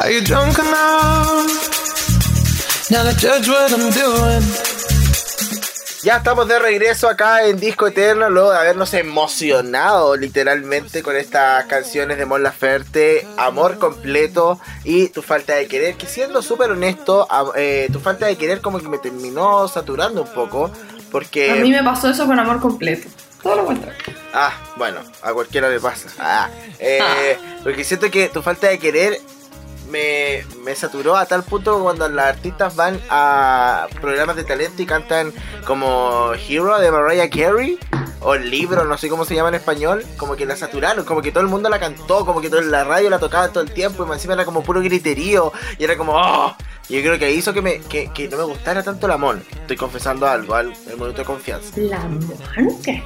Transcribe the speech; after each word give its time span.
Are 0.00 0.12
you 0.12 0.20
drunk 0.22 0.56
enough 0.58 1.50
now 2.90 3.02
to 3.02 3.12
judge 3.18 3.48
what 3.48 3.72
I'm 3.72 3.90
doing? 3.90 4.44
Ya 6.04 6.18
estamos 6.18 6.46
de 6.46 6.60
regreso 6.60 7.08
acá 7.08 7.44
en 7.46 7.58
Disco 7.58 7.88
Eterno, 7.88 8.30
luego 8.30 8.52
de 8.52 8.58
habernos 8.58 8.94
emocionado 8.94 10.16
literalmente 10.16 11.02
con 11.02 11.16
estas 11.16 11.64
canciones 11.64 12.16
de 12.18 12.26
Mon 12.26 12.44
Laferte, 12.44 13.26
Amor 13.36 13.78
Completo 13.78 14.60
y 14.84 15.08
Tu 15.08 15.20
Falta 15.22 15.56
de 15.56 15.66
Querer, 15.66 15.96
que 15.96 16.06
siendo 16.06 16.42
súper 16.42 16.70
honesto, 16.70 17.26
eh, 17.56 17.88
Tu 17.92 17.98
Falta 17.98 18.26
de 18.26 18.36
Querer 18.36 18.60
como 18.60 18.78
que 18.78 18.88
me 18.88 18.98
terminó 18.98 19.66
saturando 19.66 20.22
un 20.22 20.28
poco, 20.28 20.70
porque... 21.10 21.50
A 21.50 21.56
mí 21.56 21.72
me 21.72 21.82
pasó 21.82 22.08
eso 22.08 22.24
con 22.26 22.38
amor 22.38 22.60
completo. 22.60 23.08
Todo 23.42 23.56
lo 23.56 23.66
contrario. 23.66 23.98
Ah, 24.32 24.52
bueno, 24.76 25.00
a 25.22 25.32
cualquiera 25.32 25.68
le 25.68 25.80
pasa. 25.80 26.08
Ah, 26.20 26.48
eh, 26.78 27.36
Porque 27.64 27.82
siento 27.82 28.08
que 28.10 28.28
Tu 28.28 28.40
Falta 28.42 28.68
de 28.68 28.78
Querer 28.78 29.20
me, 29.90 30.44
me 30.64 30.74
saturó 30.74 31.16
a 31.16 31.26
tal 31.26 31.42
punto 31.42 31.76
que 31.76 31.82
cuando 31.82 32.08
las 32.08 32.26
artistas 32.26 32.76
van 32.76 33.00
a 33.10 33.86
programas 34.00 34.36
de 34.36 34.44
talento 34.44 34.82
y 34.82 34.86
cantan 34.86 35.32
como 35.66 36.32
Hero 36.34 36.78
de 36.78 36.90
Mariah 36.90 37.30
Carey 37.30 37.78
o 38.20 38.34
el 38.34 38.50
libro, 38.50 38.84
no 38.84 38.98
sé 38.98 39.08
cómo 39.08 39.24
se 39.24 39.34
llama 39.34 39.48
en 39.48 39.54
español, 39.54 40.04
como 40.16 40.36
que 40.36 40.44
la 40.44 40.56
saturaron, 40.56 41.04
como 41.04 41.22
que 41.22 41.30
todo 41.30 41.42
el 41.42 41.48
mundo 41.48 41.68
la 41.68 41.78
cantó, 41.78 42.26
como 42.26 42.40
que 42.40 42.50
todo 42.50 42.60
la 42.60 42.84
radio 42.84 43.10
la 43.10 43.18
tocaba 43.18 43.48
todo 43.48 43.62
el 43.62 43.70
tiempo 43.70 44.06
y 44.06 44.12
encima 44.12 44.34
era 44.34 44.44
como 44.44 44.62
puro 44.62 44.80
griterío 44.80 45.52
y 45.78 45.84
era 45.84 45.96
como 45.96 46.12
¡oh! 46.14 46.56
Yo 46.88 47.00
creo 47.02 47.18
que 47.18 47.30
hizo 47.30 47.52
que, 47.52 47.60
me, 47.60 47.80
que, 47.80 48.10
que 48.12 48.28
no 48.28 48.38
me 48.38 48.44
gustara 48.44 48.82
tanto 48.82 49.06
la 49.06 49.18
Mon. 49.18 49.42
Estoy 49.60 49.76
confesando 49.76 50.26
algo, 50.26 50.54
al 50.54 50.72
el 50.88 50.96
momento 50.96 51.20
de 51.20 51.26
confianza. 51.26 51.70
La 51.76 51.98
mon, 51.98 52.82
¿qué 52.82 53.02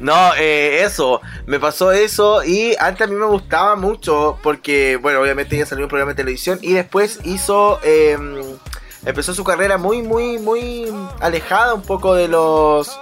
No, 0.00 0.32
eh, 0.36 0.84
eso, 0.84 1.20
me 1.46 1.58
pasó 1.58 1.90
eso 1.90 2.44
y 2.44 2.76
antes 2.78 3.06
a 3.06 3.10
mí 3.10 3.16
me 3.16 3.26
gustaba 3.26 3.74
mucho 3.74 4.38
porque, 4.42 4.96
bueno, 4.96 5.20
obviamente 5.20 5.56
ella 5.56 5.66
salió 5.66 5.80
en 5.80 5.84
un 5.84 5.88
programa 5.88 6.12
de 6.12 6.16
televisión 6.16 6.58
y 6.62 6.72
después 6.72 7.18
hizo, 7.24 7.80
eh, 7.82 8.16
empezó 9.04 9.34
su 9.34 9.42
carrera 9.42 9.76
muy, 9.76 10.02
muy, 10.02 10.38
muy 10.38 10.86
alejada 11.20 11.74
un 11.74 11.82
poco 11.82 12.14
de 12.14 12.28
los, 12.28 12.98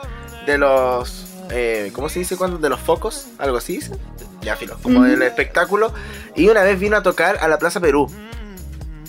de 0.46 0.56
los, 0.56 1.26
eh, 1.50 1.92
¿cómo 1.94 2.08
se 2.08 2.20
dice 2.20 2.38
cuando? 2.38 2.56
De 2.56 2.70
los 2.70 2.80
focos, 2.80 3.26
algo 3.38 3.58
así 3.58 3.74
dice. 3.74 3.92
Ya, 4.40 4.56
filo, 4.56 4.78
como 4.80 5.02
del 5.02 5.22
espectáculo. 5.22 5.92
Y 6.36 6.48
una 6.48 6.62
vez 6.62 6.78
vino 6.78 6.96
a 6.96 7.02
tocar 7.02 7.38
a 7.40 7.48
la 7.48 7.58
Plaza 7.58 7.80
Perú. 7.80 8.08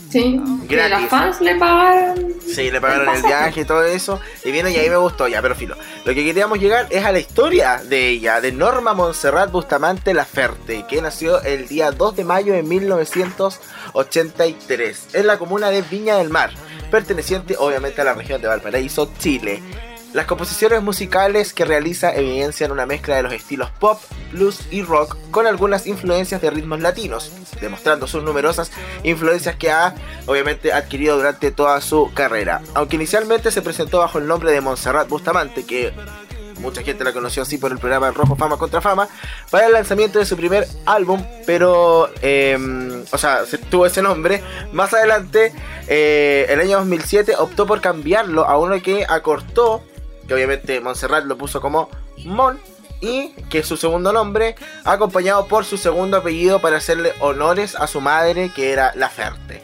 Sí, 0.09 0.41
que 0.69 0.77
las 0.77 1.09
fans 1.09 1.41
le 1.41 1.55
pagaron. 1.55 2.33
Sí, 2.41 2.71
le 2.71 2.79
pagaron 2.79 3.13
el 3.13 3.21
viaje 3.23 3.59
y 3.61 3.65
todo 3.65 3.83
eso. 3.83 4.21
Y 4.45 4.51
vino 4.51 4.69
y 4.69 4.75
ahí 4.75 4.89
me 4.89 4.95
gustó, 4.97 5.27
ya, 5.27 5.41
pero 5.41 5.55
filo. 5.55 5.75
Lo 6.05 6.13
que 6.13 6.23
queríamos 6.23 6.59
llegar 6.59 6.85
es 6.89 7.03
a 7.03 7.11
la 7.11 7.19
historia 7.19 7.81
de 7.83 8.07
ella, 8.09 8.39
de 8.39 8.53
Norma 8.53 8.93
Montserrat 8.93 9.51
Bustamante 9.51 10.13
Laferte, 10.13 10.85
que 10.87 11.01
nació 11.01 11.41
el 11.43 11.67
día 11.67 11.91
2 11.91 12.15
de 12.15 12.23
mayo 12.23 12.53
de 12.53 12.63
1983 12.63 15.07
en 15.13 15.27
la 15.27 15.37
comuna 15.37 15.69
de 15.69 15.81
Viña 15.81 16.15
del 16.17 16.29
Mar, 16.29 16.51
perteneciente 16.89 17.57
obviamente 17.57 17.99
a 18.01 18.05
la 18.05 18.13
región 18.13 18.41
de 18.41 18.47
Valparaíso, 18.47 19.11
Chile. 19.19 19.61
Las 20.13 20.25
composiciones 20.25 20.81
musicales 20.81 21.53
que 21.53 21.65
realiza 21.65 22.15
evidencian 22.15 22.71
una 22.71 22.85
mezcla 22.85 23.17
de 23.17 23.23
los 23.23 23.33
estilos 23.33 23.69
pop, 23.71 23.99
blues 24.31 24.61
y 24.71 24.83
rock 24.83 25.17
con 25.31 25.47
algunas 25.47 25.87
influencias 25.87 26.41
de 26.41 26.49
ritmos 26.49 26.79
latinos, 26.81 27.31
demostrando 27.61 28.07
sus 28.07 28.23
numerosas 28.23 28.71
influencias 29.03 29.55
que 29.55 29.71
ha 29.71 29.95
obviamente 30.25 30.73
adquirido 30.73 31.17
durante 31.17 31.51
toda 31.51 31.79
su 31.81 32.11
carrera. 32.13 32.61
Aunque 32.73 32.95
inicialmente 32.95 33.51
se 33.51 33.61
presentó 33.61 33.99
bajo 33.99 34.17
el 34.19 34.27
nombre 34.27 34.51
de 34.51 34.61
Montserrat 34.61 35.07
Bustamante, 35.09 35.65
que 35.65 35.93
mucha 36.59 36.81
gente 36.81 37.03
la 37.03 37.13
conoció 37.13 37.43
así 37.43 37.57
por 37.59 37.71
el 37.71 37.77
programa 37.77 38.09
Rojo 38.11 38.35
Fama 38.35 38.57
contra 38.57 38.81
Fama, 38.81 39.07
para 39.51 39.67
el 39.67 39.73
lanzamiento 39.73 40.17
de 40.17 40.25
su 40.25 40.35
primer 40.35 40.67
álbum, 40.87 41.23
pero, 41.45 42.09
eh, 42.21 43.03
o 43.11 43.17
sea, 43.17 43.45
se- 43.45 43.59
tuvo 43.59 43.85
ese 43.85 44.01
nombre. 44.01 44.41
Más 44.71 44.91
adelante, 44.93 45.53
eh, 45.87 46.47
el 46.49 46.59
año 46.59 46.77
2007, 46.79 47.35
optó 47.37 47.67
por 47.67 47.79
cambiarlo 47.79 48.45
a 48.47 48.57
uno 48.57 48.81
que 48.81 49.05
acortó, 49.07 49.83
que 50.27 50.33
obviamente 50.33 50.81
Montserrat 50.81 51.25
lo 51.25 51.37
puso 51.37 51.61
como 51.61 51.89
Mon, 52.25 52.59
y 53.01 53.29
que 53.49 53.59
es 53.59 53.67
su 53.67 53.77
segundo 53.77 54.11
nombre, 54.11 54.55
acompañado 54.83 55.47
por 55.47 55.65
su 55.65 55.77
segundo 55.77 56.17
apellido 56.17 56.59
para 56.59 56.77
hacerle 56.77 57.13
honores 57.19 57.75
a 57.75 57.87
su 57.87 58.01
madre, 58.01 58.51
que 58.55 58.71
era 58.71 58.93
Laferte. 58.95 59.63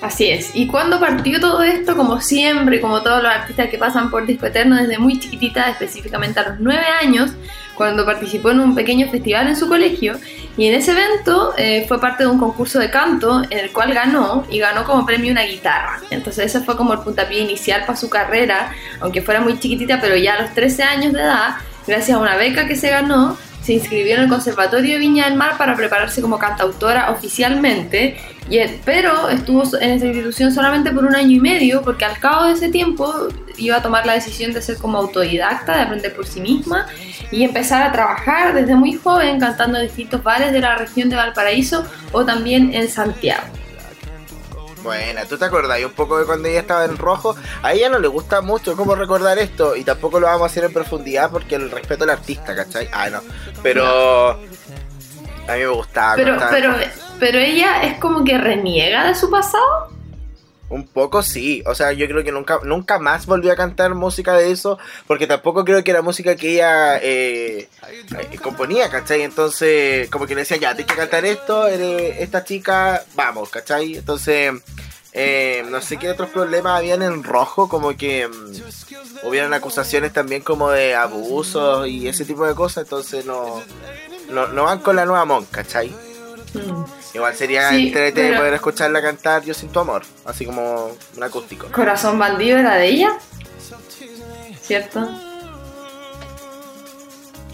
Así 0.00 0.30
es. 0.30 0.52
Y 0.54 0.66
cuando 0.66 0.98
partió 0.98 1.40
todo 1.40 1.62
esto, 1.62 1.94
como 1.94 2.20
siempre, 2.22 2.80
como 2.80 3.02
todos 3.02 3.22
los 3.22 3.30
artistas 3.30 3.68
que 3.68 3.76
pasan 3.76 4.10
por 4.10 4.24
Disco 4.24 4.46
Eterno 4.46 4.76
desde 4.76 4.98
muy 4.98 5.20
chiquitita, 5.20 5.68
específicamente 5.68 6.40
a 6.40 6.48
los 6.50 6.60
9 6.60 6.82
años, 7.02 7.32
cuando 7.74 8.06
participó 8.06 8.50
en 8.50 8.60
un 8.60 8.74
pequeño 8.74 9.10
festival 9.10 9.48
en 9.48 9.56
su 9.56 9.68
colegio, 9.68 10.18
y 10.56 10.66
en 10.66 10.74
ese 10.74 10.92
evento 10.92 11.52
eh, 11.58 11.84
fue 11.86 12.00
parte 12.00 12.24
de 12.24 12.30
un 12.30 12.38
concurso 12.38 12.78
de 12.78 12.90
canto 12.90 13.42
en 13.48 13.58
el 13.58 13.72
cual 13.72 13.92
ganó 13.92 14.46
y 14.50 14.58
ganó 14.58 14.84
como 14.84 15.04
premio 15.04 15.32
una 15.32 15.42
guitarra. 15.42 16.00
Entonces 16.10 16.46
ese 16.46 16.64
fue 16.64 16.76
como 16.76 16.94
el 16.94 17.00
puntapié 17.00 17.40
inicial 17.40 17.82
para 17.82 17.96
su 17.96 18.08
carrera, 18.08 18.72
aunque 19.00 19.22
fuera 19.22 19.40
muy 19.40 19.58
chiquitita, 19.58 20.00
pero 20.00 20.16
ya 20.16 20.34
a 20.34 20.42
los 20.42 20.54
13 20.54 20.82
años 20.82 21.12
de 21.12 21.20
edad, 21.20 21.56
gracias 21.86 22.16
a 22.16 22.20
una 22.20 22.36
beca 22.36 22.66
que 22.66 22.76
se 22.76 22.90
ganó, 22.90 23.36
se 23.62 23.74
inscribió 23.74 24.14
en 24.14 24.22
el 24.22 24.28
Conservatorio 24.28 24.94
de 24.94 24.98
Viña 24.98 25.26
del 25.26 25.36
Mar 25.36 25.58
para 25.58 25.76
prepararse 25.76 26.22
como 26.22 26.38
cantautora 26.38 27.10
oficialmente, 27.10 28.16
y, 28.48 28.58
pero 28.84 29.28
estuvo 29.28 29.62
en 29.80 29.90
esa 29.90 30.06
institución 30.06 30.52
solamente 30.52 30.90
por 30.90 31.04
un 31.04 31.14
año 31.14 31.36
y 31.36 31.40
medio, 31.40 31.82
porque 31.82 32.04
al 32.04 32.18
cabo 32.18 32.46
de 32.46 32.52
ese 32.52 32.68
tiempo 32.68 33.28
iba 33.58 33.76
a 33.76 33.82
tomar 33.82 34.06
la 34.06 34.14
decisión 34.14 34.52
de 34.52 34.62
ser 34.62 34.78
como 34.78 34.98
autodidacta, 34.98 35.76
de 35.76 35.82
aprender 35.82 36.14
por 36.14 36.26
sí 36.26 36.40
misma 36.40 36.86
y 37.30 37.44
empezar 37.44 37.82
a 37.82 37.92
trabajar 37.92 38.54
desde 38.54 38.74
muy 38.74 38.94
joven 38.94 39.38
cantando 39.38 39.78
en 39.78 39.86
distintos 39.86 40.22
bares 40.22 40.52
de 40.52 40.60
la 40.60 40.76
región 40.76 41.10
de 41.10 41.16
Valparaíso 41.16 41.84
o 42.12 42.24
también 42.24 42.74
en 42.74 42.88
Santiago. 42.88 43.44
Bueno, 44.82 45.20
¿tú 45.28 45.36
te 45.36 45.44
acordás 45.44 45.82
un 45.84 45.92
poco 45.92 46.18
de 46.18 46.24
cuando 46.24 46.48
ella 46.48 46.60
estaba 46.60 46.84
en 46.84 46.96
rojo? 46.96 47.36
A 47.62 47.72
ella 47.72 47.88
no 47.88 47.98
le 47.98 48.08
gusta 48.08 48.40
mucho 48.40 48.76
cómo 48.76 48.94
recordar 48.94 49.38
esto 49.38 49.76
y 49.76 49.84
tampoco 49.84 50.20
lo 50.20 50.26
vamos 50.26 50.42
a 50.42 50.46
hacer 50.46 50.64
en 50.64 50.72
profundidad 50.72 51.30
porque 51.30 51.56
el 51.56 51.70
respeto 51.70 52.04
al 52.04 52.10
artista, 52.10 52.54
¿cachai? 52.54 52.88
Ah, 52.92 53.10
no. 53.10 53.20
Pero 53.62 54.30
a 55.50 55.54
mí 55.54 55.60
me 55.60 55.66
gustaba. 55.66 56.16
Pero, 56.16 56.36
pero, 56.50 56.74
pero 57.18 57.38
ella 57.38 57.82
es 57.82 57.98
como 57.98 58.24
que 58.24 58.38
reniega 58.38 59.06
de 59.06 59.14
su 59.14 59.30
pasado. 59.30 59.89
Un 60.70 60.86
poco 60.86 61.24
sí, 61.24 61.64
o 61.66 61.74
sea, 61.74 61.92
yo 61.92 62.06
creo 62.06 62.22
que 62.22 62.30
nunca, 62.30 62.60
nunca 62.62 63.00
más 63.00 63.26
volvió 63.26 63.50
a 63.50 63.56
cantar 63.56 63.96
música 63.96 64.34
de 64.34 64.52
eso, 64.52 64.78
porque 65.08 65.26
tampoco 65.26 65.64
creo 65.64 65.82
que 65.82 65.90
era 65.90 66.00
música 66.00 66.36
que 66.36 66.54
ella 66.54 66.96
eh, 66.98 67.68
eh, 67.90 68.38
componía, 68.40 68.88
¿cachai? 68.88 69.22
Entonces, 69.22 70.08
como 70.10 70.26
que 70.26 70.36
le 70.36 70.42
decía, 70.42 70.58
ya, 70.58 70.76
tienes 70.76 70.94
que 70.94 71.00
cantar 71.00 71.24
esto, 71.24 71.66
esta 71.66 72.44
chica, 72.44 73.02
vamos, 73.16 73.50
¿cachai? 73.50 73.96
Entonces, 73.96 74.52
eh, 75.12 75.64
no 75.68 75.80
sé 75.80 75.96
qué 75.96 76.08
otros 76.08 76.30
problemas 76.30 76.78
habían 76.78 77.02
en 77.02 77.24
rojo, 77.24 77.68
como 77.68 77.96
que 77.96 78.28
mm, 78.28 79.26
hubieran 79.26 79.52
acusaciones 79.52 80.12
también 80.12 80.42
como 80.42 80.70
de 80.70 80.94
abusos 80.94 81.88
y 81.88 82.06
ese 82.06 82.24
tipo 82.24 82.46
de 82.46 82.54
cosas, 82.54 82.84
entonces 82.84 83.26
no, 83.26 83.60
no, 84.30 84.46
no 84.46 84.64
van 84.64 84.78
con 84.78 84.94
la 84.94 85.04
nueva 85.04 85.24
Mon, 85.24 85.44
¿cachai? 85.46 85.88
Mm. 86.54 86.99
Igual 87.14 87.34
sería 87.34 87.68
Sí, 87.70 87.88
entrete 87.88 88.22
pero- 88.22 88.38
poder 88.38 88.54
escucharla 88.54 89.02
cantar 89.02 89.42
Yo 89.44 89.52
sin 89.54 89.68
tu 89.70 89.80
amor, 89.80 90.02
así 90.24 90.44
como 90.46 90.92
un 91.16 91.22
acústico. 91.22 91.66
Corazón 91.72 92.18
bandido 92.18 92.56
era 92.58 92.76
de 92.76 92.86
ella, 92.86 93.10
¿cierto? 94.62 95.08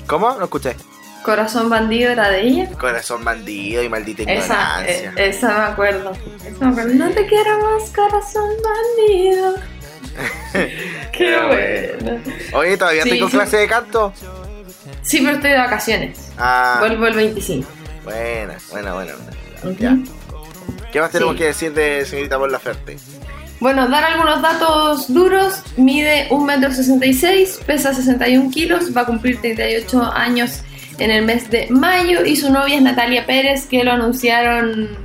¿Cómo? 0.06 0.33
No 0.37 0.44
escuché. 0.44 0.77
Corazón 1.25 1.69
bandido 1.69 2.12
era 2.12 2.28
de 2.31 2.43
ella. 2.43 2.71
Corazón 2.78 3.25
bandido 3.25 3.83
y 3.83 3.89
maldita 3.89 4.22
Esa, 4.22 4.84
eh, 4.87 4.99
ignorancia. 4.99 5.25
esa 5.25 5.49
me 5.59 5.65
acuerdo. 5.73 6.12
Esa 6.47 6.65
me 6.67 6.71
acuerdo. 6.71 6.94
No 6.94 7.11
te 7.11 7.27
quiero 7.27 7.59
más, 7.59 7.91
corazón 7.91 8.50
bandido. 8.62 9.55
Qué 11.12 11.97
bueno. 11.99 12.23
Oye, 12.55 12.76
¿todavía 12.76 13.02
Sí, 13.02 13.11
tengo 13.11 13.26
sí. 13.26 13.32
clase 13.37 13.56
de 13.56 13.67
canto? 13.69 14.12
Sí, 15.02 15.20
pero 15.20 15.32
estoy 15.37 15.50
de 15.50 15.59
vacaciones. 15.59 16.19
Ah, 16.38 16.76
Vuelvo 16.79 17.06
el 17.09 17.14
25. 17.14 17.69
buena, 18.05 18.56
buena, 18.70 18.94
buena. 18.94 19.12
Ya. 19.79 19.97
¿Qué 20.93 21.00
más 21.00 21.11
tenemos 21.11 21.35
Sí. 21.35 21.38
que 21.38 21.44
decir 21.47 21.73
de 21.75 22.05
señorita 22.05 22.38
Mon 22.38 22.50
Laferte? 22.53 22.97
Bueno, 23.61 23.88
dar 23.88 24.05
algunos 24.05 24.43
datos 24.43 25.12
duros. 25.12 25.62
Mide 25.76 26.29
1,66 26.31 27.56
m, 27.58 27.64
pesa 27.67 27.94
61 27.94 28.50
kilos, 28.50 28.94
va 28.97 29.03
a 29.03 29.06
cumplir 29.06 29.41
38 29.41 30.03
años 30.12 30.61
en 30.99 31.11
el 31.11 31.25
mes 31.25 31.50
de 31.50 31.67
mayo 31.70 32.25
y 32.25 32.37
su 32.37 32.50
novia 32.53 32.76
es 32.76 32.82
Natalia 32.82 33.26
Pérez, 33.26 33.67
que 33.67 33.82
lo 33.85 33.93
anunciaron 33.93 34.97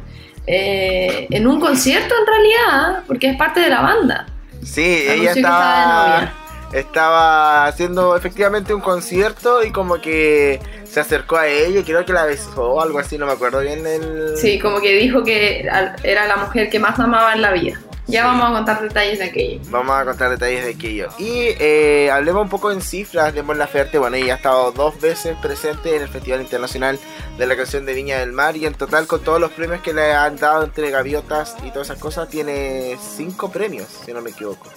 eh, 0.47 1.27
en 1.29 1.47
un 1.47 1.59
concierto 1.59 2.13
en 2.19 2.25
realidad, 2.27 3.03
porque 3.07 3.29
es 3.31 3.37
parte 3.37 3.59
de 3.61 3.69
la 3.69 3.81
banda. 3.81 4.25
Sí, 4.63 5.05
Anunció 5.07 5.13
ella 5.13 5.31
estaba 5.31 6.19
de 6.21 6.27
estaba, 6.73 7.65
haciendo 7.65 8.15
efectivamente 8.15 8.73
un 8.73 8.81
concierto 8.81 9.63
y 9.63 9.71
como 9.71 10.01
que 10.01 10.59
se 10.83 10.99
acercó 10.99 11.37
a 11.37 11.47
ella 11.47 11.79
y 11.79 11.83
creo 11.83 12.05
que 12.05 12.13
la 12.13 12.25
besó 12.25 12.73
o 12.73 12.81
algo 12.81 12.99
así, 12.99 13.17
no 13.17 13.25
me 13.25 13.33
acuerdo 13.33 13.59
bien 13.59 13.85
el... 13.85 14.37
Sí, 14.37 14.59
como 14.59 14.81
que 14.81 14.93
dijo 14.95 15.23
que 15.23 15.67
era 16.03 16.27
la 16.27 16.37
mujer 16.37 16.69
que 16.69 16.79
más 16.79 16.99
amaba 16.99 17.33
en 17.33 17.41
la 17.41 17.51
vida. 17.51 17.79
Ya 18.07 18.25
vamos 18.25 18.49
a 18.49 18.53
contar 18.53 18.81
detalles 18.81 19.19
de 19.19 19.25
aquello. 19.25 19.61
Vamos 19.69 19.95
a 19.95 20.03
contar 20.03 20.31
detalles 20.31 20.65
de 20.65 20.71
aquello. 20.71 21.09
Y 21.17 21.55
eh, 21.59 22.09
hablemos 22.11 22.43
un 22.43 22.49
poco 22.49 22.71
en 22.71 22.81
cifras 22.81 23.33
de 23.33 23.41
Mon 23.41 23.57
Laferte. 23.57 23.99
Bueno, 23.99 24.17
ella 24.17 24.33
ha 24.33 24.35
estado 24.35 24.71
dos 24.73 24.99
veces 24.99 25.37
presente 25.41 25.95
en 25.95 26.01
el 26.01 26.09
Festival 26.09 26.41
Internacional 26.41 26.99
de 27.37 27.47
la 27.47 27.55
Canción 27.55 27.85
de 27.85 27.93
Viña 27.93 28.19
del 28.19 28.33
Mar. 28.33 28.57
Y 28.57 28.65
en 28.65 28.73
total, 28.73 29.07
con 29.07 29.21
todos 29.21 29.39
los 29.39 29.51
premios 29.51 29.81
que 29.81 29.93
le 29.93 30.11
han 30.13 30.35
dado 30.35 30.63
entre 30.63 30.89
gaviotas 30.89 31.55
y 31.63 31.69
todas 31.69 31.89
esas 31.89 31.99
cosas, 31.99 32.27
tiene 32.27 32.97
cinco 33.15 33.49
premios, 33.49 33.87
si 34.05 34.11
no 34.11 34.21
me 34.21 34.31
equivoco. 34.31 34.67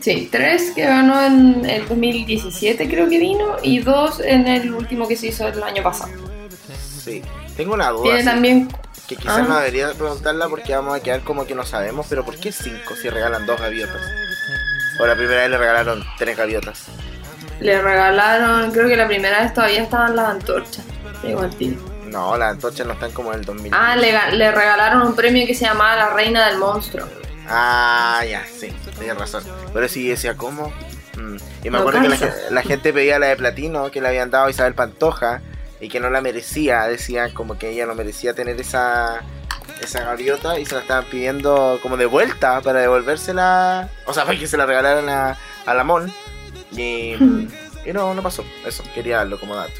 Sí, 0.00 0.28
tres 0.32 0.72
que 0.74 0.82
ganó 0.84 1.22
en 1.22 1.64
el 1.64 1.86
2017 1.88 2.88
creo 2.88 3.08
que 3.08 3.18
vino 3.18 3.56
y 3.62 3.78
dos 3.80 4.20
en 4.20 4.46
el 4.48 4.72
último 4.72 5.06
que 5.06 5.16
se 5.16 5.28
hizo 5.28 5.46
el 5.46 5.62
año 5.62 5.82
pasado. 5.82 6.10
Sí. 7.02 7.22
Tengo 7.56 7.74
una 7.74 7.90
duda. 7.90 8.02
Tiene 8.04 8.20
sí, 8.20 8.24
también... 8.26 8.68
Que 9.06 9.16
quizás 9.16 9.38
Ah. 9.40 9.42
no 9.46 9.56
debería 9.58 9.92
preguntarla 9.92 10.48
porque 10.48 10.74
vamos 10.74 10.96
a 10.96 11.00
quedar 11.02 11.20
como 11.20 11.44
que 11.46 11.54
no 11.54 11.64
sabemos. 11.64 12.06
Pero 12.08 12.24
¿por 12.24 12.36
qué 12.36 12.50
cinco 12.52 12.94
si 13.00 13.10
regalan 13.10 13.44
dos 13.44 13.60
gaviotas? 13.60 14.00
O 14.98 15.06
la 15.06 15.14
primera 15.14 15.42
vez 15.42 15.50
le 15.50 15.58
regalaron 15.58 16.02
tres 16.16 16.36
gaviotas. 16.38 16.84
Le 17.60 17.80
regalaron, 17.82 18.72
creo 18.72 18.88
que 18.88 18.96
la 18.96 19.06
primera 19.06 19.42
vez 19.42 19.52
todavía 19.52 19.82
estaban 19.82 20.16
las 20.16 20.28
antorchas. 20.30 20.84
Igual 21.22 21.54
tío. 21.54 21.74
No, 22.06 22.36
las 22.38 22.52
antorchas 22.52 22.86
no 22.86 22.94
están 22.94 23.12
como 23.12 23.32
en 23.34 23.40
el 23.40 23.44
2000. 23.44 23.72
Ah, 23.74 23.94
le 23.96 24.50
regalaron 24.52 25.02
un 25.02 25.14
premio 25.14 25.46
que 25.46 25.54
se 25.54 25.66
llamaba 25.66 25.96
la 25.96 26.08
Reina 26.10 26.48
del 26.48 26.58
Monstruo. 26.58 27.06
Ah, 27.48 28.22
ya, 28.28 28.44
sí, 28.46 28.72
tienes 28.98 29.16
razón. 29.16 29.44
Pero 29.72 29.88
sí 29.88 30.08
decía, 30.08 30.36
¿cómo? 30.36 30.72
Mm. 31.16 31.36
Y 31.64 31.70
me 31.70 31.70
No 31.70 31.78
acuerdo 31.78 32.00
que 32.02 32.30
la, 32.50 32.62
gente 32.62 32.92
pedía 32.92 33.18
la 33.18 33.26
de 33.26 33.36
platino 33.36 33.90
que 33.90 34.00
le 34.00 34.08
habían 34.08 34.30
dado 34.30 34.46
a 34.46 34.50
Isabel 34.50 34.74
Pantoja 34.74 35.42
y 35.80 35.88
que 35.88 36.00
no 36.00 36.10
la 36.10 36.20
merecía. 36.20 36.82
Decían 36.84 37.32
como 37.32 37.58
que 37.58 37.70
ella 37.70 37.86
no 37.86 37.94
merecía 37.94 38.34
tener 38.34 38.60
esa, 38.60 39.22
esa 39.80 40.04
gaviota 40.04 40.58
y 40.58 40.66
se 40.66 40.74
la 40.74 40.80
estaban 40.80 41.04
pidiendo 41.04 41.78
como 41.82 41.96
de 41.96 42.06
vuelta 42.06 42.60
para 42.60 42.80
devolvérsela. 42.80 43.88
O 44.06 44.14
sea, 44.14 44.24
para 44.24 44.38
que 44.38 44.46
se 44.46 44.56
la 44.56 44.66
regalaran 44.66 45.08
a, 45.08 45.38
a 45.66 45.74
la 45.74 45.84
Mon. 45.84 46.12
Y, 46.72 47.14
y 47.84 47.92
no, 47.92 48.14
no 48.14 48.22
pasó. 48.22 48.44
Eso, 48.66 48.82
quería 48.94 49.18
darlo 49.18 49.38
como 49.38 49.54
dato. 49.54 49.72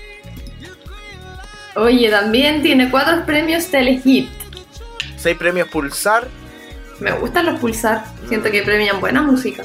Oye, 1.77 2.09
también 2.09 2.63
tiene 2.63 2.91
cuatro 2.91 3.25
premios 3.27 3.67
Telehit. 3.67 4.29
Seis 5.17 5.37
premios 5.37 5.69
Pulsar. 5.69 6.29
Me 7.01 7.13
gustan 7.13 7.47
los 7.47 7.61
pulsar. 7.61 8.05
Siento 8.29 8.51
que 8.51 8.63
premian 8.63 9.01
buena 9.01 9.23
música. 9.23 9.65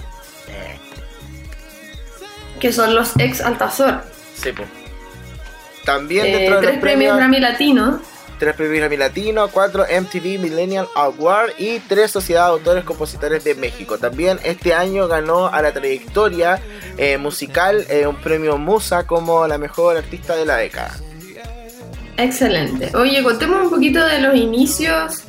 Que 2.59 2.73
son 2.73 2.93
los 2.93 3.17
ex 3.17 3.41
Altazor. 3.41 4.01
Sí, 4.35 4.51
po. 4.51 4.63
También 5.85 6.25
Eh, 6.25 6.31
dentro 6.31 6.55
de 6.55 6.61
tres 6.61 6.73
los 6.75 6.81
premios 6.81 7.15
Grammy 7.17 7.39
Latino. 7.39 8.01
tres 8.37 8.53
premios 8.55 8.79
Grammy 8.79 8.97
Latino, 8.97 9.47
cuatro 9.49 9.85
MTV 9.85 10.39
Millennial 10.39 10.87
Award 10.95 11.51
y 11.57 11.79
tres 11.79 12.11
Sociedad 12.11 12.45
de 12.45 12.51
Autores 12.51 12.83
Compositores 12.83 13.43
de 13.43 13.55
México. 13.55 13.97
También 13.97 14.39
este 14.43 14.73
año 14.73 15.07
ganó 15.07 15.47
a 15.47 15.61
la 15.61 15.71
trayectoria 15.71 16.59
eh, 16.97 17.17
musical 17.17 17.85
eh, 17.89 18.05
un 18.07 18.17
premio 18.17 18.57
Musa 18.57 19.07
como 19.07 19.47
la 19.47 19.57
mejor 19.57 19.95
artista 19.97 20.35
de 20.35 20.45
la 20.45 20.57
década. 20.57 20.97
Excelente. 22.17 22.95
Oye, 22.97 23.23
contemos 23.23 23.63
un 23.63 23.69
poquito 23.69 24.05
de 24.05 24.19
los 24.19 24.35
inicios 24.35 25.23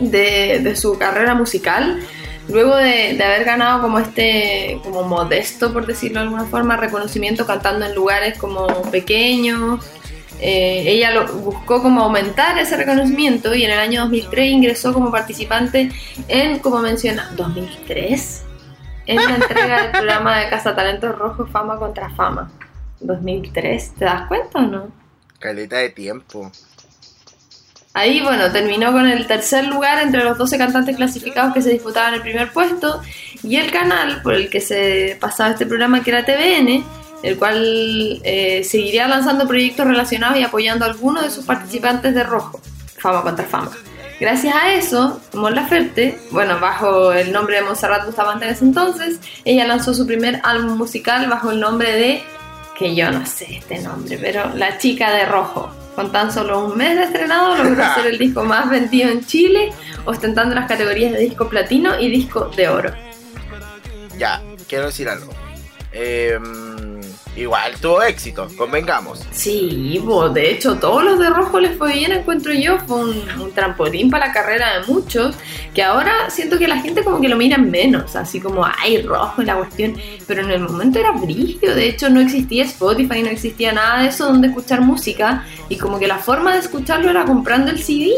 de, 0.00 0.76
su 0.76 0.98
carrera 0.98 1.34
musical. 1.34 2.00
Luego 2.48 2.76
de, 2.76 3.20
haber 3.22 3.44
ganado 3.44 3.82
como 3.82 3.98
este, 3.98 4.80
como 4.84 5.02
modesto, 5.02 5.72
por 5.72 5.86
decirlo 5.86 6.20
de 6.20 6.26
alguna 6.26 6.44
forma, 6.44 6.76
reconocimiento 6.76 7.46
cantando 7.46 7.86
en 7.86 7.94
lugares 7.94 8.38
como 8.38 8.66
pequeños, 8.90 9.84
eh, 10.40 10.84
ella 10.86 11.12
lo, 11.12 11.26
buscó 11.38 11.82
como 11.82 12.02
aumentar 12.02 12.58
ese 12.58 12.76
reconocimiento 12.76 13.54
y 13.54 13.64
en 13.64 13.70
el 13.70 13.78
año 13.78 14.02
2003 14.02 14.50
ingresó 14.50 14.92
como 14.92 15.10
participante 15.10 15.90
en, 16.28 16.58
como 16.58 16.80
menciona, 16.80 17.32
2003, 17.36 18.44
en 19.06 19.16
la 19.16 19.36
entrega 19.36 19.82
del 19.82 19.90
programa 19.92 20.38
de 20.38 20.50
Casa 20.50 20.76
Talentos 20.76 21.16
Rojo 21.16 21.46
Fama 21.46 21.78
contra 21.78 22.10
Fama. 22.10 22.50
2003, 23.00 23.94
¿te 23.98 24.04
das 24.04 24.26
cuenta 24.28 24.58
o 24.58 24.62
no? 24.62 24.88
Caleta 25.38 25.78
de 25.78 25.90
tiempo. 25.90 26.50
Ahí, 27.96 28.20
bueno, 28.20 28.52
terminó 28.52 28.92
con 28.92 29.08
el 29.08 29.26
tercer 29.26 29.66
lugar 29.68 30.02
entre 30.02 30.22
los 30.22 30.36
12 30.36 30.58
cantantes 30.58 30.96
clasificados 30.96 31.54
que 31.54 31.62
se 31.62 31.70
disputaban 31.70 32.12
el 32.12 32.20
primer 32.20 32.52
puesto 32.52 33.00
y 33.42 33.56
el 33.56 33.70
canal 33.70 34.20
por 34.20 34.34
el 34.34 34.50
que 34.50 34.60
se 34.60 35.16
pasaba 35.18 35.52
este 35.52 35.64
programa 35.64 36.02
que 36.02 36.10
era 36.10 36.22
TVN, 36.22 36.84
el 37.22 37.38
cual 37.38 38.20
eh, 38.22 38.62
seguiría 38.64 39.08
lanzando 39.08 39.48
proyectos 39.48 39.86
relacionados 39.86 40.36
y 40.38 40.42
apoyando 40.42 40.84
a 40.84 40.88
algunos 40.88 41.24
de 41.24 41.30
sus 41.30 41.46
participantes 41.46 42.14
de 42.14 42.22
Rojo, 42.22 42.60
Fama 42.98 43.22
contra 43.22 43.46
Fama. 43.46 43.70
Gracias 44.20 44.54
a 44.54 44.74
eso, 44.74 45.22
Mon 45.32 45.54
Laferte, 45.54 46.18
bueno, 46.32 46.60
bajo 46.60 47.14
el 47.14 47.32
nombre 47.32 47.56
de 47.56 47.62
Montserrat 47.62 48.04
Bustamante 48.04 48.44
en 48.44 48.50
ese 48.50 48.66
entonces, 48.66 49.20
ella 49.46 49.66
lanzó 49.66 49.94
su 49.94 50.06
primer 50.06 50.42
álbum 50.44 50.76
musical 50.76 51.30
bajo 51.30 51.50
el 51.50 51.60
nombre 51.60 51.92
de, 51.92 52.22
que 52.78 52.94
yo 52.94 53.10
no 53.10 53.24
sé 53.24 53.56
este 53.56 53.78
nombre, 53.78 54.18
pero 54.20 54.54
La 54.54 54.76
Chica 54.76 55.10
de 55.12 55.24
Rojo. 55.24 55.85
Con 55.96 56.12
tan 56.12 56.30
solo 56.30 56.66
un 56.66 56.76
mes 56.76 56.94
de 56.94 57.04
estrenado, 57.04 57.56
logró 57.56 57.82
ser 57.94 58.06
el 58.06 58.18
disco 58.18 58.44
más 58.44 58.70
vendido 58.70 59.10
en 59.10 59.24
Chile, 59.24 59.72
ostentando 60.04 60.54
las 60.54 60.68
categorías 60.68 61.12
de 61.12 61.20
disco 61.20 61.48
platino 61.48 61.98
y 61.98 62.10
disco 62.10 62.50
de 62.54 62.68
oro. 62.68 62.92
Ya, 64.18 64.42
quiero 64.68 64.86
decir 64.86 65.08
algo. 65.08 65.32
Em, 65.92 66.95
igual 67.36 67.74
tuvo 67.80 68.02
éxito, 68.02 68.48
convengamos. 68.56 69.20
Sí, 69.30 70.00
pues, 70.04 70.34
de 70.34 70.50
hecho 70.50 70.76
todos 70.76 71.04
los 71.04 71.18
de 71.18 71.30
rojo 71.30 71.60
les 71.60 71.76
fue 71.76 71.92
bien, 71.92 72.12
encuentro 72.12 72.52
yo, 72.52 72.78
fue 72.80 72.98
un, 72.98 73.40
un 73.40 73.52
trampolín 73.52 74.10
para 74.10 74.28
la 74.28 74.32
carrera 74.32 74.80
de 74.80 74.86
muchos, 74.86 75.36
que 75.74 75.82
ahora 75.82 76.30
siento 76.30 76.58
que 76.58 76.66
la 76.66 76.80
gente 76.80 77.04
como 77.04 77.20
que 77.20 77.28
lo 77.28 77.36
mira 77.36 77.58
menos, 77.58 78.16
así 78.16 78.40
como, 78.40 78.64
ay, 78.64 79.02
rojo 79.02 79.42
la 79.42 79.56
cuestión, 79.56 79.96
pero 80.26 80.42
en 80.42 80.50
el 80.50 80.60
momento 80.60 80.98
era 80.98 81.12
brillo, 81.12 81.74
de 81.74 81.88
hecho 81.88 82.10
no 82.10 82.20
existía 82.20 82.64
Spotify, 82.64 83.22
no 83.22 83.28
existía 83.28 83.72
nada 83.72 84.02
de 84.02 84.08
eso 84.08 84.26
donde 84.26 84.48
escuchar 84.48 84.80
música, 84.80 85.44
y 85.68 85.76
como 85.76 85.98
que 85.98 86.06
la 86.06 86.18
forma 86.18 86.52
de 86.52 86.60
escucharlo 86.60 87.10
era 87.10 87.24
comprando 87.24 87.70
el 87.70 87.82
CD. 87.82 88.12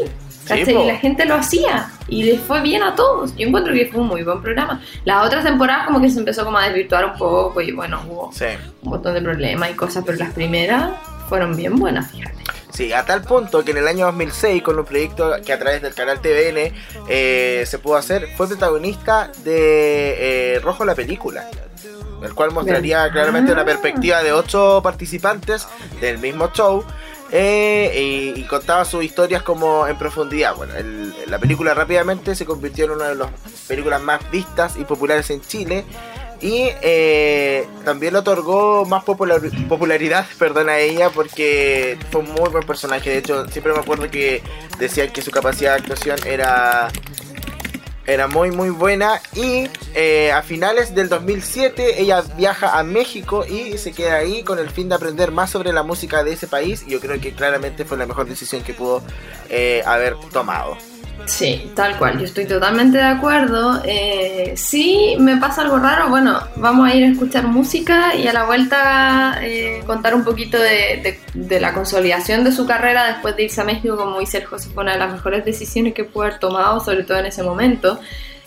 Po. 0.49 0.83
y 0.85 0.87
la 0.87 0.97
gente 0.97 1.25
lo 1.25 1.35
hacía 1.35 1.91
y 2.09 2.23
les 2.25 2.41
fue 2.41 2.61
bien 2.63 2.83
a 2.83 2.95
todos. 2.95 3.35
Yo 3.37 3.47
encuentro 3.47 3.73
que 3.73 3.87
fue 3.87 4.01
un 4.01 4.09
muy 4.09 4.23
buen 4.23 4.41
programa. 4.43 4.81
Las 5.05 5.27
otras 5.27 5.45
temporadas 5.45 5.87
como 5.87 6.01
que 6.01 6.11
se 6.11 6.19
empezó 6.19 6.45
como 6.45 6.59
a 6.59 6.65
desvirtuar 6.67 7.05
un 7.07 7.19
poco 7.19 7.61
y 7.61 7.73
bueno, 7.73 8.01
hubo 8.09 8.31
Sí. 8.33 8.47
un 8.83 8.91
montón 8.91 9.15
de 9.15 9.23
problemas 9.23 9.71
y 9.71 9.75
cosas, 9.75 10.03
pero 10.07 10.19
las 10.19 10.33
primeras 10.33 10.91
fueron 11.29 11.57
bien 11.57 11.77
buenas, 11.77 12.11
fíjate. 12.11 12.37
Sí, 12.73 12.93
a 12.93 13.05
tal 13.05 13.23
punto 13.23 13.65
que 13.65 13.73
en 13.73 13.79
el 13.79 13.89
año 13.89 14.07
2006, 14.07 14.63
con 14.63 14.79
un 14.79 14.85
proyecto 14.85 15.33
que 15.45 15.53
a 15.53 15.59
través 15.59 15.83
del 15.83 15.95
canal 15.95 16.21
TVN 16.21 16.73
eh, 17.09 17.65
se 17.67 17.79
pudo 17.81 17.97
hacer, 17.97 18.29
fue 18.37 18.47
protagonista 18.47 19.33
de 19.43 20.55
eh, 20.55 20.61
Rojo 20.61 20.85
la 20.85 20.95
película, 20.95 21.45
el 22.23 22.35
cual 22.35 22.53
mostraría 22.53 23.11
claramente 23.11 23.51
una 23.53 23.65
perspectiva 23.65 24.23
de 24.23 24.33
ocho 24.33 24.81
participantes 24.83 25.67
del 26.01 26.19
mismo 26.19 26.51
show. 26.55 26.85
Eh, 27.31 28.35
y, 28.37 28.43
contaba 28.45 28.85
sus 28.85 29.05
historias 29.05 29.43
como 29.43 29.87
en 29.87 29.97
profundidad. 29.99 30.55
Bueno, 30.57 30.75
el- 30.77 31.13
la 31.27 31.39
película 31.39 31.75
rápidamente 31.75 32.35
se 32.35 32.45
convirtió 32.47 32.87
en 32.87 32.93
una 32.93 33.09
de 33.09 33.15
las 33.17 33.31
películas 33.67 34.01
más 34.03 34.21
vistas 34.31 34.77
y 34.77 34.85
populares 34.85 35.29
en 35.31 35.41
Chile. 35.43 35.85
Y 36.41 36.69
eh, 36.83 37.67
también 37.85 38.13
le 38.13 38.21
otorgó 38.21 38.85
más 38.85 39.03
popular- 39.03 39.41
popularidad 39.69 40.25
perdón, 40.39 40.69
a 40.69 40.79
ella 40.79 41.11
porque 41.11 41.99
fue 42.13 42.21
un 42.21 42.31
muy 42.33 42.49
buen 42.51 42.65
personaje. 42.65 43.11
De 43.11 43.19
hecho, 43.19 43.47
siempre 43.49 43.73
me 43.73 43.81
acuerdo 43.81 44.09
que 44.11 44.41
decían 44.79 45.11
que 45.13 45.21
su 45.21 45.31
capacidad 45.33 45.73
de 45.73 45.79
actuación 45.81 46.19
era, 46.25 46.89
era 48.09 48.27
muy 48.27 48.51
muy 48.51 48.71
buena. 48.71 49.21
Y 49.35 49.69
eh, 49.95 50.33
a 50.33 50.43
finales 50.43 50.95
del 50.95 51.09
2007 51.09 52.01
ella 52.01 52.25
viaja 52.37 52.79
a 52.79 52.83
México 52.83 53.45
y 53.47 53.77
se 53.77 53.93
queda 53.93 54.17
ahí 54.17 54.43
con 54.43 54.59
el 54.59 54.71
fin 54.71 54.89
de 54.89 54.95
aprender 54.95 55.31
más 55.31 55.51
sobre 55.51 55.73
la 55.73 55.83
música 55.83 56.25
de 56.25 56.33
ese 56.33 56.49
país. 56.49 56.83
Y 56.87 56.91
yo 56.91 57.01
creo 57.01 57.21
que 57.21 57.35
claramente 57.35 57.85
fue 57.85 57.99
la 57.99 58.07
mejor 58.07 58.27
decisión 58.27 58.63
que 58.63 58.73
pudo 58.73 59.03
eh, 59.51 59.83
haber 59.85 60.17
tomado. 60.33 60.77
Sí, 61.27 61.71
tal 61.75 61.97
cual, 61.99 62.19
yo 62.19 62.25
estoy 62.25 62.47
totalmente 62.47 62.97
de 62.99 63.05
acuerdo. 63.05 63.83
Eh, 63.85 64.55
sí, 64.57 65.15
me 65.19 65.37
pasa 65.37 65.63
algo 65.63 65.79
raro. 65.79 66.09
Bueno, 66.09 66.41
vamos 66.57 66.89
a 66.91 66.95
ir 66.95 67.05
a 67.05 67.09
escuchar 67.09 67.45
música 67.47 68.15
y 68.15 68.27
a 68.27 68.33
la 68.33 68.45
vuelta 68.45 69.39
eh, 69.43 69.83
contar 69.87 70.15
un 70.15 70.25
poquito 70.25 70.59
de, 70.59 71.01
de- 71.03 71.21
de 71.35 71.61
la 71.61 71.75
consolidación 71.75 72.45
de 72.45 72.53
su 72.53 72.67
carrera 72.67 73.07
después 73.13 73.37
de 73.37 73.45
irse 73.45 73.61
a 73.61 73.65
México, 73.65 73.97
como 73.97 74.19
dice 74.21 74.39
el 74.39 74.47
José, 74.47 74.71
fue 74.73 74.83
una 74.85 74.93
de 74.95 74.99
las 75.01 75.13
mejores 75.13 75.45
decisiones 75.45 75.93
que 75.93 76.05
pudo 76.05 76.25
haber 76.25 76.39
tomado, 76.39 76.81
sobre 76.81 77.03
todo 77.05 77.19
en 77.19 77.27
ese 77.27 77.43
momento. 77.43 78.01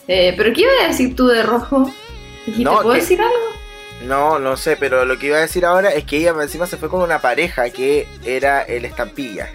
Eh, 0.08 0.34
Pero 0.36 0.52
¿qué 0.54 0.62
iba 0.62 0.72
a 0.84 0.88
decir 0.88 1.16
tú 1.16 1.28
de 1.28 1.44
Rojo? 1.44 1.94
No, 2.58 2.82
¿puedo 2.82 2.94
que- 2.96 3.00
decir 3.02 3.22
algo? 3.22 3.36
No, 4.08 4.40
no 4.40 4.58
sé, 4.58 4.78
pero 4.78 5.06
lo 5.06 5.20
que 5.20 5.28
iba 5.28 5.38
a 5.38 5.42
decir 5.42 5.64
ahora 5.64 5.92
es 5.92 6.06
que 6.06 6.18
ella 6.18 6.34
encima 6.42 6.66
se 6.66 6.78
fue 6.78 6.90
con 6.90 7.02
una 7.04 7.20
pareja 7.20 7.70
que 7.70 8.08
era 8.26 8.64
el 8.64 8.84
estampilla. 8.86 9.48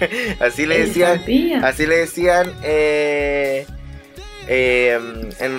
así 0.40 0.66
le 0.66 0.86
decían. 0.86 1.22
Así 1.64 1.86
le 1.86 1.96
decían 1.98 2.54
en 2.62 3.66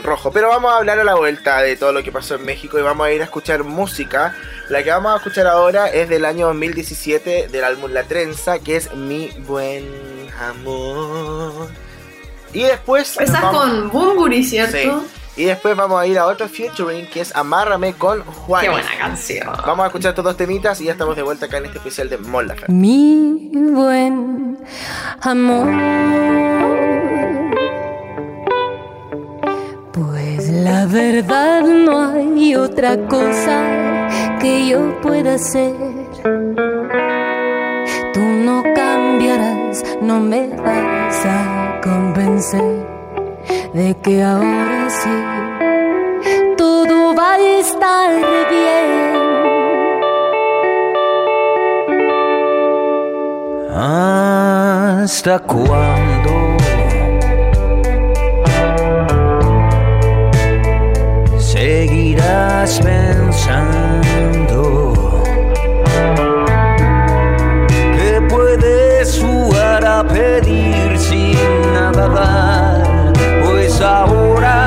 rojo. 0.03 0.31
Pero 0.31 0.49
vamos 0.49 0.73
a 0.73 0.77
hablar 0.77 0.99
a 0.99 1.03
la 1.03 1.15
vuelta 1.15 1.61
de 1.61 1.75
todo 1.75 1.93
lo 1.93 2.03
que 2.03 2.11
pasó 2.11 2.35
en 2.35 2.45
México 2.45 2.77
y 2.79 2.81
vamos 2.81 3.07
a 3.07 3.11
ir 3.11 3.21
a 3.21 3.25
escuchar 3.25 3.63
música. 3.63 4.35
La 4.69 4.83
que 4.83 4.89
vamos 4.89 5.13
a 5.13 5.17
escuchar 5.17 5.47
ahora 5.47 5.89
es 5.89 6.09
del 6.09 6.25
año 6.25 6.47
2017 6.47 7.47
del 7.47 7.63
álbum 7.63 7.91
La 7.91 8.03
Trenza, 8.03 8.59
que 8.59 8.75
es 8.77 8.93
Mi 8.93 9.29
Buen 9.47 9.85
Amor. 10.39 11.69
Y 12.53 12.63
después. 12.63 13.13
Pues 13.15 13.29
Empezás 13.29 13.51
con 13.51 13.89
Bunguri, 13.89 14.43
¿cierto? 14.43 15.05
Y 15.37 15.45
después 15.45 15.75
vamos 15.77 15.99
a 16.01 16.05
ir 16.05 16.19
a 16.19 16.25
otro 16.25 16.47
featuring 16.49 17.07
que 17.07 17.21
es 17.21 17.33
Amárrame 17.35 17.93
con 17.93 18.23
Juan. 18.23 18.63
Qué 18.63 18.69
buena 18.69 18.89
canción. 18.99 19.47
Vamos 19.65 19.83
a 19.83 19.87
escuchar 19.87 20.09
estos 20.09 20.25
dos 20.25 20.35
temitas 20.35 20.81
y 20.81 20.85
ya 20.85 20.91
estamos 20.91 21.15
de 21.15 21.23
vuelta 21.23 21.45
acá 21.45 21.57
en 21.57 21.65
este 21.65 21.77
especial 21.77 22.09
de 22.09 22.17
Mola. 22.17 22.55
Mi 22.67 23.49
buen 23.53 24.57
amor. 25.21 25.67
Pues 29.93 30.49
la 30.49 30.85
verdad 30.85 31.61
no 31.61 32.09
hay 32.09 32.55
otra 32.55 32.97
cosa 33.07 34.07
que 34.41 34.67
yo 34.67 34.99
pueda 35.01 35.35
hacer. 35.35 35.73
Tú 38.13 38.19
no 38.19 38.63
cambiarás, 38.75 39.83
no 40.01 40.19
me 40.19 40.49
vas 40.49 41.25
a 41.25 41.79
convencer 41.81 42.85
de 43.73 43.95
que 44.03 44.21
ahora 44.21 44.80
así, 44.91 45.17
todo 46.57 47.15
va 47.15 47.33
a 47.33 47.39
estar 47.59 48.11
bien. 48.49 48.89
¿Hasta 55.03 55.39
cuándo? 55.39 56.31
Seguirás 61.37 62.79
pensando 62.79 64.61
que 67.95 68.21
puedes 68.29 69.21
jugar 69.21 69.85
a 69.85 70.03
pedir 70.03 70.97
sin 70.97 71.37
nada 71.73 72.07
dar, 72.07 73.13
pues 73.43 73.81
ahora. 73.81 74.60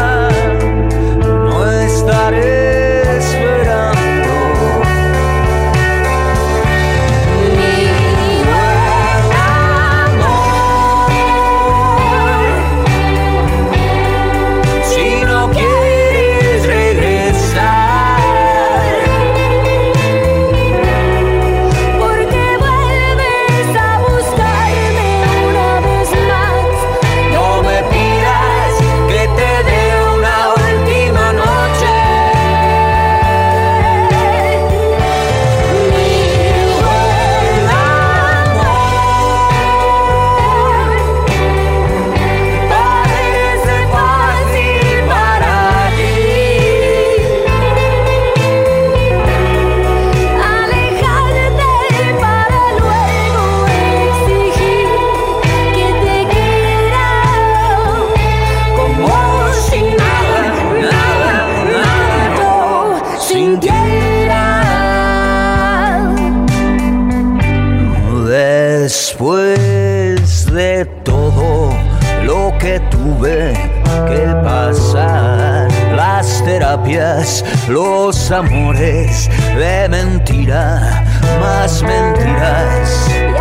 los 77.69 78.31
amores 78.31 79.31
de 79.57 79.89
mentira, 79.89 81.03
más 81.41 81.83
mentiras. 81.83 83.34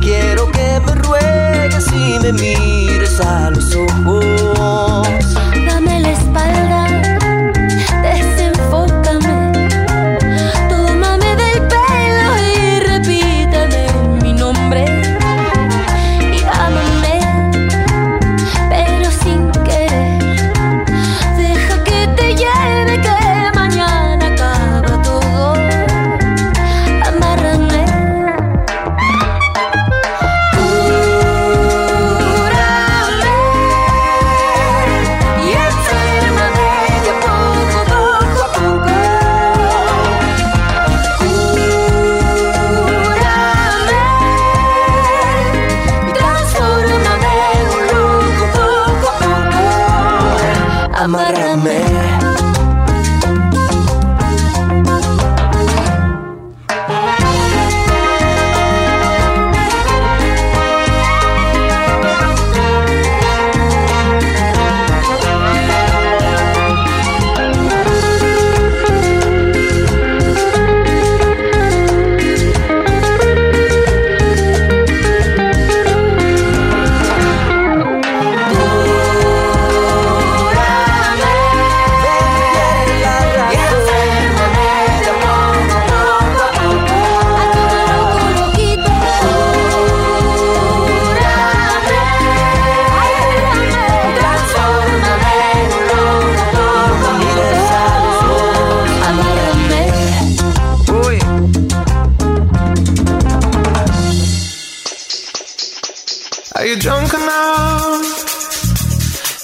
Quiero 0.00 0.50
que 0.52 0.80
me 0.86 0.94
ruegues 0.94 1.86
y 1.92 2.18
me 2.20 2.32
mires 2.32 3.20
a 3.20 3.50
los 3.50 3.74
ojos. 3.74 5.34
Dame 5.66 6.00
la 6.00 6.10
espalda, 6.12 6.85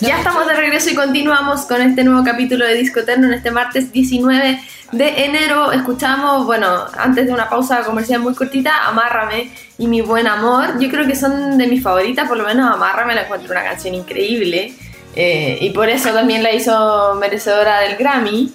Ya 0.00 0.18
estamos 0.18 0.44
de 0.44 0.54
regreso 0.54 0.90
y 0.90 0.96
continuamos 0.96 1.60
con 1.66 1.80
este 1.80 2.02
nuevo 2.02 2.24
capítulo 2.24 2.66
de 2.66 2.74
Disco 2.74 2.98
Eterno 2.98 3.28
en 3.28 3.34
este 3.34 3.52
martes 3.52 3.92
19 3.92 4.60
de 4.90 5.24
enero. 5.24 5.70
Escuchamos, 5.70 6.44
bueno, 6.46 6.66
antes 6.98 7.28
de 7.28 7.32
una 7.32 7.48
pausa 7.48 7.84
comercial 7.84 8.22
muy 8.22 8.34
cortita, 8.34 8.88
Amárrame 8.88 9.52
y 9.78 9.86
Mi 9.86 10.00
Buen 10.00 10.26
Amor. 10.26 10.80
Yo 10.80 10.90
creo 10.90 11.06
que 11.06 11.14
son 11.14 11.58
de 11.58 11.68
mis 11.68 11.80
favoritas, 11.80 12.26
por 12.26 12.38
lo 12.38 12.44
menos 12.44 12.74
Amárrame 12.74 13.14
la 13.14 13.22
encuentro 13.22 13.52
una 13.52 13.62
canción 13.62 13.94
increíble. 13.94 14.74
eh, 15.14 15.58
y 15.60 15.70
por 15.70 15.88
eso 15.88 16.10
también 16.10 16.42
la 16.42 16.52
hizo 16.52 17.14
merecedora 17.20 17.82
del 17.82 17.96
Grammy. 17.98 18.52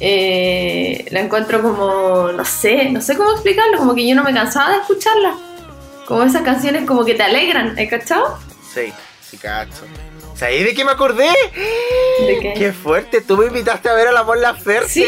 Eh, 0.00 1.04
la 1.12 1.20
encuentro 1.20 1.62
como, 1.62 2.32
no 2.32 2.44
sé, 2.44 2.90
no 2.90 3.00
sé 3.00 3.16
cómo 3.16 3.30
explicarlo, 3.30 3.78
como 3.78 3.94
que 3.94 4.08
yo 4.08 4.16
no 4.16 4.24
me 4.24 4.34
cansaba 4.34 4.70
de 4.70 4.78
escucharla. 4.78 5.36
Como 6.10 6.24
esas 6.24 6.42
canciones 6.42 6.86
como 6.86 7.04
que 7.04 7.14
te 7.14 7.22
alegran, 7.22 7.78
¿has 7.78 7.88
cachado? 7.88 8.36
Sí, 8.74 8.92
sí, 9.22 9.38
cacho. 9.38 9.86
¿Sabéis 10.34 10.64
de 10.64 10.74
qué 10.74 10.84
me 10.84 10.90
acordé? 10.90 11.28
¿De 11.28 12.38
qué? 12.42 12.52
Qué 12.58 12.72
fuerte, 12.72 13.20
tú 13.20 13.36
me 13.36 13.46
invitaste 13.46 13.88
a 13.88 13.94
ver 13.94 14.08
a 14.08 14.12
la 14.12 14.24
Mon 14.24 14.40
Laferte. 14.40 14.88
Sí, 14.88 15.06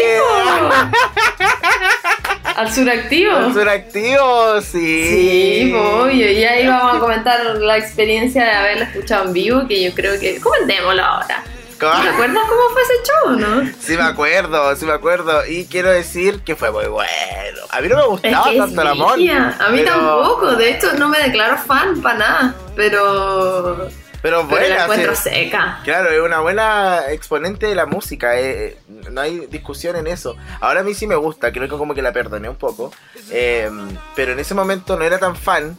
al 2.54 2.72
suractivo. 2.72 3.52
Suractivo, 3.52 4.60
sí. 4.60 5.08
Sí, 5.08 5.74
obvio. 5.76 6.30
Y 6.30 6.44
ahí 6.44 6.68
vamos 6.68 6.98
a 6.98 7.00
comentar 7.00 7.44
la 7.56 7.78
experiencia 7.78 8.44
de 8.44 8.52
haberla 8.52 8.84
escuchado 8.84 9.24
en 9.24 9.32
vivo, 9.32 9.66
que 9.66 9.82
yo 9.82 9.92
creo 9.94 10.20
que... 10.20 10.40
Comentémoslo 10.40 11.02
ahora. 11.02 11.42
¿Cómo? 11.82 12.02
¿Te 12.02 12.08
acuerdas 12.08 12.44
cómo 12.48 12.60
fue 12.72 12.82
ese 12.82 12.92
show, 13.04 13.30
no? 13.64 13.72
Sí 13.80 13.96
me 13.96 14.02
acuerdo, 14.04 14.76
sí 14.76 14.84
me 14.86 14.92
acuerdo. 14.92 15.46
Y 15.46 15.66
quiero 15.66 15.90
decir 15.90 16.40
que 16.40 16.54
fue 16.56 16.70
muy 16.70 16.86
bueno. 16.86 17.58
A 17.70 17.80
mí 17.80 17.88
no 17.88 17.96
me 17.96 18.02
Es 18.02 18.08
gustaba 18.08 18.44
que 18.50 18.58
es 18.58 18.74
tanto 18.74 18.94
Mon. 18.94 19.12
brígida. 19.14 19.56
A 19.60 19.68
mí 19.70 19.78
pero- 19.82 19.90
tampoco. 19.96 20.52
De 20.56 20.70
hecho, 20.70 20.92
no 20.94 21.08
me 21.08 21.18
declaro 21.18 21.58
fan 21.58 22.00
para 22.00 22.18
nada. 22.18 22.54
Pero... 22.76 23.88
Pero 24.22 24.46
Pero 24.48 24.60
la 24.60 24.68
buena, 24.68 24.82
encuentro 24.84 25.16
sí. 25.16 25.22
seca. 25.30 25.80
Claro, 25.82 26.10
es 26.10 26.20
una 26.20 26.38
buena 26.38 27.10
exponente 27.10 27.66
de 27.66 27.74
la 27.74 27.86
música, 27.86 28.38
eh, 28.38 28.66
eh, 28.68 28.76
no 29.10 29.20
hay 29.20 29.46
discusión 29.46 29.96
en 29.96 30.06
eso. 30.06 30.36
Ahora 30.60 30.78
a 30.78 30.82
mí 30.84 30.94
sí 30.94 31.08
me 31.08 31.16
gusta, 31.16 31.50
creo 31.50 31.68
que 31.68 31.76
como 31.76 31.92
que 31.92 32.02
la 32.02 32.12
perdoné 32.12 32.48
un 32.48 32.54
poco, 32.54 32.92
eh, 33.32 33.68
pero 34.14 34.30
en 34.30 34.38
ese 34.38 34.54
momento 34.54 34.96
no 34.96 35.02
era 35.04 35.18
tan 35.18 35.34
fan, 35.34 35.76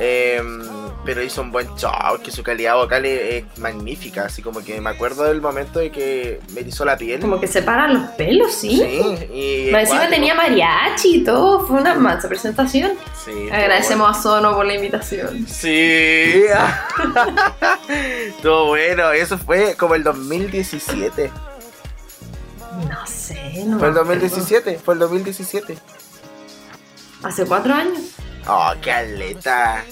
eh, 0.00 0.42
pero 1.04 1.22
hizo 1.22 1.40
un 1.42 1.50
buen 1.50 1.68
show, 1.76 2.20
que 2.22 2.30
su 2.30 2.42
calidad 2.42 2.74
vocal 2.74 3.06
es, 3.06 3.44
es 3.44 3.58
magnífica, 3.58 4.26
así 4.26 4.42
como 4.42 4.62
que 4.62 4.80
me 4.80 4.90
acuerdo 4.90 5.24
del 5.24 5.40
momento 5.40 5.78
de 5.78 5.90
que 5.90 6.40
me 6.52 6.60
erizó 6.60 6.84
la 6.84 6.96
piel. 6.96 7.20
Como 7.20 7.40
que 7.40 7.46
se 7.46 7.62
paran 7.62 7.94
los 7.94 8.10
pelos, 8.10 8.52
¿sí? 8.52 8.76
Sí, 8.76 9.28
y 9.32 9.68
encima 9.74 10.08
tenía 10.08 10.34
mariachi 10.34 11.16
y 11.16 11.24
todo. 11.24 11.66
Fue 11.66 11.80
una 11.80 11.94
mansa 11.94 12.28
presentación. 12.28 12.92
Sí, 13.24 13.48
Agradecemos 13.50 14.16
a 14.16 14.20
Sono 14.20 14.54
por 14.54 14.66
la 14.66 14.74
invitación. 14.74 15.46
Sí. 15.46 16.44
Estuvo 17.88 18.66
bueno. 18.66 19.12
Eso 19.12 19.38
fue 19.38 19.76
como 19.76 19.94
el 19.94 20.02
2017. 20.02 21.30
No 22.88 23.06
sé, 23.06 23.64
no. 23.64 23.78
Fue 23.78 23.88
el 23.88 23.94
me 23.94 24.00
acuerdo. 24.00 24.04
2017. 24.04 24.78
Fue 24.78 24.94
el 24.94 25.00
2017. 25.00 25.78
Hace 27.22 27.46
cuatro 27.46 27.74
años. 27.74 27.98
Oh, 28.46 28.72
qué 28.80 28.92
aleta. 28.92 29.84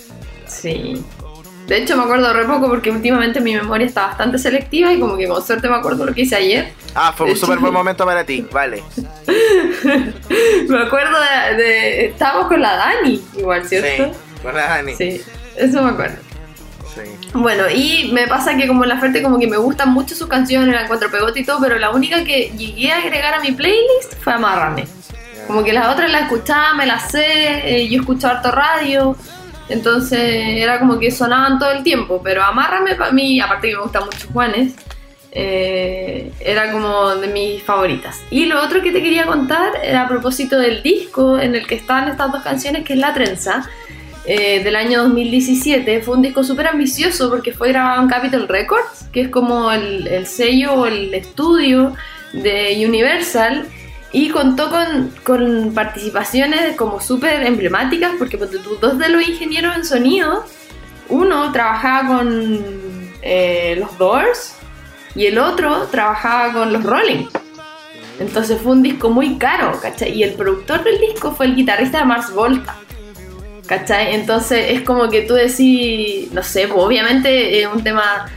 Sí. 0.46 1.02
De 1.66 1.78
hecho, 1.78 1.96
me 1.96 2.04
acuerdo 2.04 2.32
re 2.32 2.44
poco 2.44 2.68
porque 2.68 2.90
últimamente 2.92 3.40
mi 3.40 3.54
memoria 3.54 3.86
está 3.86 4.06
bastante 4.06 4.38
selectiva 4.38 4.92
y 4.92 5.00
como 5.00 5.16
que 5.16 5.26
con 5.26 5.44
suerte 5.44 5.68
me 5.68 5.74
acuerdo 5.74 6.06
lo 6.06 6.14
que 6.14 6.20
hice 6.22 6.36
ayer. 6.36 6.72
Ah, 6.94 7.12
fue 7.16 7.28
un 7.30 7.36
súper 7.36 7.58
buen 7.58 7.72
momento 7.80 8.04
para 8.04 8.24
ti. 8.24 8.46
Vale. 8.52 8.82
Me 10.68 10.82
acuerdo 10.82 11.16
de, 11.20 11.56
de- 11.62 12.06
Estábamos 12.06 12.46
con 12.48 12.60
la 12.60 12.76
Dani, 12.76 13.22
igual, 13.36 13.66
¿cierto? 13.66 14.12
Sí. 14.12 14.42
Con 14.42 14.54
la 14.54 14.66
Dani. 14.68 14.94
Sí, 14.94 15.20
eso 15.56 15.82
me 15.82 15.90
acuerdo. 15.90 16.16
Sí. 16.94 17.00
Bueno, 17.34 17.64
y 17.74 18.10
me 18.12 18.26
pasa 18.26 18.56
que 18.56 18.66
como 18.66 18.84
la 18.84 18.98
Ferte 18.98 19.22
como 19.22 19.38
que 19.38 19.46
me 19.46 19.56
gustan 19.56 19.90
mucho 19.92 20.14
sus 20.14 20.28
canciones, 20.28 20.74
la 20.74 20.82
encuentro 20.84 21.10
pegote 21.10 21.40
y 21.40 21.44
todo, 21.44 21.58
pero 21.60 21.78
la 21.78 21.90
única 21.90 22.24
que 22.24 22.50
llegué 22.56 22.92
a 22.92 22.98
agregar 22.98 23.34
a 23.34 23.40
mi 23.40 23.52
playlist 23.52 24.14
fue 24.22 24.32
Amárrame. 24.32 24.86
Como 25.46 25.62
que 25.62 25.72
las 25.72 25.88
otras 25.92 26.10
las 26.10 26.22
escuchaba, 26.22 26.74
me 26.74 26.86
las 26.86 27.10
sé, 27.10 27.24
eh, 27.82 27.88
yo 27.88 28.00
escucho 28.00 28.26
harto 28.28 28.50
radio, 28.50 29.16
entonces 29.68 30.20
era 30.20 30.78
como 30.78 30.98
que 30.98 31.10
sonaban 31.10 31.58
todo 31.58 31.72
el 31.72 31.82
tiempo, 31.82 32.20
pero 32.22 32.42
Amárrame 32.42 32.94
para 32.94 33.12
mí, 33.12 33.40
aparte 33.40 33.68
que 33.68 33.76
me 33.76 33.82
gusta 33.82 34.00
mucho 34.00 34.28
Juanes, 34.32 34.74
eh, 35.32 36.32
era 36.40 36.72
como 36.72 37.14
de 37.16 37.26
mis 37.26 37.62
favoritas. 37.62 38.22
Y 38.30 38.46
lo 38.46 38.62
otro 38.62 38.80
que 38.80 38.90
te 38.90 39.02
quería 39.02 39.26
contar 39.26 39.72
era 39.82 40.04
a 40.04 40.08
propósito 40.08 40.58
del 40.58 40.82
disco 40.82 41.38
en 41.38 41.54
el 41.54 41.66
que 41.66 41.74
están 41.74 42.08
estas 42.08 42.32
dos 42.32 42.42
canciones, 42.42 42.84
que 42.84 42.94
es 42.94 42.98
La 42.98 43.12
Trenza, 43.12 43.68
eh, 44.24 44.64
del 44.64 44.76
año 44.76 45.02
2017. 45.02 46.00
Fue 46.00 46.16
un 46.16 46.22
disco 46.22 46.42
súper 46.42 46.68
ambicioso 46.68 47.28
porque 47.28 47.52
fue 47.52 47.68
grabado 47.68 48.02
en 48.02 48.08
Capitol 48.08 48.48
Records, 48.48 49.08
que 49.12 49.22
es 49.22 49.28
como 49.28 49.70
el, 49.70 50.06
el 50.06 50.26
sello 50.26 50.72
o 50.72 50.86
el 50.86 51.12
estudio 51.12 51.94
de 52.32 52.82
Universal. 52.86 53.66
Y 54.16 54.30
contó 54.30 54.70
con, 54.70 55.12
con 55.24 55.74
participaciones 55.74 56.74
como 56.74 57.02
súper 57.02 57.42
emblemáticas, 57.42 58.12
porque 58.18 58.38
dos 58.38 58.98
de 58.98 59.10
los 59.10 59.28
ingenieros 59.28 59.76
en 59.76 59.84
sonido, 59.84 60.42
uno 61.10 61.52
trabajaba 61.52 62.16
con 62.16 62.64
eh, 63.20 63.76
los 63.78 63.98
Doors 63.98 64.54
y 65.14 65.26
el 65.26 65.38
otro 65.38 65.82
trabajaba 65.90 66.54
con 66.54 66.72
los 66.72 66.82
Rolling. 66.82 67.26
Entonces 68.18 68.58
fue 68.58 68.72
un 68.72 68.82
disco 68.82 69.10
muy 69.10 69.36
caro, 69.36 69.78
¿cachai? 69.82 70.16
Y 70.16 70.22
el 70.22 70.32
productor 70.32 70.82
del 70.82 70.98
disco 70.98 71.32
fue 71.32 71.44
el 71.44 71.54
guitarrista 71.54 71.98
de 71.98 72.04
Mars 72.06 72.32
Volta. 72.32 72.74
¿Cachai? 73.66 74.14
Entonces 74.14 74.70
es 74.70 74.80
como 74.80 75.10
que 75.10 75.22
tú 75.22 75.34
decís, 75.34 76.32
no 76.32 76.42
sé, 76.42 76.68
pues 76.68 76.82
obviamente 76.82 77.60
es 77.60 77.66
un 77.66 77.84
tema 77.84 78.30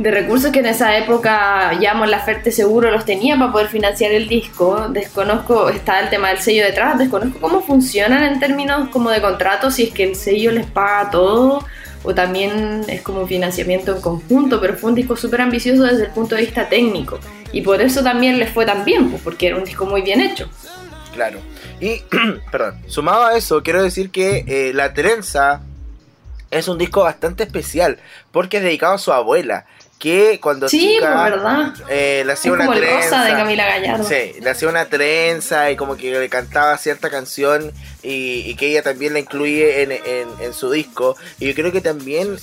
de 0.00 0.10
recursos 0.10 0.50
que 0.50 0.60
en 0.60 0.66
esa 0.66 0.96
época 0.96 1.78
ya 1.78 1.92
Mon 1.92 2.10
Laferte 2.10 2.50
seguro 2.50 2.90
los 2.90 3.04
tenía 3.04 3.36
para 3.36 3.52
poder 3.52 3.68
financiar 3.68 4.12
el 4.12 4.28
disco. 4.28 4.88
Desconozco, 4.88 5.68
está 5.68 6.00
el 6.00 6.08
tema 6.08 6.28
del 6.28 6.38
sello 6.38 6.64
detrás, 6.64 6.98
desconozco 6.98 7.38
cómo 7.38 7.60
funcionan 7.60 8.24
en 8.24 8.40
términos 8.40 8.88
como 8.88 9.10
de 9.10 9.20
contrato, 9.20 9.70
si 9.70 9.84
es 9.84 9.92
que 9.92 10.04
el 10.04 10.16
sello 10.16 10.52
les 10.52 10.66
paga 10.66 11.10
todo 11.10 11.66
o 12.02 12.14
también 12.14 12.82
es 12.88 13.02
como 13.02 13.26
financiamiento 13.26 13.94
en 13.94 14.00
conjunto, 14.00 14.58
pero 14.58 14.74
fue 14.74 14.88
un 14.88 14.96
disco 14.96 15.16
súper 15.16 15.42
ambicioso 15.42 15.82
desde 15.82 16.04
el 16.04 16.10
punto 16.12 16.34
de 16.34 16.42
vista 16.42 16.66
técnico. 16.66 17.18
Y 17.52 17.60
por 17.60 17.82
eso 17.82 18.02
también 18.02 18.38
les 18.38 18.50
fue 18.50 18.64
tan 18.64 18.86
bien, 18.86 19.10
pues, 19.10 19.20
porque 19.22 19.48
era 19.48 19.56
un 19.56 19.64
disco 19.64 19.84
muy 19.84 20.00
bien 20.00 20.22
hecho. 20.22 20.48
Claro. 21.12 21.40
Y, 21.78 22.00
perdón, 22.50 22.80
sumado 22.86 23.26
a 23.26 23.36
eso, 23.36 23.62
quiero 23.62 23.82
decir 23.82 24.10
que 24.10 24.44
eh, 24.46 24.72
La 24.72 24.94
Trenza 24.94 25.60
es 26.50 26.68
un 26.68 26.78
disco 26.78 27.02
bastante 27.02 27.42
especial, 27.42 27.98
porque 28.32 28.56
es 28.58 28.62
dedicado 28.62 28.94
a 28.94 28.98
su 28.98 29.12
abuela, 29.12 29.66
que 30.00 30.40
cuando 30.40 30.68
Sí, 30.68 30.94
chica 30.96 31.12
pues, 31.12 31.30
verdad. 31.30 31.74
eh, 31.88 32.22
le 32.26 32.32
hacía 32.32 32.50
Es 32.50 32.54
una 32.56 32.66
como 32.66 32.76
trenza. 32.78 33.22
de 33.24 33.30
Camila 33.32 33.66
Gallardo. 33.66 34.04
Sí, 34.08 34.32
le 34.40 34.50
hacía 34.50 34.68
una 34.68 34.86
trenza 34.86 35.70
y 35.70 35.76
como 35.76 35.96
que 35.96 36.10
le 36.18 36.28
cantaba 36.28 36.76
cierta 36.78 37.10
canción 37.10 37.70
y, 38.02 38.40
y 38.50 38.56
que 38.56 38.68
ella 38.68 38.82
también 38.82 39.12
la 39.12 39.18
incluye 39.20 39.82
en, 39.82 39.92
en- 39.92 40.28
en 40.40 40.52
su 40.54 40.70
disco. 40.72 41.16
Y 41.38 41.46
yo 41.48 41.54
creo 41.54 41.70
que 41.70 41.80
también 41.82 42.36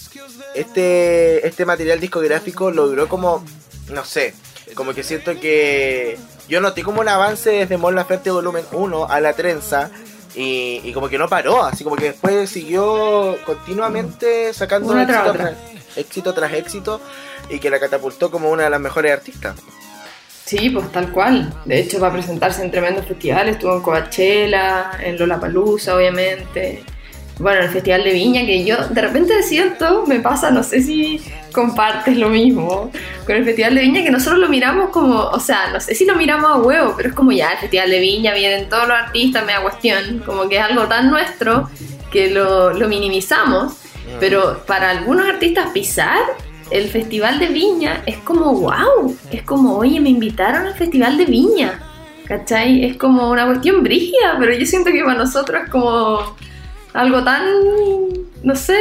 este, 0.55 1.45
este 1.47 1.65
material 1.65 1.99
discográfico 1.99 2.71
logró 2.71 3.07
como, 3.09 3.43
no 3.89 4.05
sé, 4.05 4.33
como 4.75 4.93
que 4.93 5.03
siento 5.03 5.39
que 5.39 6.17
yo 6.47 6.61
noté 6.61 6.83
como 6.83 7.01
un 7.01 7.09
avance 7.09 7.49
desde 7.49 7.77
Mon 7.77 7.95
Laferte 7.95 8.31
volumen 8.31 8.65
1 8.71 9.07
a 9.09 9.19
la 9.19 9.33
trenza. 9.33 9.89
Y, 10.35 10.81
y 10.83 10.93
como 10.93 11.09
que 11.09 11.17
no 11.17 11.27
paró, 11.27 11.63
así 11.63 11.83
como 11.83 11.95
que 11.95 12.11
después 12.11 12.47
siguió 12.47 13.37
continuamente 13.43 14.53
sacando 14.53 14.95
éxito, 14.99 15.31
tras, 15.33 15.53
éxito 15.95 16.33
tras 16.35 16.53
éxito 16.53 17.01
y 17.49 17.59
que 17.59 17.69
la 17.69 17.79
catapultó 17.79 18.31
como 18.31 18.49
una 18.49 18.63
de 18.63 18.69
las 18.69 18.79
mejores 18.79 19.11
artistas. 19.11 19.55
Sí, 20.45 20.69
pues 20.69 20.89
tal 20.93 21.11
cual. 21.11 21.53
De 21.65 21.79
hecho, 21.79 21.99
va 21.99 22.07
a 22.07 22.13
presentarse 22.13 22.63
en 22.63 22.71
tremendos 22.71 23.05
festivales. 23.05 23.55
Estuvo 23.55 23.75
en 23.75 23.81
Coachella, 23.81 24.91
en 25.03 25.17
Lollapalooza, 25.17 25.95
obviamente. 25.95 26.83
Bueno, 27.39 27.59
en 27.59 27.65
el 27.65 27.71
Festival 27.71 28.03
de 28.05 28.13
Viña, 28.13 28.45
que 28.45 28.63
yo 28.63 28.77
de 28.87 29.01
repente 29.01 29.43
siento, 29.43 30.05
me 30.07 30.21
pasa, 30.21 30.49
no 30.49 30.63
sé 30.63 30.81
si 30.81 31.21
compartes 31.51 32.17
lo 32.17 32.29
mismo, 32.29 32.91
con 33.25 33.35
el 33.35 33.43
Festival 33.43 33.75
de 33.75 33.81
Viña, 33.81 34.03
que 34.03 34.09
nosotros 34.09 34.39
lo 34.39 34.49
miramos 34.49 34.89
como, 34.89 35.19
o 35.19 35.39
sea, 35.39 35.69
no 35.71 35.79
sé 35.79 35.93
si 35.93 36.05
lo 36.05 36.15
miramos 36.15 36.49
a 36.49 36.55
huevo, 36.55 36.93
pero 36.95 37.09
es 37.09 37.15
como 37.15 37.31
ya, 37.31 37.51
el 37.51 37.57
Festival 37.59 37.91
de 37.91 37.99
Viña, 37.99 38.33
vienen 38.33 38.69
todos 38.69 38.87
los 38.87 38.97
artistas, 38.97 39.45
me 39.45 39.51
da 39.51 39.61
cuestión, 39.61 40.23
como 40.25 40.49
que 40.49 40.57
es 40.57 40.63
algo 40.63 40.87
tan 40.87 41.11
nuestro 41.11 41.69
que 42.09 42.31
lo, 42.31 42.73
lo 42.73 42.87
minimizamos, 42.87 43.73
pero 44.19 44.63
para 44.65 44.89
algunos 44.89 45.27
artistas 45.27 45.69
pisar 45.71 46.21
el 46.71 46.89
Festival 46.89 47.39
de 47.39 47.47
Viña 47.47 48.03
es 48.05 48.17
como, 48.17 48.53
wow, 48.53 49.15
es 49.31 49.43
como, 49.43 49.77
oye, 49.77 49.99
me 49.99 50.09
invitaron 50.09 50.67
al 50.67 50.73
Festival 50.73 51.17
de 51.17 51.25
Viña, 51.25 51.79
¿cachai? 52.27 52.85
Es 52.85 52.97
como 52.97 53.29
una 53.29 53.45
cuestión 53.45 53.83
brígida, 53.83 54.35
pero 54.39 54.53
yo 54.53 54.65
siento 54.65 54.91
que 54.91 55.03
para 55.03 55.17
nosotros 55.17 55.63
es 55.63 55.69
como 55.69 56.35
algo 56.93 57.23
tan, 57.23 57.45
no 58.43 58.55
sé, 58.55 58.77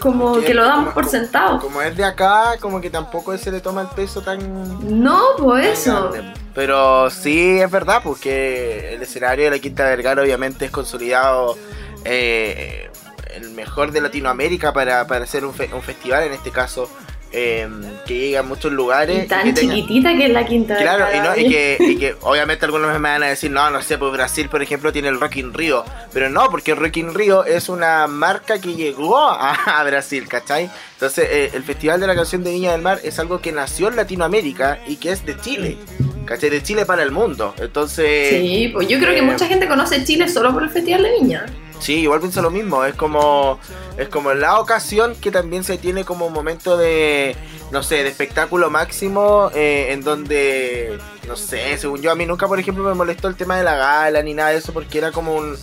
como 0.00 0.40
que 0.40 0.54
lo 0.54 0.64
damos 0.64 0.94
por 0.94 1.06
sentado. 1.06 1.60
Como 1.60 1.80
es 1.82 1.96
de 1.96 2.04
acá, 2.04 2.56
como 2.60 2.80
que 2.80 2.90
tampoco 2.90 3.36
se 3.38 3.50
le 3.52 3.60
toma 3.60 3.82
el 3.82 3.88
peso 3.88 4.20
tan. 4.20 5.02
No, 5.02 5.20
pues 5.38 5.84
tan 5.84 5.92
eso. 5.94 6.10
grande. 6.10 6.40
Pero 6.54 7.10
sí 7.10 7.60
es 7.60 7.70
verdad, 7.70 8.00
porque 8.02 8.94
el 8.94 9.02
escenario 9.02 9.46
de 9.46 9.50
la 9.52 9.58
Quinta 9.58 9.84
Vergara 9.84 10.22
obviamente 10.22 10.66
es 10.66 10.70
consolidado 10.70 11.56
eh, 12.04 12.90
el 13.34 13.50
mejor 13.50 13.92
de 13.92 14.00
Latinoamérica 14.00 14.72
para, 14.72 15.06
para 15.06 15.24
hacer 15.24 15.44
un, 15.44 15.54
fe- 15.54 15.70
un 15.72 15.82
festival, 15.82 16.24
en 16.24 16.32
este 16.32 16.50
caso, 16.50 16.90
eh, 17.34 17.66
que 18.06 18.14
llegue 18.18 18.36
a 18.38 18.42
muchos 18.42 18.70
lugares. 18.72 19.24
Y 19.24 19.26
tan 19.28 19.44
que 19.44 19.52
tenga- 19.54 19.74
chiquitita 19.74 20.14
que 20.14 20.26
es 20.26 20.30
la 20.32 20.44
quinta 20.44 20.76
Claro, 20.76 21.06
y, 21.14 21.18
no, 21.20 21.34
y, 21.36 21.50
que, 21.50 21.76
y 21.80 21.96
que 21.96 22.14
obviamente 22.20 22.66
algunos 22.66 22.92
me 22.92 22.98
van 22.98 23.22
a 23.22 23.26
decir, 23.28 23.50
no, 23.50 23.70
no 23.70 23.80
sé, 23.80 23.96
pues 23.96 24.12
Brasil, 24.12 24.48
por 24.50 24.62
ejemplo, 24.62 24.92
tiene 24.92 25.08
el 25.08 25.18
Rock 25.18 25.36
in 25.36 25.54
Rio. 25.54 25.82
Pero 26.12 26.28
no, 26.28 26.50
porque 26.50 26.74
Rock 26.74 26.98
in 26.98 27.14
Rio 27.14 27.44
es 27.46 27.68
una 27.70 28.06
marca 28.06 28.60
que 28.60 28.74
llegó 28.74 29.18
a, 29.18 29.54
a 29.54 29.82
Brasil, 29.84 30.28
¿cachai? 30.28 30.70
Entonces, 30.94 31.26
eh, 31.30 31.50
el 31.54 31.62
Festival 31.64 32.00
de 32.00 32.06
la 32.06 32.14
Canción 32.14 32.44
de 32.44 32.50
Viña 32.52 32.72
del 32.72 32.82
Mar 32.82 33.00
es 33.02 33.18
algo 33.18 33.40
que 33.40 33.50
nació 33.50 33.88
en 33.88 33.96
Latinoamérica 33.96 34.80
y 34.86 34.96
que 34.96 35.10
es 35.10 35.24
de 35.24 35.36
Chile, 35.40 35.78
¿cachai? 36.26 36.50
De 36.50 36.62
Chile 36.62 36.84
para 36.84 37.02
el 37.02 37.12
mundo. 37.12 37.54
Entonces, 37.58 38.28
Sí, 38.42 38.68
pues 38.74 38.86
yo 38.88 38.98
creo 38.98 39.12
que 39.14 39.20
eh, 39.20 39.22
mucha 39.22 39.46
gente 39.46 39.66
conoce 39.66 40.04
Chile 40.04 40.28
solo 40.28 40.52
por 40.52 40.62
el 40.64 40.68
Festival 40.70 41.02
de 41.02 41.12
Viña. 41.18 41.46
Sí, 41.82 42.00
igual 42.00 42.20
pienso 42.20 42.40
lo 42.42 42.50
mismo, 42.50 42.84
es 42.84 42.94
como 42.94 43.58
es 43.98 44.08
como 44.08 44.32
la 44.34 44.60
ocasión 44.60 45.14
que 45.20 45.30
también 45.32 45.64
se 45.64 45.78
tiene 45.78 46.04
como 46.04 46.26
un 46.28 46.32
momento 46.32 46.76
de 46.76 47.36
no 47.72 47.82
sé, 47.82 48.02
de 48.04 48.08
espectáculo 48.10 48.70
máximo 48.70 49.50
eh, 49.54 49.88
en 49.90 50.02
donde 50.02 50.98
no 51.26 51.36
sé, 51.36 51.76
según 51.78 52.00
yo 52.00 52.12
a 52.12 52.14
mí 52.14 52.24
nunca 52.24 52.46
por 52.46 52.60
ejemplo 52.60 52.84
me 52.84 52.94
molestó 52.94 53.26
el 53.28 53.34
tema 53.34 53.56
de 53.56 53.64
la 53.64 53.74
gala 53.76 54.22
ni 54.22 54.32
nada 54.32 54.50
de 54.50 54.58
eso 54.58 54.72
porque 54.72 54.98
era 54.98 55.10
como 55.10 55.34
un, 55.34 55.56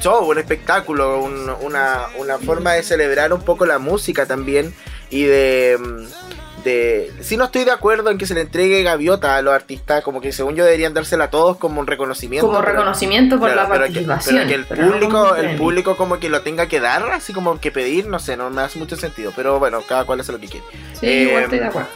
show, 0.00 0.28
un 0.28 0.38
espectáculo, 0.38 1.20
un- 1.20 1.50
una, 1.60 2.06
una 2.18 2.38
forma 2.38 2.72
de 2.72 2.82
celebrar 2.82 3.32
un 3.32 3.42
poco 3.42 3.64
la 3.64 3.78
música 3.78 4.26
también 4.26 4.74
y 5.08 5.22
de 5.24 5.78
mm, 5.78 6.49
de 6.64 7.12
sí 7.20 7.36
no 7.36 7.44
estoy 7.44 7.64
de 7.64 7.70
acuerdo 7.70 8.10
en 8.10 8.18
que 8.18 8.26
se 8.26 8.34
le 8.34 8.42
entregue 8.42 8.82
gaviota 8.82 9.36
a 9.36 9.42
los 9.42 9.52
artistas, 9.54 10.02
como 10.02 10.20
que 10.20 10.32
según 10.32 10.54
yo 10.56 10.64
deberían 10.64 10.94
dársela 10.94 11.24
a 11.24 11.30
todos 11.30 11.56
como 11.56 11.80
un 11.80 11.86
reconocimiento. 11.86 12.46
Como 12.46 12.60
pero- 12.60 12.72
reconocimiento 12.72 13.38
por 13.38 13.48
la 13.54 13.68
pero 13.68 13.84
que, 13.84 13.90
participación. 14.04 14.36
pero 14.36 14.48
que 14.48 14.54
el 14.54 14.64
público, 14.66 15.34
el 15.36 15.56
público 15.56 15.96
como 15.96 16.18
que 16.18 16.28
lo 16.28 16.42
tenga 16.42 16.66
que 16.66 16.80
dar, 16.80 17.02
así 17.12 17.32
como 17.32 17.58
que 17.60 17.70
pedir, 17.70 18.06
no 18.06 18.18
sé, 18.18 18.36
no 18.36 18.50
me 18.50 18.62
hace 18.62 18.78
mucho 18.78 18.96
sentido. 18.96 19.32
Pero 19.34 19.58
bueno, 19.58 19.80
cada 19.88 20.04
cual 20.04 20.20
hace 20.20 20.32
lo 20.32 20.40
que 20.40 20.48
quiere. 20.48 20.66
Sí, 20.98 21.06
Eh, 21.06 21.22
igual 21.28 21.44
estoy 21.44 21.58
de 21.60 21.66
acuerdo. 21.66 21.88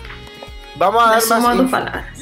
Vamos 0.77 1.05
a 1.07 1.11
dar 1.11 1.41
más 1.41 1.57
info, 1.57 1.79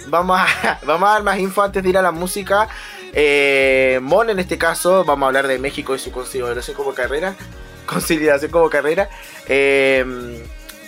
vamos 0.08 0.38
a, 0.40 0.78
vamos 0.86 1.08
a 1.08 1.12
dar 1.12 1.22
más 1.22 1.38
info 1.38 1.62
antes 1.62 1.82
de 1.82 1.88
ir 1.88 1.96
a 1.98 2.02
la 2.02 2.10
música. 2.12 2.68
Eh, 3.14 3.98
Mon 4.02 4.28
en 4.30 4.38
este 4.38 4.58
caso, 4.58 5.04
vamos 5.04 5.24
a 5.24 5.28
hablar 5.28 5.46
de 5.46 5.58
México 5.58 5.94
y 5.94 5.98
su 5.98 6.10
consideración 6.12 6.76
como 6.76 6.92
carrera. 6.94 7.34
Consideración 7.86 8.50
como 8.50 8.68
carrera. 8.70 9.08
Eh, 9.48 10.04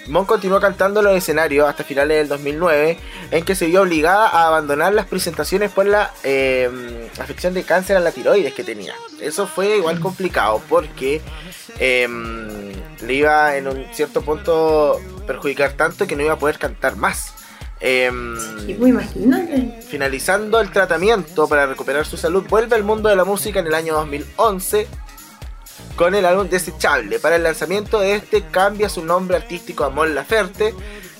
Mon 0.06 0.26
continuó 0.26 0.60
cantando 0.60 1.00
en 1.00 1.06
los 1.06 1.16
escenarios 1.16 1.68
hasta 1.68 1.84
finales 1.84 2.18
del 2.18 2.28
2009, 2.28 2.98
en 3.30 3.44
que 3.44 3.54
se 3.54 3.66
vio 3.66 3.82
obligada 3.82 4.28
a 4.28 4.48
abandonar 4.48 4.92
las 4.92 5.06
presentaciones 5.06 5.70
por 5.70 5.86
la 5.86 6.12
eh, 6.22 7.08
afección 7.18 7.54
de 7.54 7.62
cáncer 7.62 7.96
a 7.96 8.00
la 8.00 8.12
tiroides 8.12 8.52
que 8.52 8.64
tenía. 8.64 8.94
Eso 9.20 9.46
fue 9.46 9.76
igual 9.78 10.00
complicado 10.00 10.60
porque 10.68 11.22
eh, 11.78 12.08
le 13.02 13.14
iba 13.14 13.56
en 13.56 13.68
un 13.68 13.86
cierto 13.92 14.22
punto 14.22 15.00
perjudicar 15.26 15.72
tanto 15.72 16.06
que 16.06 16.16
no 16.16 16.22
iba 16.22 16.34
a 16.34 16.38
poder 16.38 16.58
cantar 16.58 16.96
más. 16.96 17.32
Eh, 17.80 18.10
Y 18.66 18.74
pues 18.74 18.94
finalizando 19.88 20.60
el 20.60 20.70
tratamiento 20.70 21.48
para 21.48 21.66
recuperar 21.66 22.06
su 22.06 22.16
salud, 22.16 22.44
vuelve 22.48 22.76
al 22.76 22.84
mundo 22.84 23.08
de 23.08 23.16
la 23.16 23.24
música 23.24 23.60
en 23.60 23.66
el 23.66 23.74
año 23.74 23.94
2011 23.94 24.86
con 25.96 26.14
el 26.14 26.26
álbum 26.26 26.48
Desechable. 26.48 27.18
Para 27.18 27.36
el 27.36 27.42
lanzamiento 27.42 28.00
de 28.00 28.14
este 28.14 28.42
cambia 28.42 28.88
su 28.88 29.04
nombre 29.04 29.36
artístico 29.36 29.84
a 29.84 29.90
Mon 29.90 30.14
Laferte 30.14 30.74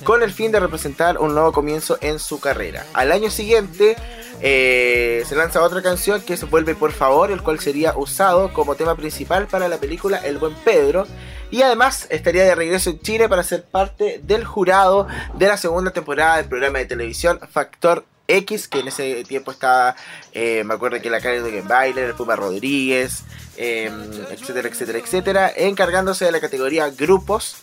con 0.04 0.22
el 0.22 0.32
fin 0.32 0.52
de 0.52 0.60
representar 0.60 1.18
un 1.18 1.34
nuevo 1.34 1.52
comienzo 1.52 1.98
en 2.00 2.18
su 2.18 2.40
carrera. 2.40 2.84
Al 2.92 3.12
año 3.12 3.30
siguiente 3.30 3.96
eh, 4.40 5.22
se 5.26 5.36
lanza 5.36 5.62
otra 5.62 5.82
canción 5.82 6.20
que 6.20 6.34
es 6.34 6.50
Vuelve 6.50 6.74
por 6.74 6.92
favor, 6.92 7.30
el 7.30 7.42
cual 7.42 7.60
sería 7.60 7.96
usado 7.96 8.52
como 8.52 8.74
tema 8.74 8.94
principal 8.96 9.46
para 9.46 9.68
la 9.68 9.78
película 9.78 10.18
El 10.18 10.38
Buen 10.38 10.54
Pedro. 10.54 11.06
Y 11.50 11.62
además 11.62 12.06
estaría 12.10 12.44
de 12.44 12.54
regreso 12.54 12.90
en 12.90 13.00
Chile 13.00 13.28
para 13.28 13.42
ser 13.42 13.64
parte 13.64 14.20
del 14.22 14.44
jurado 14.44 15.06
de 15.34 15.46
la 15.46 15.56
segunda 15.56 15.92
temporada 15.92 16.36
del 16.36 16.46
programa 16.46 16.78
de 16.78 16.86
televisión 16.86 17.40
Factor 17.50 18.04
X, 18.26 18.68
que 18.68 18.80
en 18.80 18.88
ese 18.88 19.24
tiempo 19.24 19.50
estaba, 19.50 19.96
eh, 20.32 20.62
me 20.64 20.74
acuerdo 20.74 21.00
que 21.00 21.10
la 21.10 21.20
Karen 21.20 21.44
de 21.44 21.62
Bailer, 21.62 22.04
el 22.04 22.14
Puma 22.14 22.36
Rodríguez, 22.36 23.22
eh, 23.56 23.90
etcétera, 24.30 24.68
etcétera, 24.68 24.98
etcétera, 24.98 25.52
encargándose 25.56 26.24
de 26.24 26.32
la 26.32 26.40
categoría 26.40 26.90
grupos. 26.90 27.56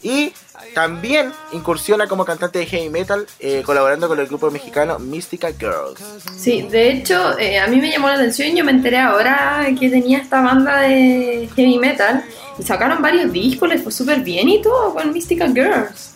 Y 0.00 0.32
también 0.74 1.32
incursiona 1.52 2.06
como 2.06 2.24
cantante 2.24 2.60
de 2.60 2.66
heavy 2.66 2.88
metal, 2.88 3.26
eh, 3.40 3.62
colaborando 3.64 4.06
con 4.06 4.18
el 4.20 4.26
grupo 4.26 4.50
mexicano 4.50 4.98
Mystica 4.98 5.48
Girls. 5.48 6.00
Sí, 6.36 6.62
de 6.62 6.92
hecho, 6.92 7.36
eh, 7.38 7.58
a 7.58 7.66
mí 7.66 7.80
me 7.80 7.90
llamó 7.90 8.08
la 8.08 8.14
atención. 8.14 8.54
Yo 8.54 8.64
me 8.64 8.70
enteré 8.70 8.98
ahora 8.98 9.66
que 9.78 9.90
tenía 9.90 10.18
esta 10.18 10.40
banda 10.40 10.82
de 10.82 11.48
heavy 11.56 11.78
metal 11.78 12.24
y 12.58 12.62
sacaron 12.62 13.02
varios 13.02 13.32
discos, 13.32 13.68
les 13.68 13.82
fue 13.82 13.92
súper 13.92 14.20
bien 14.20 14.48
y 14.48 14.62
todo 14.62 14.94
con 14.94 15.12
Mystical 15.12 15.52
Girls. 15.52 16.14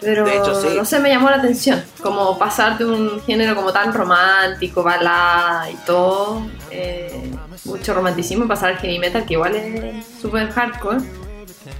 Pero 0.00 0.24
De 0.24 0.36
hecho, 0.36 0.60
sí. 0.60 0.68
no 0.76 0.84
sé, 0.84 1.00
me 1.00 1.08
llamó 1.08 1.28
la 1.30 1.36
atención. 1.36 1.82
Como 2.02 2.38
pasar 2.38 2.78
de 2.78 2.84
un 2.84 3.20
género 3.22 3.56
como 3.56 3.72
tan 3.72 3.92
romántico, 3.92 4.82
balada 4.82 5.70
y 5.70 5.74
todo, 5.84 6.46
eh, 6.70 7.30
mucho 7.64 7.94
romanticismo, 7.94 8.46
pasar 8.46 8.70
al 8.70 8.78
heavy 8.78 8.98
metal, 8.98 9.24
que 9.24 9.34
igual 9.34 9.56
es 9.56 10.06
súper 10.20 10.50
hardcore. 10.50 10.98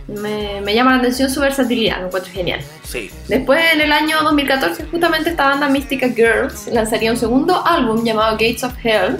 Me, 0.09 0.61
me 0.63 0.75
llama 0.75 0.93
la 0.93 0.99
atención 0.99 1.31
su 1.31 1.41
versatilidad, 1.41 2.01
lo 2.01 2.07
encuentro 2.07 2.33
genial. 2.33 2.61
Sí, 2.83 3.11
Después, 3.29 3.63
en 3.73 3.81
el 3.81 3.93
año 3.93 4.23
2014, 4.23 4.87
justamente 4.91 5.31
esta 5.31 5.49
banda 5.49 5.69
Mystica 5.69 6.09
Girls 6.09 6.67
lanzaría 6.69 7.11
un 7.11 7.17
segundo 7.17 7.65
álbum 7.65 8.05
llamado 8.05 8.33
Gates 8.33 8.65
of 8.65 8.73
Hell. 8.83 9.19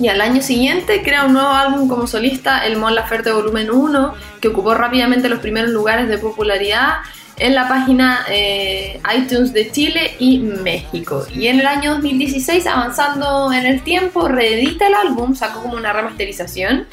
Y 0.00 0.06
al 0.08 0.20
año 0.20 0.40
siguiente 0.40 1.02
crea 1.02 1.24
un 1.24 1.32
nuevo 1.32 1.48
álbum 1.48 1.88
como 1.88 2.06
solista, 2.06 2.64
el 2.64 2.76
Mon 2.76 2.94
Laferte 2.94 3.32
Volumen 3.32 3.70
1, 3.70 4.14
que 4.40 4.48
ocupó 4.48 4.74
rápidamente 4.74 5.28
los 5.28 5.40
primeros 5.40 5.70
lugares 5.70 6.08
de 6.08 6.18
popularidad 6.18 6.98
en 7.38 7.54
la 7.54 7.68
página 7.68 8.24
eh, 8.30 9.00
iTunes 9.16 9.52
de 9.52 9.70
Chile 9.70 10.14
y 10.18 10.38
México. 10.38 11.26
Y 11.32 11.46
en 11.48 11.60
el 11.60 11.66
año 11.66 11.94
2016, 11.94 12.66
avanzando 12.66 13.52
en 13.52 13.66
el 13.66 13.82
tiempo, 13.82 14.28
reedita 14.28 14.86
el 14.86 14.94
álbum, 14.94 15.34
sacó 15.34 15.62
como 15.62 15.76
una 15.76 15.92
remasterización, 15.92 16.86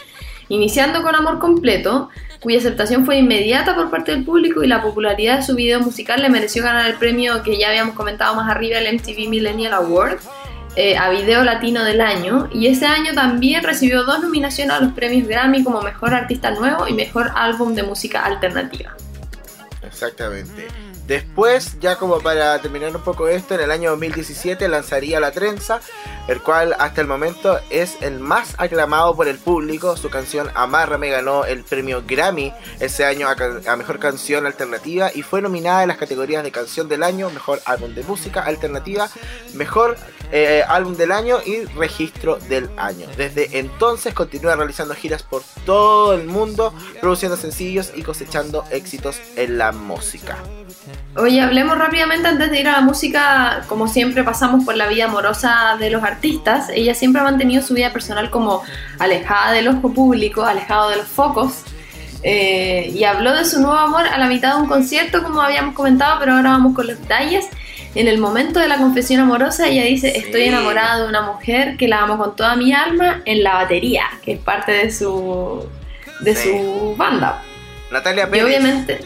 iniciando 0.50 1.02
con 1.04 1.16
Amor 1.16 1.40
Completo, 1.40 2.10
cuya 2.40 2.60
aceptación 2.60 3.06
fue 3.06 3.18
inmediata 3.18 3.76
por 3.76 3.90
parte 3.90 4.12
del 4.12 4.24
público 4.24 4.64
y 4.64 4.68
la 4.68 4.82
popularidad 4.82 5.38
de 5.38 5.44
su 5.44 5.56
video 5.56 5.80
musical 5.80 6.22
le 6.22 6.30
mereció 6.30 6.64
ganar 6.64 6.90
el 6.90 6.96
premio 6.96 7.42
que 7.42 7.58
ya 7.58 7.70
habíamos 7.70 7.96
comentado 7.96 8.36
más 8.36 8.50
arriba, 8.50 8.78
el 8.78 8.96
MTV 8.96 9.30
Millennial 9.30 9.74
Award. 9.74 10.20
eh, 10.76 10.98
a 10.98 11.10
Video 11.10 11.44
Latino 11.46 11.86
del 11.86 12.02
Año 12.02 12.50
y 12.52 12.68
ese 12.68 12.86
año 12.86 13.14
también 13.14 13.64
recibió 13.64 14.04
dos 14.04 14.22
nominaciones 14.22 14.76
a 14.76 14.82
los 14.82 14.92
premios 14.92 15.26
Grammy 15.26 15.64
como 15.64 15.82
Mejor 15.82 16.14
Artista 16.14 16.52
Nuevo 16.52 16.86
y 16.88 16.94
Mejor 16.94 17.32
Álbum 17.34 17.76
de 17.76 17.84
Música 17.84 18.26
Alternativa. 18.26 18.94
Exactamente. 19.96 20.68
Después, 21.08 21.80
ya 21.80 21.96
como 21.96 22.20
para 22.20 22.60
terminar 22.62 22.94
un 22.96 23.02
poco 23.02 23.30
esto, 23.30 23.56
en 23.56 23.62
el 23.62 23.72
año 23.72 23.92
2017 23.92 24.68
lanzaría 24.68 25.22
La 25.22 25.32
Trenza, 25.32 25.80
el 26.28 26.42
cual 26.42 26.76
hasta 26.80 27.02
el 27.02 27.08
momento 27.08 27.60
es 27.70 27.98
el 28.02 28.20
más 28.20 28.56
aclamado 28.58 29.16
por 29.16 29.28
el 29.28 29.38
público. 29.38 29.96
Su 29.98 30.10
canción 30.10 30.50
Amárrame 30.56 31.10
ganó 31.10 31.46
el 31.46 31.64
premio 31.64 32.04
Grammy 32.06 32.54
ese 32.80 33.06
año 33.06 33.28
a 33.30 33.76
Mejor 33.76 34.00
Canción 34.00 34.46
Alternativa 34.46 35.12
y 35.14 35.22
fue 35.22 35.42
nominada 35.42 35.84
en 35.84 35.90
las 35.90 35.98
categorías 35.98 36.44
de 36.44 36.52
Canción 36.52 36.88
del 36.88 37.04
Año, 37.04 37.30
Mejor 37.30 37.62
Álbum 37.66 37.94
de 37.94 38.04
Música 38.04 38.42
Alternativa, 38.42 39.10
Mejor 39.54 39.98
eh, 40.32 40.64
Álbum 40.68 40.96
del 40.96 41.12
Año 41.12 41.38
y 41.46 41.66
Registro 41.78 42.38
del 42.50 42.70
Año. 42.78 43.08
Desde 43.18 43.60
entonces 43.60 44.14
continúa 44.14 44.56
realizando 44.56 44.96
giras 44.96 45.24
por 45.24 45.44
todo 45.66 46.14
el 46.14 46.28
mundo, 46.28 46.74
produciendo 47.00 47.38
sencillos 47.38 47.92
y 47.96 48.02
cosechando 48.04 48.66
éxitos 48.72 49.22
en 49.36 49.58
la 49.58 49.72
música. 49.72 50.38
Oye, 51.18 51.42
hablemos 51.42 51.78
rápidamente 51.78 52.28
antes 52.28 52.52
de 52.52 52.60
ir 52.60 52.68
a 52.68 52.74
la 52.74 52.82
música. 52.82 53.64
Como 53.68 53.88
siempre 53.88 54.24
pasamos 54.24 54.66
por 54.66 54.76
la 54.76 54.88
vida 54.88 55.06
amorosa 55.06 55.78
de 55.80 55.90
los 55.90 56.04
artistas. 56.04 56.15
Ella 56.74 56.94
siempre 56.96 57.22
ha 57.22 57.24
mantenido 57.24 57.62
su 57.62 57.74
vida 57.74 57.92
personal 57.94 58.30
como 58.30 58.64
alejada 59.00 59.52
del 59.52 59.68
ojo 59.68 59.94
público, 59.94 60.44
alejado 60.44 60.90
de 60.90 60.98
los 60.98 61.08
focos. 61.08 61.64
Eh, 62.24 62.92
y 62.96 63.04
habló 63.04 63.36
de 63.36 63.46
su 63.46 63.60
nuevo 63.62 63.78
amor 63.78 64.08
a 64.08 64.18
la 64.18 64.28
mitad 64.28 64.56
de 64.56 64.62
un 64.64 64.68
concierto, 64.68 65.22
como 65.24 65.42
habíamos 65.42 65.76
comentado, 65.76 66.18
pero 66.20 66.34
ahora 66.34 66.52
vamos 66.52 66.74
con 66.76 66.88
los 66.88 67.00
detalles. 67.00 67.46
En 67.94 68.08
el 68.08 68.18
momento 68.18 68.60
de 68.60 68.68
la 68.68 68.78
confesión 68.78 69.22
amorosa, 69.22 69.68
ella 69.68 69.84
dice, 69.84 70.12
Sí. 70.12 70.18
estoy 70.26 70.44
enamorada 70.44 71.02
de 71.04 71.08
una 71.08 71.22
mujer 71.22 71.78
que 71.78 71.88
la 71.88 72.02
amo 72.02 72.18
con 72.18 72.36
toda 72.36 72.56
mi 72.56 72.74
alma 72.74 73.22
en 73.26 73.44
la 73.44 73.54
batería, 73.54 74.06
que 74.24 74.34
es 74.34 74.40
parte 74.40 74.72
de 74.72 74.92
su, 74.92 75.66
de 76.22 76.36
Sí. 76.36 76.50
su 76.50 76.96
banda. 76.98 77.42
Natalia 77.92 78.24
Y 78.26 78.32
Pérez. 78.32 78.46
obviamente, 78.46 79.00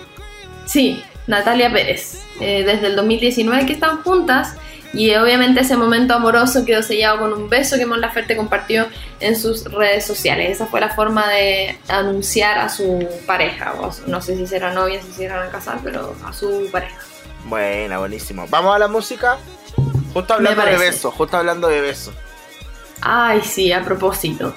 sí, 0.65 1.03
Natalia 1.27 1.71
Pérez. 1.71 2.21
Eh, 2.39 2.63
desde 2.65 2.87
el 2.87 2.95
2019 2.95 3.65
que 3.65 3.73
están 3.73 4.01
juntas. 4.01 4.55
Y 4.91 5.13
obviamente 5.15 5.61
ese 5.61 5.77
momento 5.77 6.15
amoroso 6.15 6.65
quedó 6.65 6.81
sellado 6.81 7.19
con 7.19 7.33
un 7.33 7.47
beso 7.47 7.77
que 7.77 7.85
Mon 7.85 8.01
Laferte 8.01 8.35
compartió 8.35 8.87
en 9.19 9.35
sus 9.39 9.65
redes 9.71 10.05
sociales. 10.05 10.49
Esa 10.51 10.65
fue 10.65 10.79
la 10.81 10.89
forma 10.89 11.29
de 11.29 11.77
anunciar 11.87 12.57
a 12.57 12.69
su 12.69 13.07
pareja. 13.27 13.73
O 13.79 13.85
a 13.85 13.93
su- 13.93 14.07
no 14.09 14.19
sé 14.21 14.35
si 14.35 14.47
será 14.47 14.73
novia, 14.73 14.99
si 15.01 15.11
se 15.11 15.23
irán 15.25 15.47
a 15.47 15.51
casar, 15.51 15.79
pero 15.83 16.15
a 16.25 16.33
su 16.33 16.67
pareja. 16.71 16.97
Buena, 17.45 17.99
buenísimo. 17.99 18.45
Vamos 18.49 18.75
a 18.75 18.79
la 18.79 18.87
música. 18.87 19.37
Justo 20.13 20.33
hablando 20.33 20.63
de 20.65 20.77
besos, 20.77 21.13
justo 21.13 21.37
hablando 21.37 21.67
de 21.67 21.81
besos. 21.81 22.13
Ay, 23.01 23.41
sí, 23.43 23.71
a 23.71 23.83
propósito. 23.83 24.53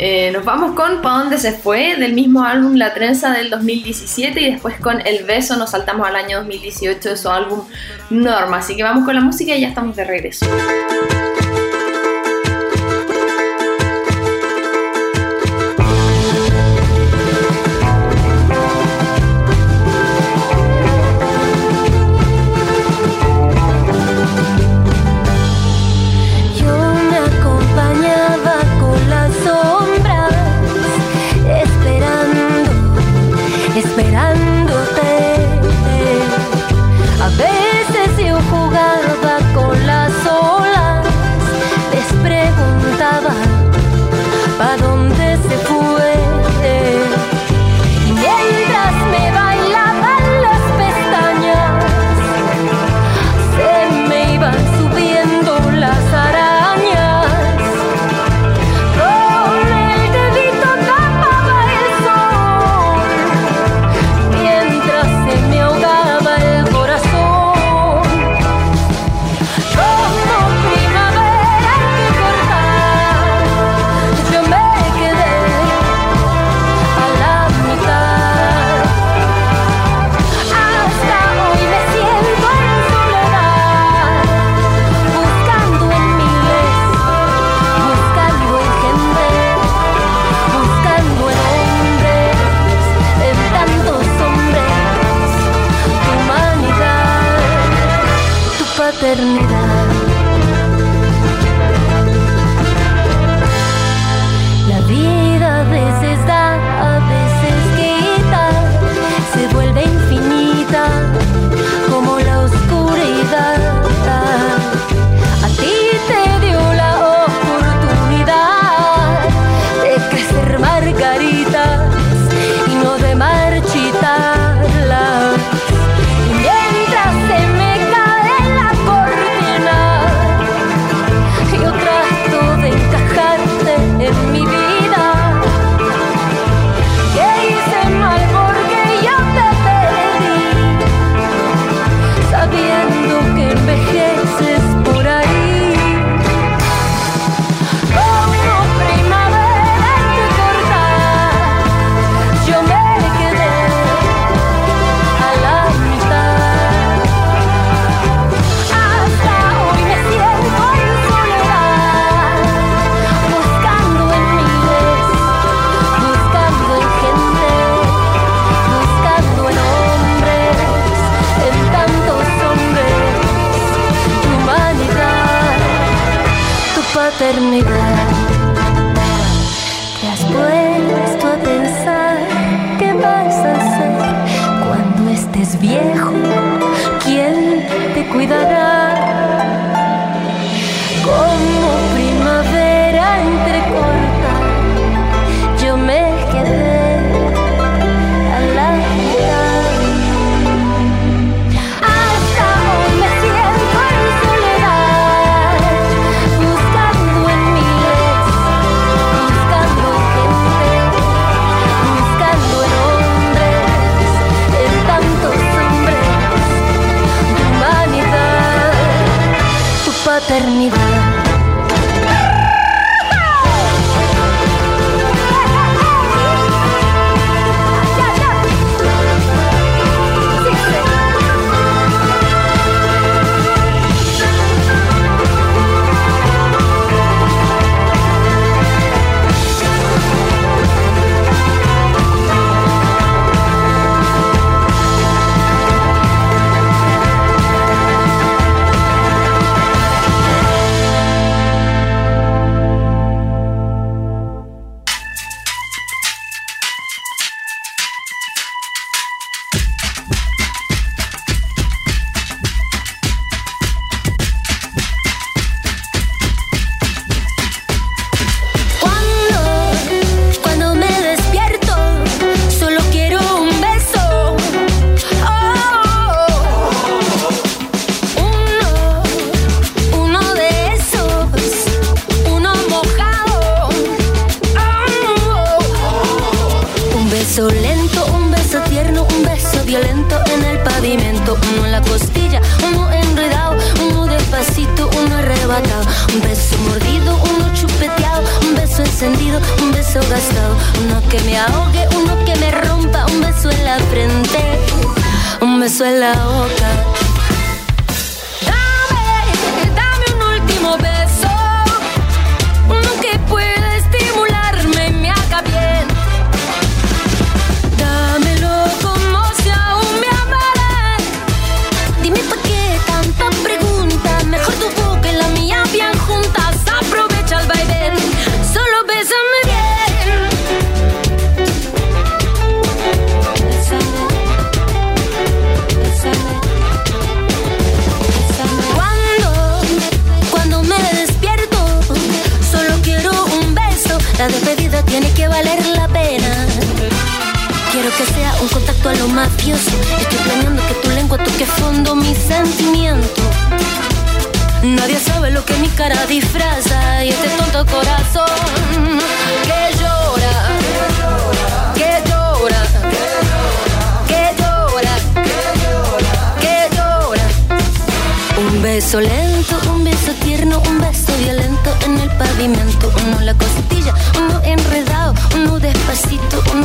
Eh, 0.00 0.30
nos 0.32 0.44
vamos 0.44 0.76
con 0.76 1.02
Pa' 1.02 1.18
dónde 1.18 1.38
se 1.38 1.52
fue, 1.52 1.96
del 1.96 2.12
mismo 2.12 2.44
álbum 2.44 2.76
La 2.76 2.94
Trenza 2.94 3.32
del 3.32 3.50
2017 3.50 4.40
y 4.40 4.52
después 4.52 4.76
con 4.76 5.04
El 5.04 5.24
Beso 5.24 5.56
nos 5.56 5.70
saltamos 5.70 6.06
al 6.06 6.14
año 6.14 6.38
2018 6.38 7.08
de 7.08 7.16
su 7.16 7.28
álbum 7.28 7.64
Norma. 8.08 8.58
Así 8.58 8.76
que 8.76 8.84
vamos 8.84 9.04
con 9.04 9.16
la 9.16 9.20
música 9.20 9.56
y 9.56 9.62
ya 9.62 9.68
estamos 9.68 9.96
de 9.96 10.04
regreso. 10.04 10.46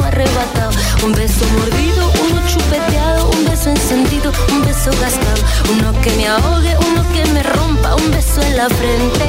Arrebatado. 0.01 0.71
Un 1.03 1.11
beso 1.11 1.45
mordido, 1.57 2.11
uno 2.25 2.41
chupeteado, 2.47 3.29
un 3.29 3.45
beso 3.45 3.69
encendido, 3.69 4.31
un 4.51 4.63
beso 4.63 4.91
gastado. 5.01 5.41
Uno 5.73 5.91
que 6.01 6.11
me 6.11 6.27
ahogue, 6.27 6.75
uno 6.89 7.03
que 7.13 7.25
me 7.33 7.43
rompa, 7.43 7.95
un 7.95 8.11
beso 8.11 8.41
en 8.41 8.57
la 8.57 8.69
frente, 8.69 9.25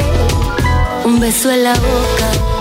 un 1.04 1.18
beso 1.18 1.50
en 1.50 1.64
la 1.64 1.74
boca. 1.74 2.53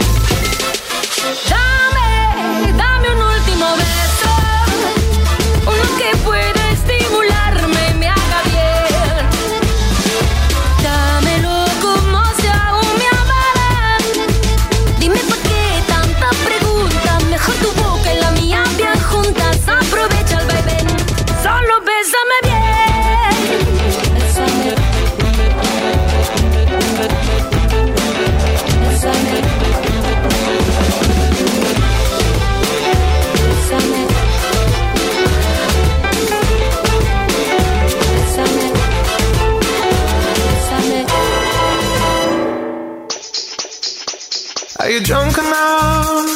Are 44.84 44.92
you 44.92 45.00
drunk 45.00 45.38
enough 45.38 46.27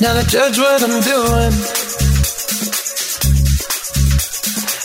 now 0.00 0.20
to 0.20 0.26
judge 0.26 0.58
what 0.58 0.82
I'm 0.82 1.00
doing? 1.00 1.54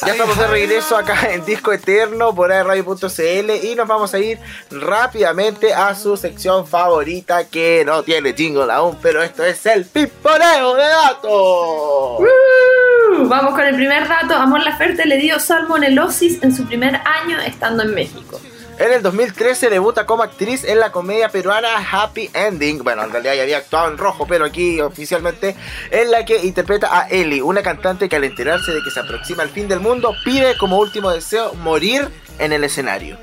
Ya 0.05 0.11
estamos 0.11 0.37
de 0.37 0.45
regreso 0.45 0.95
acá 0.95 1.33
en 1.33 1.43
Disco 1.43 1.73
Eterno 1.73 2.35
por 2.35 2.51
radio.cl 2.51 3.65
y 3.65 3.73
nos 3.73 3.87
vamos 3.87 4.13
a 4.13 4.19
ir 4.19 4.37
rápidamente 4.69 5.73
a 5.73 5.95
su 5.95 6.17
sección 6.17 6.67
favorita 6.67 7.45
que 7.45 7.83
no 7.83 8.03
tiene 8.03 8.33
jingle 8.33 8.71
aún, 8.71 8.99
pero 9.01 9.23
esto 9.23 9.43
es 9.43 9.65
el 9.65 9.85
piponeo 9.85 10.75
de 10.75 10.83
datos. 10.83 11.31
Uh, 11.31 13.27
Vamos 13.27 13.55
con 13.55 13.65
el 13.65 13.73
primer 13.73 14.07
dato. 14.07 14.35
Amor 14.35 14.61
Laferte 14.61 15.07
le 15.07 15.17
dio 15.17 15.39
salmonelosis 15.39 16.43
en 16.43 16.55
su 16.55 16.63
primer 16.65 16.93
año 16.95 17.39
estando 17.39 17.81
en 17.81 17.95
México. 17.95 18.39
En 18.79 18.93
el 18.93 19.01
2013 19.01 19.69
debuta 19.69 20.05
como 20.05 20.23
actriz 20.23 20.63
en 20.63 20.79
la 20.79 20.93
comedia 20.93 21.27
peruana 21.27 21.67
Happy 21.91 22.29
Ending. 22.33 22.81
Bueno, 22.81 23.03
en 23.03 23.11
realidad 23.11 23.33
ya 23.35 23.43
había 23.43 23.57
actuado 23.57 23.91
en 23.91 23.97
rojo, 23.97 24.25
pero 24.25 24.45
aquí 24.45 24.79
oficialmente 24.79 25.57
en 25.91 26.09
la 26.09 26.23
que 26.23 26.45
interpreta 26.45 26.97
a 26.97 27.09
Ellie, 27.09 27.41
una 27.41 27.61
cantante 27.61 28.07
que 28.07 28.15
al 28.15 28.23
enterarse 28.23 28.71
de 28.71 28.79
que 28.81 28.89
se 28.89 29.01
aproxima 29.01 29.43
el 29.43 29.49
fin 29.49 29.67
del 29.67 29.81
mundo 29.81 30.15
pide 30.23 30.57
como 30.57 30.79
último 30.79 31.11
deseo 31.11 31.53
morir 31.55 32.07
en 32.39 32.53
el 32.53 32.63
escenario. 32.63 33.17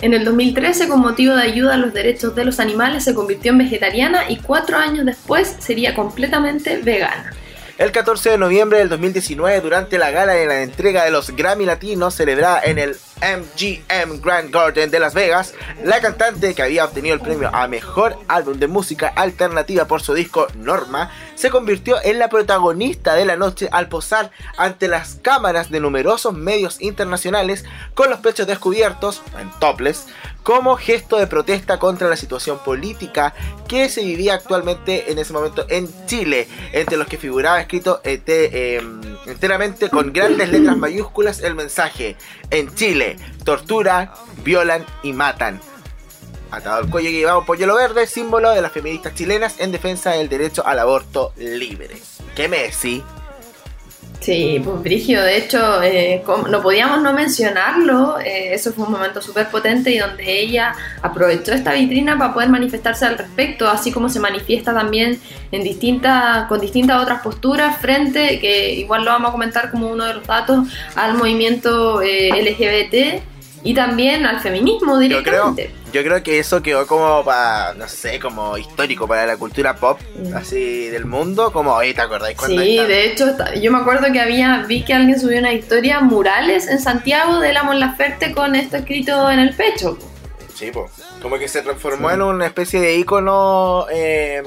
En 0.00 0.14
el 0.14 0.24
2013, 0.24 0.88
con 0.88 0.98
motivo 0.98 1.36
de 1.36 1.42
ayuda 1.42 1.74
a 1.74 1.78
los 1.78 1.92
derechos 1.92 2.34
de 2.34 2.44
los 2.44 2.58
animales, 2.58 3.04
se 3.04 3.14
convirtió 3.14 3.52
en 3.52 3.58
vegetariana 3.58 4.28
y 4.28 4.38
cuatro 4.38 4.78
años 4.78 5.06
después 5.06 5.58
sería 5.60 5.94
completamente 5.94 6.78
vegana. 6.78 7.32
El 7.78 7.90
14 7.90 8.30
de 8.30 8.38
noviembre 8.38 8.78
del 8.78 8.90
2019, 8.90 9.62
durante 9.62 9.96
la 9.96 10.10
gala 10.10 10.34
de 10.34 10.46
la 10.46 10.62
entrega 10.62 11.04
de 11.04 11.10
los 11.10 11.30
Grammy 11.30 11.64
Latinos 11.64 12.14
celebrada 12.14 12.60
en 12.62 12.78
el 12.78 12.96
MGM 13.22 14.20
Grand 14.20 14.50
Garden 14.50 14.90
de 14.90 15.00
Las 15.00 15.14
Vegas, 15.14 15.54
la 15.82 16.00
cantante 16.00 16.54
que 16.54 16.62
había 16.62 16.84
obtenido 16.84 17.14
el 17.14 17.22
premio 17.22 17.48
a 17.50 17.66
Mejor 17.68 18.18
Álbum 18.28 18.58
de 18.58 18.68
Música 18.68 19.08
Alternativa 19.08 19.86
por 19.86 20.02
su 20.02 20.12
disco 20.12 20.48
Norma, 20.54 21.10
se 21.34 21.48
convirtió 21.48 21.96
en 22.04 22.18
la 22.18 22.28
protagonista 22.28 23.14
de 23.14 23.24
la 23.24 23.36
noche 23.36 23.70
al 23.72 23.88
posar 23.88 24.30
ante 24.58 24.86
las 24.86 25.14
cámaras 25.22 25.70
de 25.70 25.80
numerosos 25.80 26.34
medios 26.34 26.78
internacionales 26.80 27.64
con 27.94 28.10
los 28.10 28.18
pechos 28.18 28.46
descubiertos, 28.46 29.22
en 29.40 29.50
topless, 29.60 30.08
como 30.42 30.76
gesto 30.76 31.16
de 31.18 31.26
protesta 31.26 31.78
contra 31.78 32.08
la 32.08 32.16
situación 32.16 32.58
política 32.58 33.34
que 33.68 33.88
se 33.88 34.02
vivía 34.02 34.34
actualmente 34.34 35.10
en 35.10 35.18
ese 35.18 35.32
momento 35.32 35.66
en 35.68 35.88
Chile, 36.06 36.48
entre 36.72 36.96
los 36.96 37.06
que 37.06 37.16
figuraba 37.16 37.60
escrito 37.60 38.00
eh, 38.04 38.82
enteramente 39.26 39.88
con 39.88 40.12
grandes 40.12 40.48
letras 40.48 40.76
mayúsculas 40.76 41.40
el 41.40 41.54
mensaje, 41.54 42.16
en 42.50 42.74
Chile, 42.74 43.16
tortura, 43.44 44.14
violan 44.44 44.84
y 45.02 45.12
matan. 45.12 45.60
Atado 46.50 46.76
al 46.76 46.90
cuello 46.90 47.08
y 47.08 47.12
llevaba 47.12 47.38
un 47.38 47.46
polluelo 47.46 47.76
verde, 47.76 48.06
símbolo 48.06 48.50
de 48.50 48.60
las 48.60 48.72
feministas 48.72 49.14
chilenas 49.14 49.58
en 49.58 49.72
defensa 49.72 50.10
del 50.10 50.28
derecho 50.28 50.66
al 50.66 50.78
aborto 50.78 51.32
libre. 51.36 51.96
¿Qué 52.36 52.46
me 52.46 52.58
decís? 52.58 53.02
Sí, 54.22 54.60
pues 54.64 54.80
Brigio, 54.82 55.20
de 55.20 55.36
hecho, 55.36 55.82
eh, 55.82 56.22
no 56.48 56.62
podíamos 56.62 57.02
no 57.02 57.12
mencionarlo, 57.12 58.20
eh, 58.20 58.54
eso 58.54 58.72
fue 58.72 58.84
un 58.84 58.92
momento 58.92 59.20
súper 59.20 59.48
potente 59.48 59.90
y 59.90 59.98
donde 59.98 60.40
ella 60.40 60.76
aprovechó 61.02 61.52
esta 61.52 61.72
vitrina 61.72 62.16
para 62.16 62.32
poder 62.32 62.48
manifestarse 62.48 63.04
al 63.04 63.18
respecto, 63.18 63.68
así 63.68 63.90
como 63.90 64.08
se 64.08 64.20
manifiesta 64.20 64.72
también 64.72 65.18
en 65.50 65.64
distintas, 65.64 66.46
con 66.46 66.60
distintas 66.60 67.02
otras 67.02 67.20
posturas 67.20 67.80
frente, 67.80 68.38
que 68.38 68.74
igual 68.74 69.04
lo 69.04 69.10
vamos 69.10 69.30
a 69.30 69.32
comentar 69.32 69.72
como 69.72 69.90
uno 69.90 70.04
de 70.04 70.14
los 70.14 70.24
datos, 70.24 70.68
al 70.94 71.14
movimiento 71.14 72.00
eh, 72.00 72.30
LGBT 72.30 73.24
y 73.64 73.74
también 73.74 74.24
al 74.24 74.38
feminismo 74.38 74.98
directamente. 75.00 75.64
Yo 75.64 75.68
creo, 75.70 75.81
yo 75.92 76.02
creo 76.02 76.22
que 76.22 76.38
eso 76.38 76.62
quedó 76.62 76.86
como 76.86 77.24
para, 77.24 77.74
no 77.74 77.88
sé, 77.88 78.18
como 78.18 78.56
histórico 78.58 79.06
para 79.06 79.26
la 79.26 79.36
cultura 79.36 79.76
pop, 79.76 80.00
Mm. 80.16 80.34
así 80.36 80.88
del 80.88 81.04
mundo, 81.06 81.52
como, 81.52 81.72
oye, 81.74 81.94
¿te 81.94 82.00
acordáis 82.00 82.36
cuando 82.36 82.62
Sí, 82.62 82.76
de 82.78 83.06
hecho, 83.06 83.26
yo 83.60 83.70
me 83.72 83.78
acuerdo 83.78 84.12
que 84.12 84.20
había, 84.20 84.64
vi 84.66 84.84
que 84.84 84.94
alguien 84.94 85.18
subió 85.20 85.38
una 85.38 85.52
historia, 85.52 86.00
murales 86.00 86.66
en 86.68 86.80
Santiago 86.80 87.40
de 87.40 87.52
la 87.52 87.62
Mon 87.62 87.78
Laferte 87.78 88.32
con 88.32 88.54
esto 88.54 88.76
escrito 88.78 89.30
en 89.30 89.38
el 89.38 89.54
pecho. 89.54 89.98
Sí, 90.54 90.70
po. 90.70 90.88
como 91.20 91.38
que 91.38 91.48
se 91.48 91.62
transformó 91.62 92.10
en 92.10 92.22
una 92.22 92.46
especie 92.46 92.80
de 92.80 92.94
ícono 92.96 93.86
eh, 93.90 94.42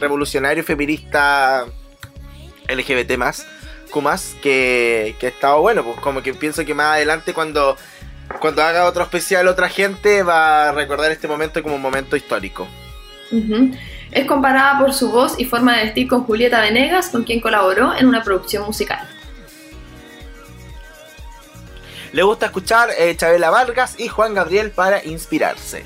revolucionario 0.00 0.64
feminista 0.64 1.64
LGBT 2.68 3.16
más, 3.16 3.46
Q+, 3.90 4.02
que, 4.42 5.14
que 5.18 5.26
ha 5.26 5.28
estado 5.28 5.60
bueno, 5.60 5.84
pues 5.84 5.98
como 6.00 6.22
que 6.22 6.32
pienso 6.34 6.64
que 6.64 6.74
más 6.74 6.94
adelante 6.94 7.34
cuando, 7.34 7.76
cuando 8.38 8.62
haga 8.62 8.86
otro 8.86 9.02
especial 9.02 9.48
otra 9.48 9.68
gente 9.68 10.22
va 10.22 10.68
a 10.68 10.72
recordar 10.72 11.10
este 11.10 11.26
momento 11.26 11.62
como 11.62 11.74
un 11.74 11.82
momento 11.82 12.16
histórico. 12.16 12.68
Es 14.10 14.26
comparada 14.26 14.78
por 14.78 14.92
su 14.92 15.10
voz 15.10 15.38
y 15.38 15.44
forma 15.44 15.76
de 15.76 15.84
vestir 15.84 16.08
con 16.08 16.24
Julieta 16.24 16.60
Venegas, 16.60 17.08
con 17.08 17.24
quien 17.24 17.40
colaboró 17.40 17.94
en 17.96 18.06
una 18.06 18.22
producción 18.22 18.64
musical. 18.64 19.06
Le 22.12 22.22
gusta 22.24 22.46
escuchar 22.46 22.90
eh, 22.98 23.16
Chabela 23.16 23.50
Vargas 23.50 23.94
y 23.98 24.08
Juan 24.08 24.34
Gabriel 24.34 24.72
para 24.72 25.04
inspirarse. 25.04 25.84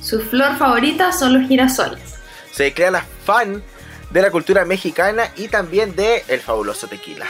Su 0.00 0.20
flor 0.20 0.56
favorita 0.56 1.12
son 1.12 1.38
los 1.38 1.46
girasoles. 1.46 2.14
Se 2.52 2.64
declara 2.64 3.04
fan 3.24 3.62
de 4.10 4.22
la 4.22 4.30
cultura 4.30 4.64
mexicana 4.64 5.30
y 5.36 5.48
también 5.48 5.94
de 5.94 6.24
El 6.28 6.40
Fabuloso 6.40 6.86
Tequila. 6.86 7.26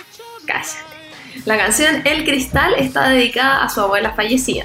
Cállate. 0.47 0.98
La 1.45 1.57
canción 1.57 2.03
El 2.05 2.25
Cristal 2.25 2.75
está 2.79 3.09
dedicada 3.09 3.65
a 3.65 3.69
su 3.69 3.81
abuela 3.81 4.13
fallecida. 4.13 4.65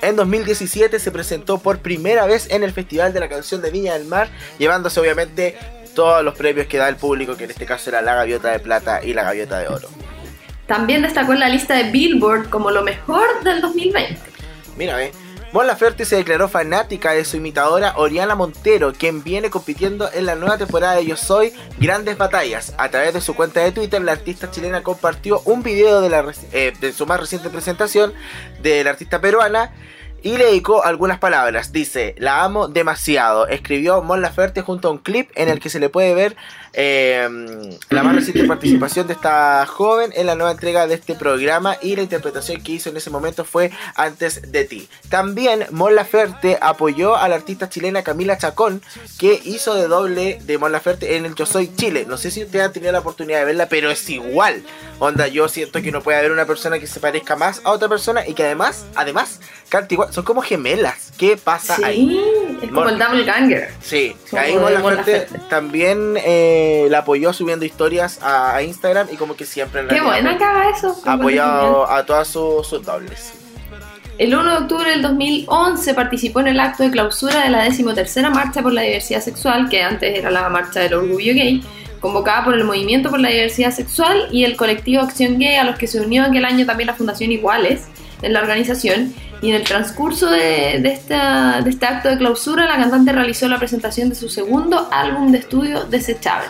En 0.00 0.16
2017 0.16 0.98
se 0.98 1.10
presentó 1.12 1.58
por 1.58 1.78
primera 1.78 2.26
vez 2.26 2.48
en 2.50 2.64
el 2.64 2.72
Festival 2.72 3.12
de 3.12 3.20
la 3.20 3.28
Canción 3.28 3.62
de 3.62 3.70
Viña 3.70 3.94
del 3.94 4.06
Mar, 4.06 4.28
llevándose 4.58 4.98
obviamente 4.98 5.56
todos 5.94 6.24
los 6.24 6.34
premios 6.34 6.66
que 6.66 6.78
da 6.78 6.88
el 6.88 6.96
público, 6.96 7.36
que 7.36 7.44
en 7.44 7.50
este 7.50 7.66
caso 7.66 7.90
era 7.90 8.02
la 8.02 8.14
Gaviota 8.14 8.50
de 8.50 8.58
Plata 8.58 9.00
y 9.02 9.14
la 9.14 9.22
Gaviota 9.22 9.58
de 9.58 9.68
Oro. 9.68 9.88
También 10.66 11.02
destacó 11.02 11.34
en 11.34 11.40
la 11.40 11.48
lista 11.48 11.74
de 11.74 11.90
Billboard 11.90 12.48
como 12.48 12.70
lo 12.70 12.82
mejor 12.82 13.44
del 13.44 13.60
2020. 13.60 14.18
Mira, 14.76 14.96
ve. 14.96 15.12
Mon 15.52 15.66
Laferte 15.66 16.06
se 16.06 16.16
declaró 16.16 16.48
fanática 16.48 17.12
de 17.12 17.26
su 17.26 17.36
imitadora 17.36 17.92
Oriana 17.98 18.34
Montero, 18.34 18.94
quien 18.94 19.22
viene 19.22 19.50
compitiendo 19.50 20.10
en 20.10 20.24
la 20.24 20.34
nueva 20.34 20.56
temporada 20.56 20.94
de 20.94 21.04
Yo 21.04 21.14
Soy 21.14 21.52
Grandes 21.78 22.16
Batallas. 22.16 22.72
A 22.78 22.88
través 22.88 23.12
de 23.12 23.20
su 23.20 23.34
cuenta 23.34 23.60
de 23.60 23.70
Twitter, 23.70 24.00
la 24.00 24.12
artista 24.12 24.50
chilena 24.50 24.82
compartió 24.82 25.42
un 25.44 25.62
video 25.62 26.00
de, 26.00 26.34
eh, 26.52 26.72
de 26.80 26.92
su 26.94 27.04
más 27.04 27.20
reciente 27.20 27.50
presentación 27.50 28.14
de 28.62 28.82
la 28.82 28.90
artista 28.90 29.20
peruana 29.20 29.74
y 30.22 30.36
le 30.36 30.46
dedicó 30.46 30.84
algunas 30.84 31.18
palabras. 31.18 31.72
Dice, 31.72 32.14
la 32.18 32.44
amo 32.44 32.68
demasiado. 32.68 33.46
Escribió 33.48 34.02
Mon 34.02 34.22
Laferte 34.22 34.62
junto 34.62 34.88
a 34.88 34.90
un 34.92 34.98
clip 34.98 35.30
en 35.34 35.48
el 35.48 35.60
que 35.60 35.70
se 35.70 35.80
le 35.80 35.88
puede 35.88 36.14
ver 36.14 36.36
eh, 36.74 37.28
la 37.90 38.02
más 38.02 38.14
reciente 38.14 38.44
participación 38.44 39.06
de 39.06 39.12
esta 39.12 39.66
joven 39.66 40.10
en 40.14 40.26
la 40.26 40.34
nueva 40.34 40.52
entrega 40.52 40.86
de 40.86 40.94
este 40.94 41.14
programa 41.14 41.76
y 41.82 41.96
la 41.96 42.02
interpretación 42.02 42.62
que 42.62 42.72
hizo 42.72 42.88
en 42.88 42.96
ese 42.96 43.10
momento 43.10 43.44
fue 43.44 43.70
Antes 43.94 44.52
de 44.52 44.64
ti. 44.64 44.88
También 45.10 45.66
Mon 45.70 45.94
Laferte 45.94 46.58
apoyó 46.60 47.16
a 47.16 47.28
la 47.28 47.34
artista 47.34 47.68
chilena 47.68 48.02
Camila 48.02 48.38
Chacón 48.38 48.80
que 49.18 49.40
hizo 49.44 49.74
de 49.74 49.86
doble 49.86 50.40
de 50.44 50.58
Mon 50.58 50.72
Laferte 50.72 51.16
en 51.16 51.26
el 51.26 51.34
Yo 51.34 51.44
Soy 51.44 51.74
Chile. 51.74 52.06
No 52.08 52.16
sé 52.16 52.30
si 52.30 52.44
ustedes 52.44 52.64
han 52.64 52.72
tenido 52.72 52.92
la 52.92 53.00
oportunidad 53.00 53.40
de 53.40 53.44
verla, 53.44 53.66
pero 53.66 53.90
es 53.90 54.08
igual. 54.08 54.64
Onda, 54.98 55.26
yo 55.26 55.48
siento 55.48 55.82
que 55.82 55.92
no 55.92 56.02
puede 56.02 56.18
haber 56.18 56.32
una 56.32 56.46
persona 56.46 56.78
que 56.78 56.86
se 56.86 57.00
parezca 57.00 57.36
más 57.36 57.60
a 57.64 57.72
otra 57.72 57.88
persona 57.88 58.26
y 58.26 58.34
que 58.34 58.44
además, 58.44 58.86
además, 58.94 59.40
canta 59.72 59.94
igual. 59.94 60.12
Son 60.12 60.24
como 60.24 60.42
gemelas. 60.42 61.12
¿Qué 61.18 61.36
pasa 61.36 61.76
Sí, 61.76 61.82
ahí? 61.84 62.20
es 62.62 62.70
como 62.70 62.88
el 62.90 62.98
Double 62.98 63.24
Ganger. 63.24 63.70
Sí, 63.80 64.14
Como 64.30 64.42
ahí 64.42 64.54
Laferte 64.54 65.12
Laferte. 65.12 65.38
también 65.48 66.16
eh, 66.24 66.86
la 66.90 66.98
apoyó 66.98 67.32
subiendo 67.32 67.64
historias 67.64 68.20
a, 68.22 68.54
a 68.56 68.62
Instagram 68.62 69.08
y 69.10 69.16
como 69.16 69.34
que 69.34 69.46
siempre 69.46 69.80
en 69.80 69.88
Qué 69.88 70.00
buena 70.00 70.36
que 70.36 70.44
haga 70.44 70.70
eso. 70.70 70.94
ha 71.06 71.12
apoyado 71.14 71.90
a 71.90 72.04
todas 72.04 72.28
sus, 72.28 72.66
sus 72.66 72.84
dobles. 72.84 73.32
El 74.18 74.34
1 74.34 74.50
de 74.50 74.56
octubre 74.58 74.90
del 74.90 75.02
2011 75.02 75.94
participó 75.94 76.40
en 76.40 76.48
el 76.48 76.60
acto 76.60 76.82
de 76.82 76.90
clausura 76.90 77.42
de 77.44 77.48
la 77.50 77.64
decimotercera 77.64 78.28
marcha 78.30 78.62
por 78.62 78.72
la 78.72 78.82
diversidad 78.82 79.20
sexual, 79.22 79.68
que 79.70 79.82
antes 79.82 80.16
era 80.16 80.30
la 80.30 80.48
marcha 80.50 80.80
del 80.80 80.94
orgullo 80.94 81.32
gay, 81.34 81.62
convocada 81.98 82.44
por 82.44 82.54
el 82.54 82.64
Movimiento 82.64 83.08
por 83.10 83.20
la 83.20 83.30
Diversidad 83.30 83.70
Sexual 83.72 84.28
y 84.30 84.44
el 84.44 84.56
colectivo 84.56 85.02
Acción 85.02 85.38
Gay, 85.38 85.56
a 85.56 85.64
los 85.64 85.78
que 85.78 85.86
se 85.86 86.00
unió 86.00 86.24
aquel 86.24 86.44
año 86.44 86.66
también 86.66 86.88
la 86.88 86.94
Fundación 86.94 87.32
Iguales 87.32 87.84
en 88.22 88.32
la 88.32 88.40
organización. 88.40 89.14
Y 89.42 89.48
en 89.50 89.56
el 89.56 89.64
transcurso 89.64 90.30
de, 90.30 90.78
de 90.80 90.88
esta- 90.92 91.60
de 91.62 91.70
este 91.70 91.84
acto 91.86 92.08
de 92.08 92.16
clausura, 92.16 92.64
la 92.66 92.76
cantante 92.76 93.12
realizó 93.12 93.48
la 93.48 93.58
presentación 93.58 94.08
de 94.08 94.14
su 94.14 94.28
segundo 94.28 94.88
álbum 94.92 95.32
de 95.32 95.38
estudio, 95.38 95.84
Desechable. 95.84 96.46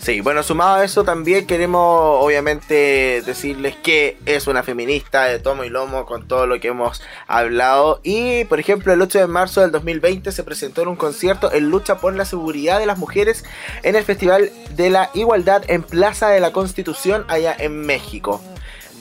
Sí, 0.00 0.20
bueno, 0.20 0.44
sumado 0.44 0.76
a 0.76 0.84
eso 0.84 1.02
también 1.02 1.44
queremos 1.44 2.24
obviamente 2.24 3.20
decirles 3.26 3.74
que 3.82 4.16
es 4.26 4.46
una 4.46 4.62
feminista 4.62 5.24
de 5.24 5.40
tomo 5.40 5.64
y 5.64 5.70
lomo 5.70 6.06
con 6.06 6.28
todo 6.28 6.46
lo 6.46 6.60
que 6.60 6.68
hemos 6.68 7.02
hablado 7.26 8.00
y 8.04 8.44
por 8.44 8.60
ejemplo 8.60 8.92
el 8.92 9.02
8 9.02 9.18
de 9.18 9.26
marzo 9.26 9.60
del 9.60 9.72
2020 9.72 10.30
se 10.30 10.44
presentó 10.44 10.82
en 10.82 10.88
un 10.88 10.96
concierto 10.96 11.52
en 11.52 11.68
lucha 11.68 11.96
por 11.98 12.14
la 12.14 12.24
seguridad 12.24 12.78
de 12.78 12.86
las 12.86 12.96
mujeres 12.96 13.44
en 13.82 13.96
el 13.96 14.04
Festival 14.04 14.50
de 14.76 14.88
la 14.88 15.10
Igualdad 15.14 15.62
en 15.66 15.82
Plaza 15.82 16.28
de 16.28 16.38
la 16.40 16.52
Constitución 16.52 17.24
allá 17.28 17.54
en 17.58 17.80
México. 17.84 18.40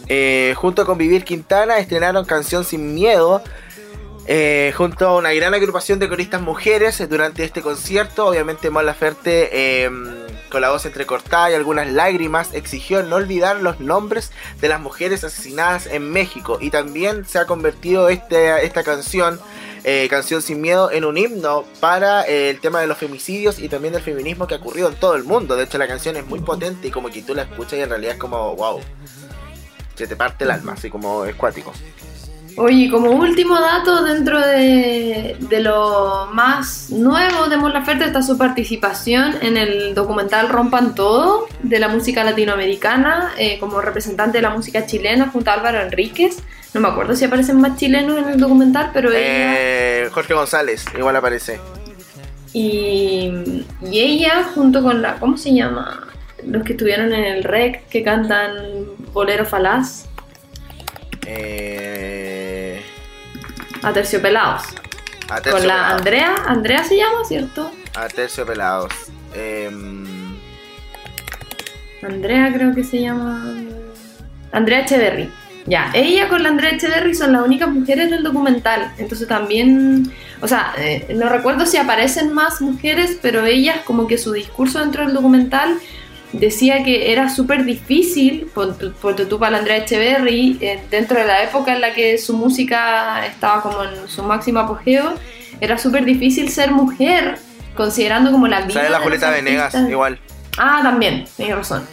Eh, 0.10 0.54
junto 0.56 0.86
con 0.86 0.98
Vivir 0.98 1.24
Quintana 1.24 1.80
estrenaron 1.80 2.26
Canción 2.26 2.64
Sin 2.64 2.96
Miedo 2.96 3.44
eh, 4.30 4.74
junto 4.76 5.08
a 5.08 5.16
una 5.16 5.32
gran 5.32 5.54
agrupación 5.54 6.00
de 6.00 6.10
coristas 6.10 6.42
mujeres 6.42 7.00
eh, 7.00 7.08
durante 7.08 7.46
este 7.46 7.62
concierto. 7.62 8.28
Obviamente 8.28 8.70
Mon 8.70 8.86
Laferte, 8.86 9.50
eh, 9.54 9.90
con 10.52 10.62
la 10.62 10.70
voz 10.70 10.86
entrecortada 10.86 11.52
y 11.52 11.54
algunas 11.54 11.90
lágrimas, 11.90 12.54
exigió 12.54 13.04
no 13.04 13.16
olvidar 13.16 13.62
los 13.62 13.80
nombres 13.80 14.32
de 14.60 14.68
las 14.68 14.82
mujeres 14.82 15.24
asesinadas 15.24 15.88
en 15.88 16.12
México. 16.12 16.58
Y 16.60 16.72
también 16.72 17.26
se 17.26 17.40
ha 17.40 17.46
convertido 17.46 18.10
este, 18.10 18.66
esta 18.66 18.84
canción, 18.84 19.40
eh, 19.86 20.08
Canción 20.10 20.42
Sin 20.42 20.60
Miedo, 20.60 20.92
en 20.92 21.06
un 21.06 21.18
himno 21.18 21.64
para 21.80 22.28
eh, 22.28 22.50
el 22.50 22.60
tema 22.60 22.82
de 22.82 22.88
los 22.88 22.98
femicidios 22.98 23.60
y 23.60 23.70
también 23.70 23.94
del 23.94 24.04
feminismo 24.04 24.46
que 24.46 24.56
ha 24.56 24.58
ocurrido 24.58 24.90
en 24.90 24.96
todo 24.96 25.16
el 25.16 25.24
mundo. 25.24 25.56
De 25.56 25.64
hecho 25.64 25.78
la 25.78 25.88
canción 25.88 26.18
es 26.18 26.26
muy 26.26 26.42
potente 26.42 26.90
y 26.90 26.92
como 26.92 27.10
que 27.10 27.22
tú 27.22 27.34
la 27.34 27.44
escuchas 27.44 27.80
y 27.80 27.82
en 27.82 27.90
realidad 27.90 28.16
es 28.16 28.20
como, 28.20 28.58
wow. 28.58 28.82
Se 29.98 30.08
te 30.08 30.16
parte 30.16 30.44
el 30.46 30.52
alma, 30.52 30.74
así 30.74 30.90
como 30.90 31.26
es 31.26 31.36
cuático. 31.36 31.74
Oye, 32.60 32.90
como 32.90 33.12
último 33.12 33.60
dato, 33.60 34.04
dentro 34.04 34.40
de, 34.40 35.38
de 35.40 35.60
lo 35.60 36.28
más 36.34 36.90
nuevo 36.90 37.48
de 37.50 37.58
Mon 37.58 37.72
Laferte 37.72 38.06
está 38.06 38.24
su 38.24 38.36
participación 38.36 39.36
en 39.42 39.58
el 39.58 39.94
documental 39.94 40.50
Rompan 40.50 40.96
Todo 40.96 41.48
de 41.62 41.78
la 41.80 41.88
música 41.88 42.24
latinoamericana 42.24 43.34
eh, 43.38 43.60
como 43.60 43.80
representante 43.80 44.40
de 44.40 44.42
la 44.42 44.50
música 44.50 44.88
chilena 44.88 45.30
junto 45.32 45.52
a 45.52 45.54
Álvaro 45.54 45.82
Enríquez. 45.82 46.38
No 46.74 46.82
me 46.82 46.88
acuerdo 46.88 47.16
si 47.16 47.26
aparecen 47.26 47.62
más 47.62 47.78
chilenos 47.78 48.18
en 48.18 48.28
el 48.30 48.40
documental, 48.40 48.90
pero 48.92 49.10
ella 49.12 49.54
Eh, 49.56 50.10
Jorge 50.12 50.34
González, 50.34 50.84
igual 50.98 51.16
aparece. 51.16 51.60
y, 52.54 53.66
y 53.84 54.00
ella 54.00 54.44
junto 54.56 54.82
con 54.82 55.02
la 55.02 55.16
¿cómo 55.20 55.38
se 55.38 55.54
llama? 55.54 56.08
Los 56.50 56.64
que 56.64 56.74
estuvieron 56.74 57.14
en 57.14 57.24
el 57.24 57.44
REC 57.44 57.88
que 57.88 58.04
cantan 58.04 58.54
Bolero 59.14 59.46
Falaz? 59.46 60.06
Eh, 61.26 62.82
Aterciopelados. 63.84 64.64
Con 64.64 64.78
la 65.30 65.36
Aterciopelados. 65.36 65.92
Andrea, 65.98 66.36
Andrea 66.48 66.84
se 66.84 66.98
llama, 66.98 67.26
¿cierto? 67.28 67.72
Aterciopelados. 67.96 68.94
Em, 69.36 70.06
Andrea 72.02 72.52
creo 72.54 72.74
que 72.74 72.84
se 72.84 73.02
llama. 73.02 73.56
Andrea 74.52 74.82
Echeverry. 74.82 75.30
Ya, 75.66 75.92
ella 75.94 76.30
con 76.30 76.44
la 76.44 76.50
Andrea 76.50 76.72
Echeverry 76.72 77.14
son 77.14 77.34
las 77.34 77.46
únicas 77.46 77.70
mujeres 77.70 78.10
del 78.10 78.24
documental. 78.24 78.94
Entonces 78.98 79.28
también, 79.28 80.14
o 80.40 80.48
sea, 80.48 80.74
eh, 80.78 81.14
no 81.14 81.28
recuerdo 81.28 81.66
si 81.66 81.76
aparecen 81.76 82.32
más 82.34 82.62
mujeres, 82.62 83.20
pero 83.22 83.46
ellas 83.46 83.80
como 83.84 84.08
que 84.08 84.18
su 84.18 84.32
discurso 84.32 84.80
dentro 84.80 85.06
del 85.06 85.14
documental 85.14 85.78
decía 86.34 86.84
que 86.84 87.12
era 87.12 87.30
súper 87.30 87.66
difícil, 87.66 88.50
ponte 88.54 89.26
tú 89.26 89.40
para 89.40 89.58
Andrea 89.58 89.78
Echeverry, 89.78 90.58
eh, 90.62 90.84
dentro 90.90 91.20
de 91.20 91.26
la 91.26 91.44
época 91.44 91.74
en 91.74 91.82
la 91.82 91.94
que 91.94 92.18
su 92.18 92.36
música 92.36 93.26
estaba 93.26 93.62
como 93.62 93.84
en 93.84 94.08
su 94.08 94.24
máximo 94.24 94.60
apogeo, 94.60 95.14
era 95.60 95.78
súper 95.78 96.06
difícil 96.06 96.50
ser 96.50 96.72
mujer, 96.72 97.38
considerando 97.76 98.32
como 98.32 98.48
la 98.48 98.62
vida. 98.62 98.74
¿Sabes 98.74 98.92
la 98.92 99.00
Julieta 99.00 99.32
Venegas? 99.32 99.76
Igual. 99.90 100.20
Ah, 100.58 100.82
también, 100.84 101.26
tienes 101.36 101.56
razón. 101.56 101.88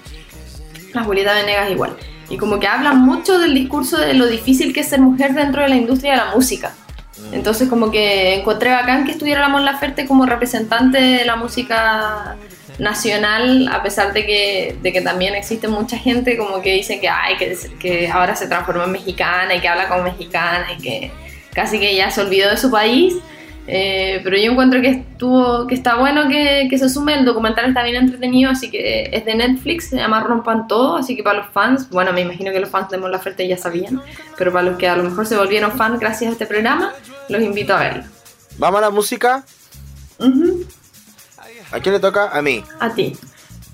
La 0.92 1.04
Julieta 1.04 1.34
Venegas 1.34 1.70
igual. 1.70 1.96
Y 2.30 2.36
como 2.38 2.58
que 2.58 2.66
hablan 2.66 2.98
mucho 2.98 3.38
del 3.38 3.54
discurso 3.54 3.98
de 3.98 4.14
lo 4.14 4.26
difícil 4.26 4.72
que 4.72 4.80
es 4.80 4.88
ser 4.88 5.00
mujer 5.00 5.34
dentro 5.34 5.62
de 5.62 5.68
la 5.68 5.76
industria 5.76 6.12
de 6.12 6.16
la 6.18 6.34
música. 6.34 6.74
Entonces 7.32 7.68
como 7.68 7.90
que 7.90 8.34
encontré 8.34 8.70
bacán 8.70 9.04
que 9.04 9.12
estuviera 9.12 9.40
la 9.40 9.48
Mon 9.48 9.64
Laferte 9.64 10.06
como 10.06 10.26
representante 10.26 11.00
de 11.00 11.24
la 11.24 11.36
música 11.36 12.36
nacional, 12.78 13.68
a 13.68 13.82
pesar 13.82 14.12
de 14.12 14.26
que, 14.26 14.76
de 14.82 14.92
que 14.92 15.00
también 15.00 15.34
existe 15.34 15.68
mucha 15.68 15.96
gente 15.96 16.36
como 16.36 16.60
que 16.60 16.72
dice 16.72 17.00
que, 17.00 17.08
ay, 17.08 17.36
que, 17.36 17.56
que 17.78 18.08
ahora 18.08 18.34
se 18.34 18.48
transformó 18.48 18.84
en 18.84 18.92
mexicana 18.92 19.54
y 19.54 19.60
que 19.60 19.68
habla 19.68 19.88
como 19.88 20.02
mexicana 20.02 20.66
y 20.76 20.82
que 20.82 21.10
casi 21.52 21.78
que 21.78 21.94
ya 21.94 22.10
se 22.10 22.20
olvidó 22.20 22.50
de 22.50 22.56
su 22.56 22.70
país. 22.70 23.14
Eh, 23.66 24.20
pero 24.22 24.36
yo 24.36 24.52
encuentro 24.52 24.82
que 24.82 24.90
estuvo 24.90 25.66
que 25.66 25.74
está 25.74 25.96
bueno 25.96 26.28
que, 26.28 26.66
que 26.68 26.76
se 26.76 26.90
sume, 26.90 27.14
el 27.14 27.24
documental 27.24 27.66
está 27.66 27.82
bien 27.82 27.96
entretenido, 27.96 28.50
así 28.50 28.70
que 28.70 29.08
es 29.10 29.24
de 29.24 29.34
Netflix, 29.34 29.88
se 29.88 29.96
llama 29.96 30.20
Rompan 30.20 30.68
Todo, 30.68 30.96
así 30.96 31.16
que 31.16 31.22
para 31.22 31.38
los 31.38 31.46
fans, 31.50 31.88
bueno, 31.88 32.12
me 32.12 32.20
imagino 32.20 32.52
que 32.52 32.60
los 32.60 32.68
fans 32.68 32.90
de 32.90 32.98
Mon 32.98 33.10
Laferte 33.10 33.48
ya 33.48 33.56
sabían, 33.56 34.02
pero 34.36 34.52
para 34.52 34.66
los 34.66 34.76
que 34.76 34.86
a 34.86 34.96
lo 34.96 35.02
mejor 35.04 35.26
se 35.26 35.38
volvieron 35.38 35.72
fans 35.72 35.98
gracias 35.98 36.28
a 36.28 36.32
este 36.32 36.44
programa, 36.44 36.92
los 37.30 37.40
invito 37.40 37.74
a 37.74 37.80
verlo. 37.80 38.04
Vamos 38.58 38.78
a 38.78 38.82
la 38.82 38.90
música. 38.90 39.42
Ujú, 40.18 40.66
¿A 41.74 41.80
quién 41.80 41.92
le 41.94 42.00
toca? 42.00 42.28
A 42.28 42.40
mí. 42.40 42.64
A 42.78 42.94
ti. 42.94 43.16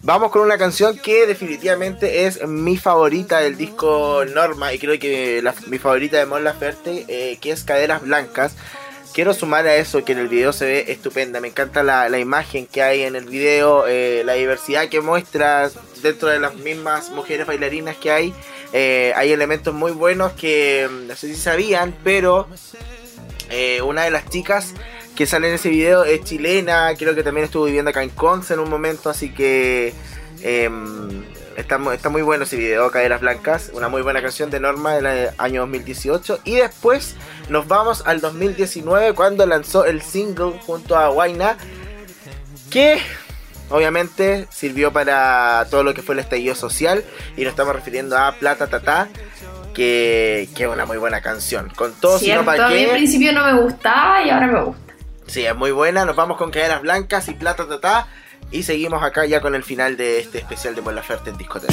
Vamos 0.03 0.31
con 0.31 0.41
una 0.41 0.57
canción 0.57 0.97
que 0.99 1.27
definitivamente 1.27 2.25
es 2.27 2.47
mi 2.49 2.79
favorita 2.79 3.41
del 3.41 3.59
disco 3.59 4.25
Norma 4.35 4.73
y 4.73 4.79
creo 4.79 4.99
que 4.99 5.43
la- 5.43 5.55
mi 5.67 5.79
favorita 5.79 6.17
de 6.17 6.25
Mon 6.25 6.43
Laferte, 6.43 7.05
eh, 7.09 7.37
que 7.41 7.51
es 7.51 7.65
Caderas 7.65 8.01
Blancas. 8.01 8.55
Quiero 9.13 9.35
sumar 9.35 9.67
a 9.67 9.77
eso 9.77 10.03
que 10.05 10.13
en 10.13 10.19
el 10.19 10.29
video 10.29 10.55
se 10.55 10.65
ve 10.65 10.85
estupenda. 10.89 11.41
Me 11.41 11.49
encanta 11.49 11.83
la, 11.83 12.09
la 12.09 12.19
imagen 12.19 12.67
que 12.67 12.81
hay 12.83 13.03
en 13.03 13.15
el 13.17 13.27
video, 13.27 13.85
eh, 13.87 14.23
la 14.25 14.35
diversidad 14.35 14.89
que 14.89 15.03
muestra 15.03 15.69
dentro 16.03 16.29
de 16.29 16.39
las 16.41 16.55
mismas 16.55 17.11
mujeres 17.11 17.47
bailarinas 17.47 17.97
que 17.97 18.11
hay. 18.11 18.33
Eh, 18.73 19.13
hay 19.17 19.33
elementos 19.33 19.75
muy 19.75 19.93
buenos 19.93 20.33
que 20.33 20.89
mm, 20.91 21.09
no 21.09 21.17
sé 21.17 21.27
si 21.27 21.35
sabían, 21.37 21.95
pero 22.05 22.47
eh, 23.51 23.83
una 23.83 24.05
de 24.05 24.13
las 24.13 24.29
chicas 24.31 24.75
que 25.21 25.27
sale 25.27 25.49
en 25.49 25.55
ese 25.57 25.69
video 25.69 26.03
es 26.03 26.25
chilena, 26.25 26.95
creo 26.97 27.15
que 27.15 27.23
también 27.23 27.45
estuvo 27.45 27.67
viviendo 27.67 27.91
acá 27.91 28.03
en 28.03 28.09
Conce 28.09 28.55
en 28.55 28.61
un 28.61 28.71
momento, 28.71 29.11
así 29.11 29.29
que 29.29 29.93
em, 30.41 31.23
está, 31.59 31.79
está 31.93 32.09
muy 32.09 32.23
bueno 32.23 32.45
ese 32.45 32.57
video, 32.57 32.91
Caderas 32.91 33.21
Blancas, 33.21 33.71
una 33.75 33.91
muy 33.91 34.01
buena 34.01 34.23
canción 34.23 34.51
de 34.51 34.61
Norma 34.61 34.95
del 34.95 35.29
año 35.37 35.61
2018. 35.61 36.41
Y 36.45 36.55
después 36.57 37.17
nos 37.51 37.69
vamos 37.69 38.03
al 38.07 38.23
2019 38.23 39.13
cuando 39.13 39.45
lanzó 39.45 39.85
el 39.85 40.01
single 40.01 40.59
junto 40.65 40.97
a 40.97 41.11
Waina, 41.11 41.59
que 42.71 42.99
obviamente 43.69 44.49
sirvió 44.49 44.91
para 44.91 45.67
todo 45.71 45.83
lo 45.83 45.93
que 45.93 46.01
fue 46.01 46.15
el 46.15 46.21
estallido 46.21 46.55
social 46.55 47.05
y 47.37 47.43
nos 47.43 47.51
estamos 47.51 47.77
refiriendo 47.77 48.17
a 48.17 48.33
Plata 48.37 48.69
Tata. 48.69 49.09
Que, 49.75 50.49
es 50.57 50.67
una 50.67 50.87
muy 50.87 50.97
buena 50.97 51.21
canción. 51.21 51.71
Con 51.77 51.93
todo, 51.93 52.19
si 52.19 52.29
no 52.29 52.33
Cierto, 52.33 52.45
para 52.47 52.67
a 52.67 52.69
mí 52.71 52.77
qué. 52.77 52.85
en 52.85 52.91
principio 52.93 53.33
no 53.35 53.45
me 53.45 53.61
gustaba 53.61 54.23
y 54.23 54.31
ahora 54.31 54.47
me 54.47 54.63
gusta. 54.63 54.90
Sí, 55.31 55.47
es 55.47 55.55
muy 55.55 55.71
buena. 55.71 56.05
Nos 56.05 56.17
vamos 56.17 56.37
con 56.37 56.51
caderas 56.51 56.83
blancas 56.83 57.29
y 57.29 57.35
plata 57.35 57.69
tata. 57.69 58.09
Y 58.51 58.65
seguimos 58.65 59.01
acá 59.05 59.27
ya 59.27 59.41
con 59.41 59.55
el 59.55 59.63
final 59.63 59.97
de 59.97 60.19
este 60.19 60.39
especial 60.39 60.75
de 60.75 60.83
Mon 60.83 60.97
Laferte 60.97 61.31
en 61.31 61.39
discoteca. 61.39 61.73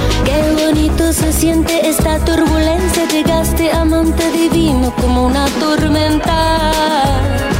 Bonito 0.73 1.11
se 1.11 1.33
siente 1.33 1.89
esta 1.89 2.17
turbulencia. 2.19 3.05
Llegaste 3.09 3.73
amante 3.73 4.23
divino 4.31 4.95
como 5.01 5.25
una 5.25 5.45
tormenta. 5.59 7.50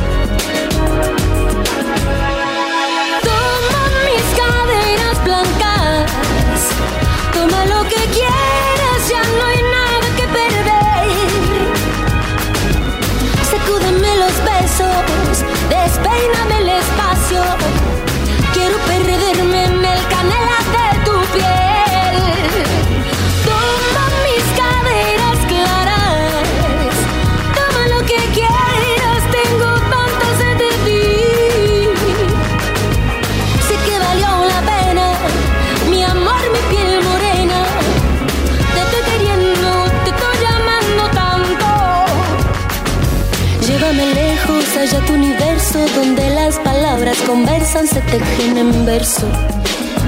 Conversan, 47.31 47.87
se 47.87 48.01
tejen 48.01 48.57
en 48.57 48.85
verso. 48.85 49.25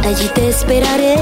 Allí 0.03 0.27
te 0.35 0.49
esperaré. 0.49 1.15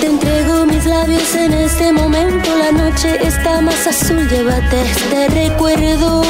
Te 0.00 0.06
entrego 0.06 0.66
mis 0.66 0.84
labios 0.84 1.32
en 1.36 1.52
este 1.52 1.92
momento. 1.92 2.48
La 2.58 2.72
noche 2.72 3.08
está 3.22 3.60
más 3.60 3.86
azul, 3.86 4.28
llévate 4.28 4.82
este 4.82 5.28
recuerdo. 5.28 6.22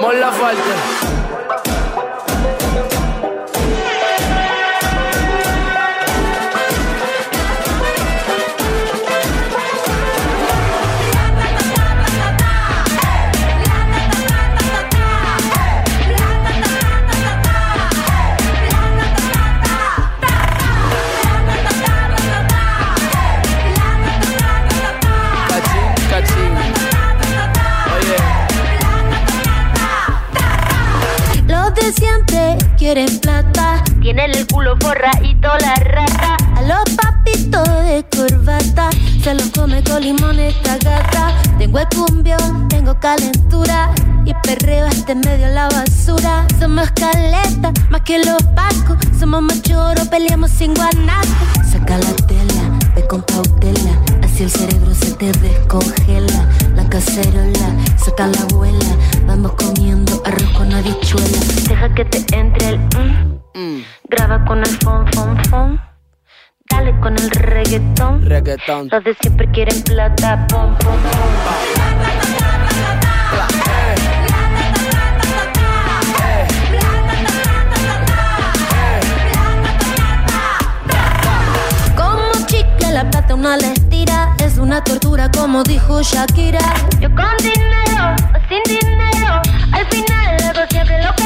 Molla 0.00 0.30
forte. 0.30 1.21
El 34.30 34.46
culo 34.46 34.76
forradito 34.80 35.48
la 35.60 35.74
rata. 35.74 36.36
A 36.56 36.62
los 36.62 36.96
papitos 36.96 37.66
de 37.84 38.04
corbata 38.16 38.90
se 39.22 39.34
los 39.34 39.50
come 39.50 39.82
con 39.82 40.02
limón 40.02 40.38
esta 40.38 40.76
gata. 40.78 41.34
Tengo 41.58 41.78
el 41.80 41.88
cumbión, 41.88 42.68
tengo 42.68 42.98
calentura. 43.00 43.90
Y 44.24 44.32
perreo 44.34 44.86
este 44.86 45.16
medio 45.16 45.48
la 45.48 45.68
basura. 45.68 46.46
Somos 46.60 46.90
caleta, 46.92 47.72
más 47.90 48.02
que 48.02 48.18
los 48.18 48.40
pacos. 48.54 48.96
Somos 49.18 49.42
machoros, 49.42 50.06
peleamos 50.08 50.50
sin 50.50 50.74
guanaco. 50.74 51.46
Saca 51.70 51.98
la 51.98 52.12
tela, 52.26 52.78
ve 52.94 53.04
con 53.08 53.22
cautela. 53.22 53.98
Así 54.22 54.44
el 54.44 54.50
cerebro 54.50 54.94
se 54.94 55.12
te 55.12 55.32
descongela. 55.32 56.48
La 56.76 56.88
cacerola, 56.88 57.74
saca 57.96 58.28
la 58.28 58.40
abuela. 58.42 58.96
Vamos 59.26 59.52
comiendo 59.52 60.22
arroz 60.24 60.50
con 60.50 60.72
habichuela. 60.72 61.38
Deja 61.68 61.92
que 61.94 62.04
te 62.04 62.36
entre 62.36 62.68
el 62.68 62.78
mm. 62.78 63.31
Con 64.32 64.60
el 64.60 64.78
fon, 64.78 65.06
fon, 65.12 65.44
fon. 65.50 65.80
Dale 66.70 66.98
con 67.00 67.14
el 67.18 67.30
reggaetón. 67.30 68.24
Reggaetón. 68.24 68.88
Los 68.90 69.04
de 69.04 69.14
siempre 69.20 69.46
quieren 69.50 69.82
plata, 69.82 70.46
pom, 70.48 70.74
pom, 70.78 70.96
pom. 70.96 71.62
La 82.92 83.10
plata 83.10 83.34
una 83.34 83.56
la 83.56 83.72
estira 83.72 84.34
Es 84.38 84.58
una 84.58 84.84
tortura 84.84 85.30
como 85.30 85.62
dijo 85.64 86.02
Shakira 86.02 86.60
Yo 87.00 87.08
con 87.14 87.36
dinero 87.42 88.14
o 88.32 88.48
sin 88.48 88.62
dinero 88.64 89.42
Al 89.72 89.86
final 89.86 90.36
hago 90.44 90.66
siempre 90.70 91.02
lo 91.02 91.21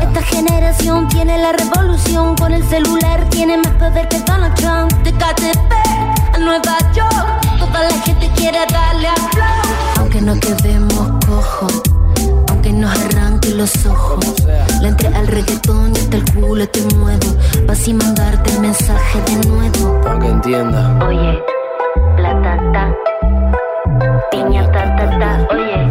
Esta 0.00 0.22
generación 0.22 1.08
tiene 1.08 1.38
la 1.38 1.52
revolución 1.52 2.36
Con 2.36 2.52
el 2.52 2.64
celular 2.68 3.24
tiene 3.30 3.56
más 3.58 3.72
poder 3.74 4.08
que 4.08 4.18
Donald 4.20 4.54
Trump 4.54 4.92
De 5.02 5.12
KTP 5.12 5.72
a 6.34 6.38
Nueva 6.38 6.78
York 6.94 7.58
Toda 7.58 7.82
la 7.84 7.98
gente 8.04 8.30
quiere 8.36 8.58
darle 8.72 9.08
a 9.08 9.14
flow 9.14 10.00
Aunque 10.00 10.20
no 10.20 10.34
quedemos 10.40 11.24
cojos 11.26 11.82
aunque 12.50 12.72
nos 12.72 12.90
arranque 12.90 13.50
los 13.50 13.86
ojos. 13.86 14.24
Le 14.82 14.88
entré 14.88 15.08
al 15.08 15.26
reggaetón 15.26 15.92
y 15.94 15.98
hasta 15.98 16.16
el 16.16 16.24
culo 16.34 16.68
te 16.68 16.82
muevo. 16.94 17.36
Pa' 17.66 17.72
así 17.72 17.94
mandarte 17.94 18.50
el 18.50 18.60
mensaje 18.60 19.20
de 19.22 19.48
nuevo. 19.48 20.00
Para 20.02 20.18
que 20.18 20.28
entienda. 20.28 20.98
Oye, 21.06 21.42
la 22.18 22.42
tata, 22.42 22.94
piña 24.30 24.70
ta 24.72 24.96
ta 24.96 25.18
ta. 25.18 25.48
Oye, 25.54 25.89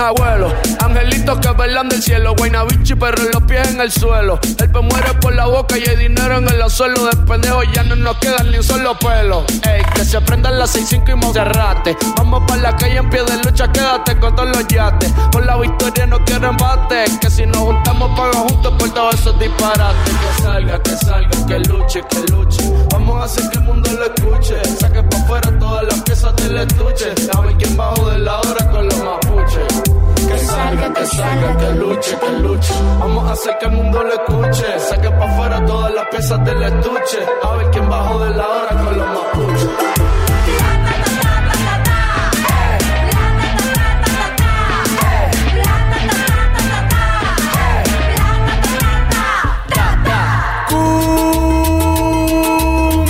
abuelos. 0.00 0.69
Angelitos 1.00 1.38
que 1.38 1.50
velan 1.52 1.88
del 1.88 2.02
cielo. 2.02 2.34
Guaynabichi, 2.36 2.94
pero 2.94 3.22
los 3.32 3.42
pies 3.44 3.68
en 3.68 3.80
el 3.80 3.90
suelo. 3.90 4.38
El 4.58 4.70
pe 4.70 4.80
muere 4.80 5.14
por 5.14 5.34
la 5.34 5.46
boca 5.46 5.78
y 5.78 5.88
hay 5.88 5.96
dinero 5.96 6.36
en 6.36 6.46
el 6.46 6.70
suelo. 6.70 7.06
De 7.06 7.16
pendejo 7.16 7.62
ya 7.72 7.82
no 7.84 7.96
nos 7.96 8.18
quedan 8.18 8.50
ni 8.50 8.58
un 8.58 8.62
solo 8.62 8.98
pelo. 8.98 9.46
Ey, 9.66 9.82
que 9.94 10.04
se 10.04 10.20
prendan 10.20 10.58
las 10.58 10.76
6-5 10.76 11.12
y 11.12 11.14
Monserrate. 11.14 11.96
Vamos 12.18 12.42
para 12.46 12.60
la 12.60 12.76
calle 12.76 12.98
en 12.98 13.08
pie 13.08 13.22
de 13.24 13.34
lucha, 13.38 13.72
quédate 13.72 14.18
con 14.18 14.36
todos 14.36 14.50
los 14.50 14.68
yates. 14.68 15.10
Por 15.32 15.46
la 15.46 15.56
victoria 15.56 16.06
no 16.06 16.22
quiero 16.26 16.50
embate. 16.50 17.04
Que 17.18 17.30
si 17.30 17.46
nos 17.46 17.56
juntamos, 17.56 18.10
paga 18.14 18.38
juntos 18.38 18.74
por 18.78 18.90
todos 18.92 19.14
esos 19.14 19.38
disparates. 19.38 20.14
Que 20.14 20.42
salga, 20.42 20.82
que 20.82 20.96
salga, 20.96 21.46
que 21.46 21.58
luche, 21.60 22.02
que 22.10 22.20
luche. 22.30 22.62
Vamos 22.92 23.22
a 23.22 23.24
hacer 23.24 23.48
que 23.50 23.58
el 23.58 23.64
mundo 23.64 23.90
lo 23.90 24.04
escuche. 24.04 24.62
Saque 24.78 25.02
pa' 25.02 25.16
afuera 25.16 25.58
todas 25.58 25.82
las 25.84 26.00
piezas 26.02 26.36
del 26.36 26.58
estuche. 26.58 27.06
Ver 27.42 27.56
quién 27.56 27.74
bajo 27.74 28.10
de 28.10 28.18
la 28.18 28.38
hora 28.40 28.70
con 28.70 28.84
los 28.84 28.98
mapuches. 28.98 29.99
Que 30.28 30.38
salga, 30.38 30.92
que 30.92 31.06
salga, 31.06 31.56
que 31.56 31.70
luche, 31.74 32.18
que 32.18 32.30
luche. 32.42 32.74
Vamos 33.00 33.28
a 33.28 33.32
hacer 33.32 33.58
que 33.58 33.66
el 33.66 33.72
mundo 33.72 34.02
lo 34.02 34.12
escuche. 34.12 34.78
Saque 34.78 35.10
pa' 35.10 35.24
afuera 35.24 35.64
todas 35.64 35.94
las 35.94 36.06
piezas 36.08 36.44
del 36.44 36.62
estuche. 36.62 37.18
A 37.42 37.56
ver 37.56 37.70
quién 37.70 37.88
bajo 37.88 38.18
de 38.24 38.30
la 38.30 38.48
hora 38.48 38.68
con 38.68 38.98
los 38.98 39.06
mapuches. 39.06 39.68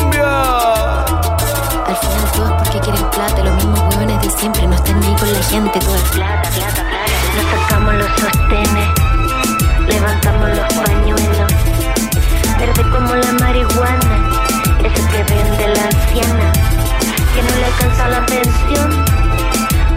Cumbia. 0.00 0.34
Al 1.86 1.96
final 1.96 2.56
porque 2.58 2.78
quieren 2.80 3.10
plata. 3.10 3.40
Huevones 3.40 3.64
de 3.74 3.89
siempre 4.40 4.66
no 4.66 4.74
están 4.74 4.98
ni 5.00 5.14
con 5.16 5.32
la 5.32 5.42
gente. 5.42 5.78
Todo 5.80 5.94
es 5.94 6.10
plata, 6.10 6.48
plata, 6.50 6.82
plata. 6.88 7.16
Nos 7.36 7.60
sacamos 7.60 7.94
los 7.94 8.10
sostenes, 8.18 8.88
levantamos 9.86 10.48
los 10.48 10.74
pañuelos. 10.74 11.52
Verde 12.58 12.90
como 12.90 13.14
la 13.14 13.32
marihuana, 13.32 14.16
eso 14.82 15.02
que 15.10 15.22
vende 15.34 15.68
la 15.68 15.84
anciana. 15.84 16.52
Que 17.34 17.42
no 17.42 17.56
le 17.56 17.64
alcanza 17.66 18.08
la 18.08 18.26
pensión, 18.26 19.04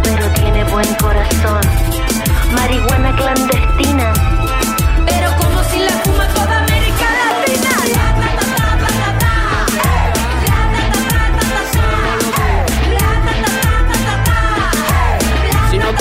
pero 0.03 0.27
tiene 0.31 0.63
buen 0.65 0.93
corazón. 0.95 1.61
Marihuana 2.53 3.15
clandestina. 3.15 4.13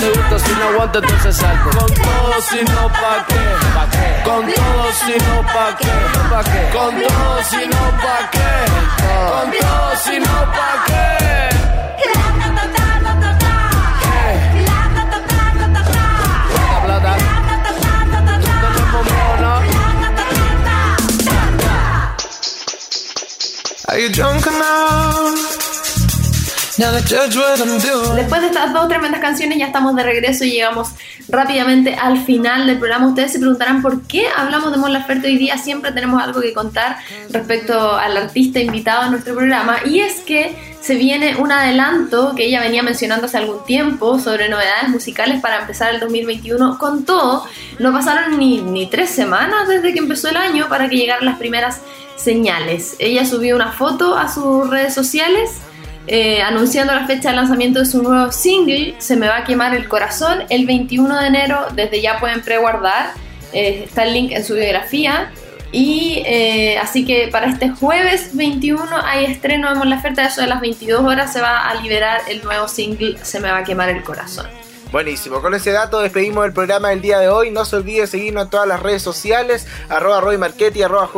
Te 0.02 0.08
gusta, 0.18 0.38
si 0.38 0.52
no 0.54 0.64
aguanta, 0.64 0.98
entonces 0.98 1.36
salte. 1.36 1.78
Con 1.78 1.94
todo, 1.94 2.40
si 2.50 2.64
no, 2.64 2.88
pa' 2.88 3.26
qué. 3.28 4.22
Con 4.24 4.52
todo, 4.52 4.92
si 4.92 5.14
no, 5.24 5.42
pa' 5.54 5.76
qué. 5.78 5.92
Con 6.76 7.02
todo, 7.02 7.42
si 7.50 7.66
no, 7.66 7.82
pa' 8.02 8.30
qué. 8.32 8.50
Con 9.30 9.50
todo, 9.60 9.96
si 10.04 10.18
no, 10.18 10.52
pa' 10.56 10.84
qué. 10.86 11.12
Are 23.88 23.98
you 23.98 24.08
drunk 24.08 24.46
enough? 24.46 25.51
Después 28.16 28.40
de 28.40 28.48
estas 28.48 28.72
dos 28.72 28.88
tremendas 28.88 29.20
canciones 29.20 29.56
ya 29.56 29.66
estamos 29.66 29.94
de 29.94 30.02
regreso 30.02 30.44
y 30.44 30.50
llegamos 30.50 30.88
rápidamente 31.28 31.94
al 31.94 32.18
final 32.24 32.66
del 32.66 32.78
programa. 32.78 33.06
Ustedes 33.06 33.30
se 33.30 33.38
preguntarán 33.38 33.82
por 33.82 34.02
qué 34.02 34.26
hablamos 34.36 34.72
de 34.72 34.78
Mon 34.78 34.92
Laferte 34.92 35.28
hoy 35.28 35.36
día. 35.38 35.58
Siempre 35.58 35.92
tenemos 35.92 36.20
algo 36.20 36.40
que 36.40 36.52
contar 36.52 36.96
respecto 37.30 37.94
al 37.96 38.16
artista 38.16 38.58
invitado 38.58 39.02
a 39.02 39.10
nuestro 39.10 39.36
programa 39.36 39.76
y 39.84 40.00
es 40.00 40.20
que 40.20 40.56
se 40.80 40.96
viene 40.96 41.36
un 41.36 41.52
adelanto 41.52 42.34
que 42.34 42.46
ella 42.46 42.60
venía 42.60 42.82
mencionando 42.82 43.26
hace 43.26 43.38
algún 43.38 43.64
tiempo 43.64 44.18
sobre 44.18 44.48
novedades 44.48 44.88
musicales 44.88 45.40
para 45.40 45.60
empezar 45.60 45.94
el 45.94 46.00
2021. 46.00 46.78
Con 46.78 47.04
todo, 47.04 47.44
no 47.78 47.92
pasaron 47.92 48.38
ni, 48.40 48.60
ni 48.60 48.90
tres 48.90 49.10
semanas 49.10 49.68
desde 49.68 49.92
que 49.92 50.00
empezó 50.00 50.30
el 50.30 50.36
año 50.36 50.68
para 50.68 50.88
que 50.88 50.96
llegaran 50.96 51.26
las 51.26 51.38
primeras 51.38 51.80
señales. 52.16 52.96
Ella 52.98 53.24
subió 53.24 53.54
una 53.54 53.70
foto 53.70 54.16
a 54.16 54.28
sus 54.28 54.68
redes 54.68 54.94
sociales 54.94 55.60
eh, 56.06 56.42
anunciando 56.42 56.94
la 56.94 57.06
fecha 57.06 57.30
de 57.30 57.36
lanzamiento 57.36 57.78
de 57.78 57.86
su 57.86 58.02
nuevo 58.02 58.32
single, 58.32 58.96
Se 58.98 59.16
me 59.16 59.28
va 59.28 59.38
a 59.38 59.44
quemar 59.44 59.74
el 59.74 59.88
corazón, 59.88 60.44
el 60.48 60.66
21 60.66 61.20
de 61.20 61.26
enero. 61.26 61.66
Desde 61.74 62.00
ya 62.00 62.18
pueden 62.18 62.42
preguardar. 62.42 63.12
Eh, 63.52 63.84
está 63.86 64.04
el 64.04 64.14
link 64.14 64.32
en 64.32 64.44
su 64.44 64.54
biografía. 64.54 65.30
Y 65.70 66.22
eh, 66.26 66.76
así 66.78 67.04
que 67.06 67.28
para 67.28 67.46
este 67.46 67.70
jueves 67.70 68.36
21 68.36 68.84
hay 69.04 69.24
estreno 69.24 69.72
en 69.72 69.88
la 69.88 69.96
oferta, 69.96 70.26
eso 70.26 70.42
de 70.42 70.46
las 70.46 70.60
22 70.60 71.02
horas 71.02 71.32
se 71.32 71.40
va 71.40 71.66
a 71.66 71.74
liberar 71.76 72.20
el 72.28 72.42
nuevo 72.44 72.68
single 72.68 73.16
Se 73.22 73.40
me 73.40 73.50
va 73.50 73.58
a 73.58 73.64
quemar 73.64 73.88
el 73.88 74.02
corazón. 74.02 74.46
Buenísimo, 74.92 75.40
con 75.40 75.54
ese 75.54 75.72
dato 75.72 76.00
despedimos 76.00 76.44
el 76.44 76.52
programa 76.52 76.90
del 76.90 77.00
día 77.00 77.18
de 77.18 77.30
hoy. 77.30 77.50
No 77.50 77.64
se 77.64 77.76
olvide 77.76 78.06
seguirnos 78.06 78.44
en 78.44 78.50
todas 78.50 78.68
las 78.68 78.82
redes 78.82 79.00
sociales, 79.00 79.66
arroba 79.88 80.20
Roy 80.20 80.36
Marchetti, 80.36 80.82
arroba 80.82 81.08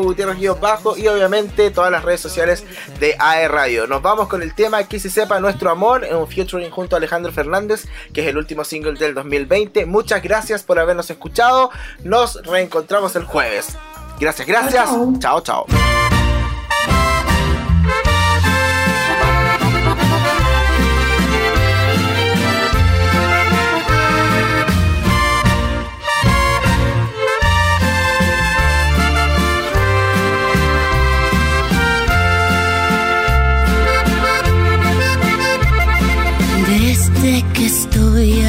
bajo 0.61 0.97
y 0.97 1.09
obviamente 1.09 1.73
todas 1.73 1.91
las 1.91 2.05
redes 2.05 2.21
sociales 2.21 2.63
de 3.01 3.17
AE 3.19 3.49
Radio. 3.49 3.89
Nos 3.89 4.01
vamos 4.01 4.29
con 4.29 4.43
el 4.43 4.55
tema 4.55 4.85
Que 4.85 5.01
se 5.01 5.11
sepa 5.11 5.41
nuestro 5.41 5.71
amor, 5.71 6.05
en 6.05 6.15
un 6.15 6.29
featuring 6.29 6.71
junto 6.71 6.95
a 6.95 6.99
Alejandro 6.99 7.33
Fernández, 7.33 7.87
que 8.13 8.21
es 8.21 8.29
el 8.29 8.39
último 8.39 8.63
single 8.63 8.95
del 8.95 9.13
2020. 9.13 9.87
Muchas 9.87 10.23
gracias 10.23 10.63
por 10.63 10.79
habernos 10.79 11.11
escuchado. 11.11 11.71
Nos 12.05 12.47
reencontramos 12.47 13.17
el 13.17 13.25
jueves. 13.25 13.77
Gracias, 14.21 14.47
gracias. 14.47 14.89
chao. 15.19 15.41
chao. 15.41 15.67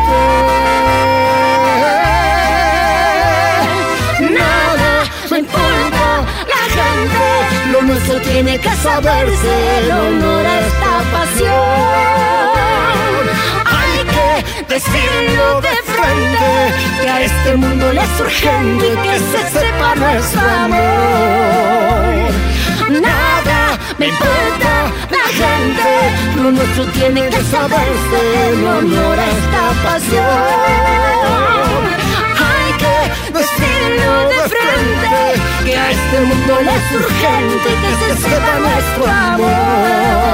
Nada 4.39 4.91
me 5.29 5.37
importa 5.45 6.07
la 6.53 6.63
gente, 6.77 7.27
lo 7.71 7.81
nuestro 7.83 8.15
tiene 8.21 8.57
que 8.57 8.73
saberse, 8.87 9.53
el 9.79 9.91
honor 9.91 10.45
a 10.45 10.59
esta 10.67 10.93
pasión. 11.13 12.33
De 14.73 14.79
que 16.99 17.07
a 17.07 17.21
este 17.21 17.55
mundo 17.57 17.93
le 17.93 18.01
es 18.01 18.19
urgente 18.19 18.87
que 19.03 19.19
se 19.19 19.41
sepa 19.51 19.93
nuestro 19.93 20.41
amor. 20.41 22.31
Nada 22.89 23.77
me 23.99 24.07
importa 24.07 24.91
la 25.11 25.25
gente, 25.41 25.89
lo 26.41 26.49
nuestro 26.53 26.87
tiene 26.87 27.21
que 27.29 27.43
saberse 27.51 28.19
en 28.49 28.67
honor 28.67 29.19
a 29.19 29.27
esta 29.37 29.63
pasión. 29.83 30.23
Hay 32.49 32.69
que 32.81 32.97
decirlo 33.31 34.11
de 34.29 34.39
frente, 34.53 35.23
que 35.65 35.73
a 35.77 35.91
este 35.91 36.19
mundo 36.19 36.53
le 36.63 36.71
es 36.71 36.91
urgente 36.95 37.69
que 37.83 37.91
se 38.01 38.09
sepa 38.27 38.53
nuestro 38.57 39.05
amor. 39.05 40.33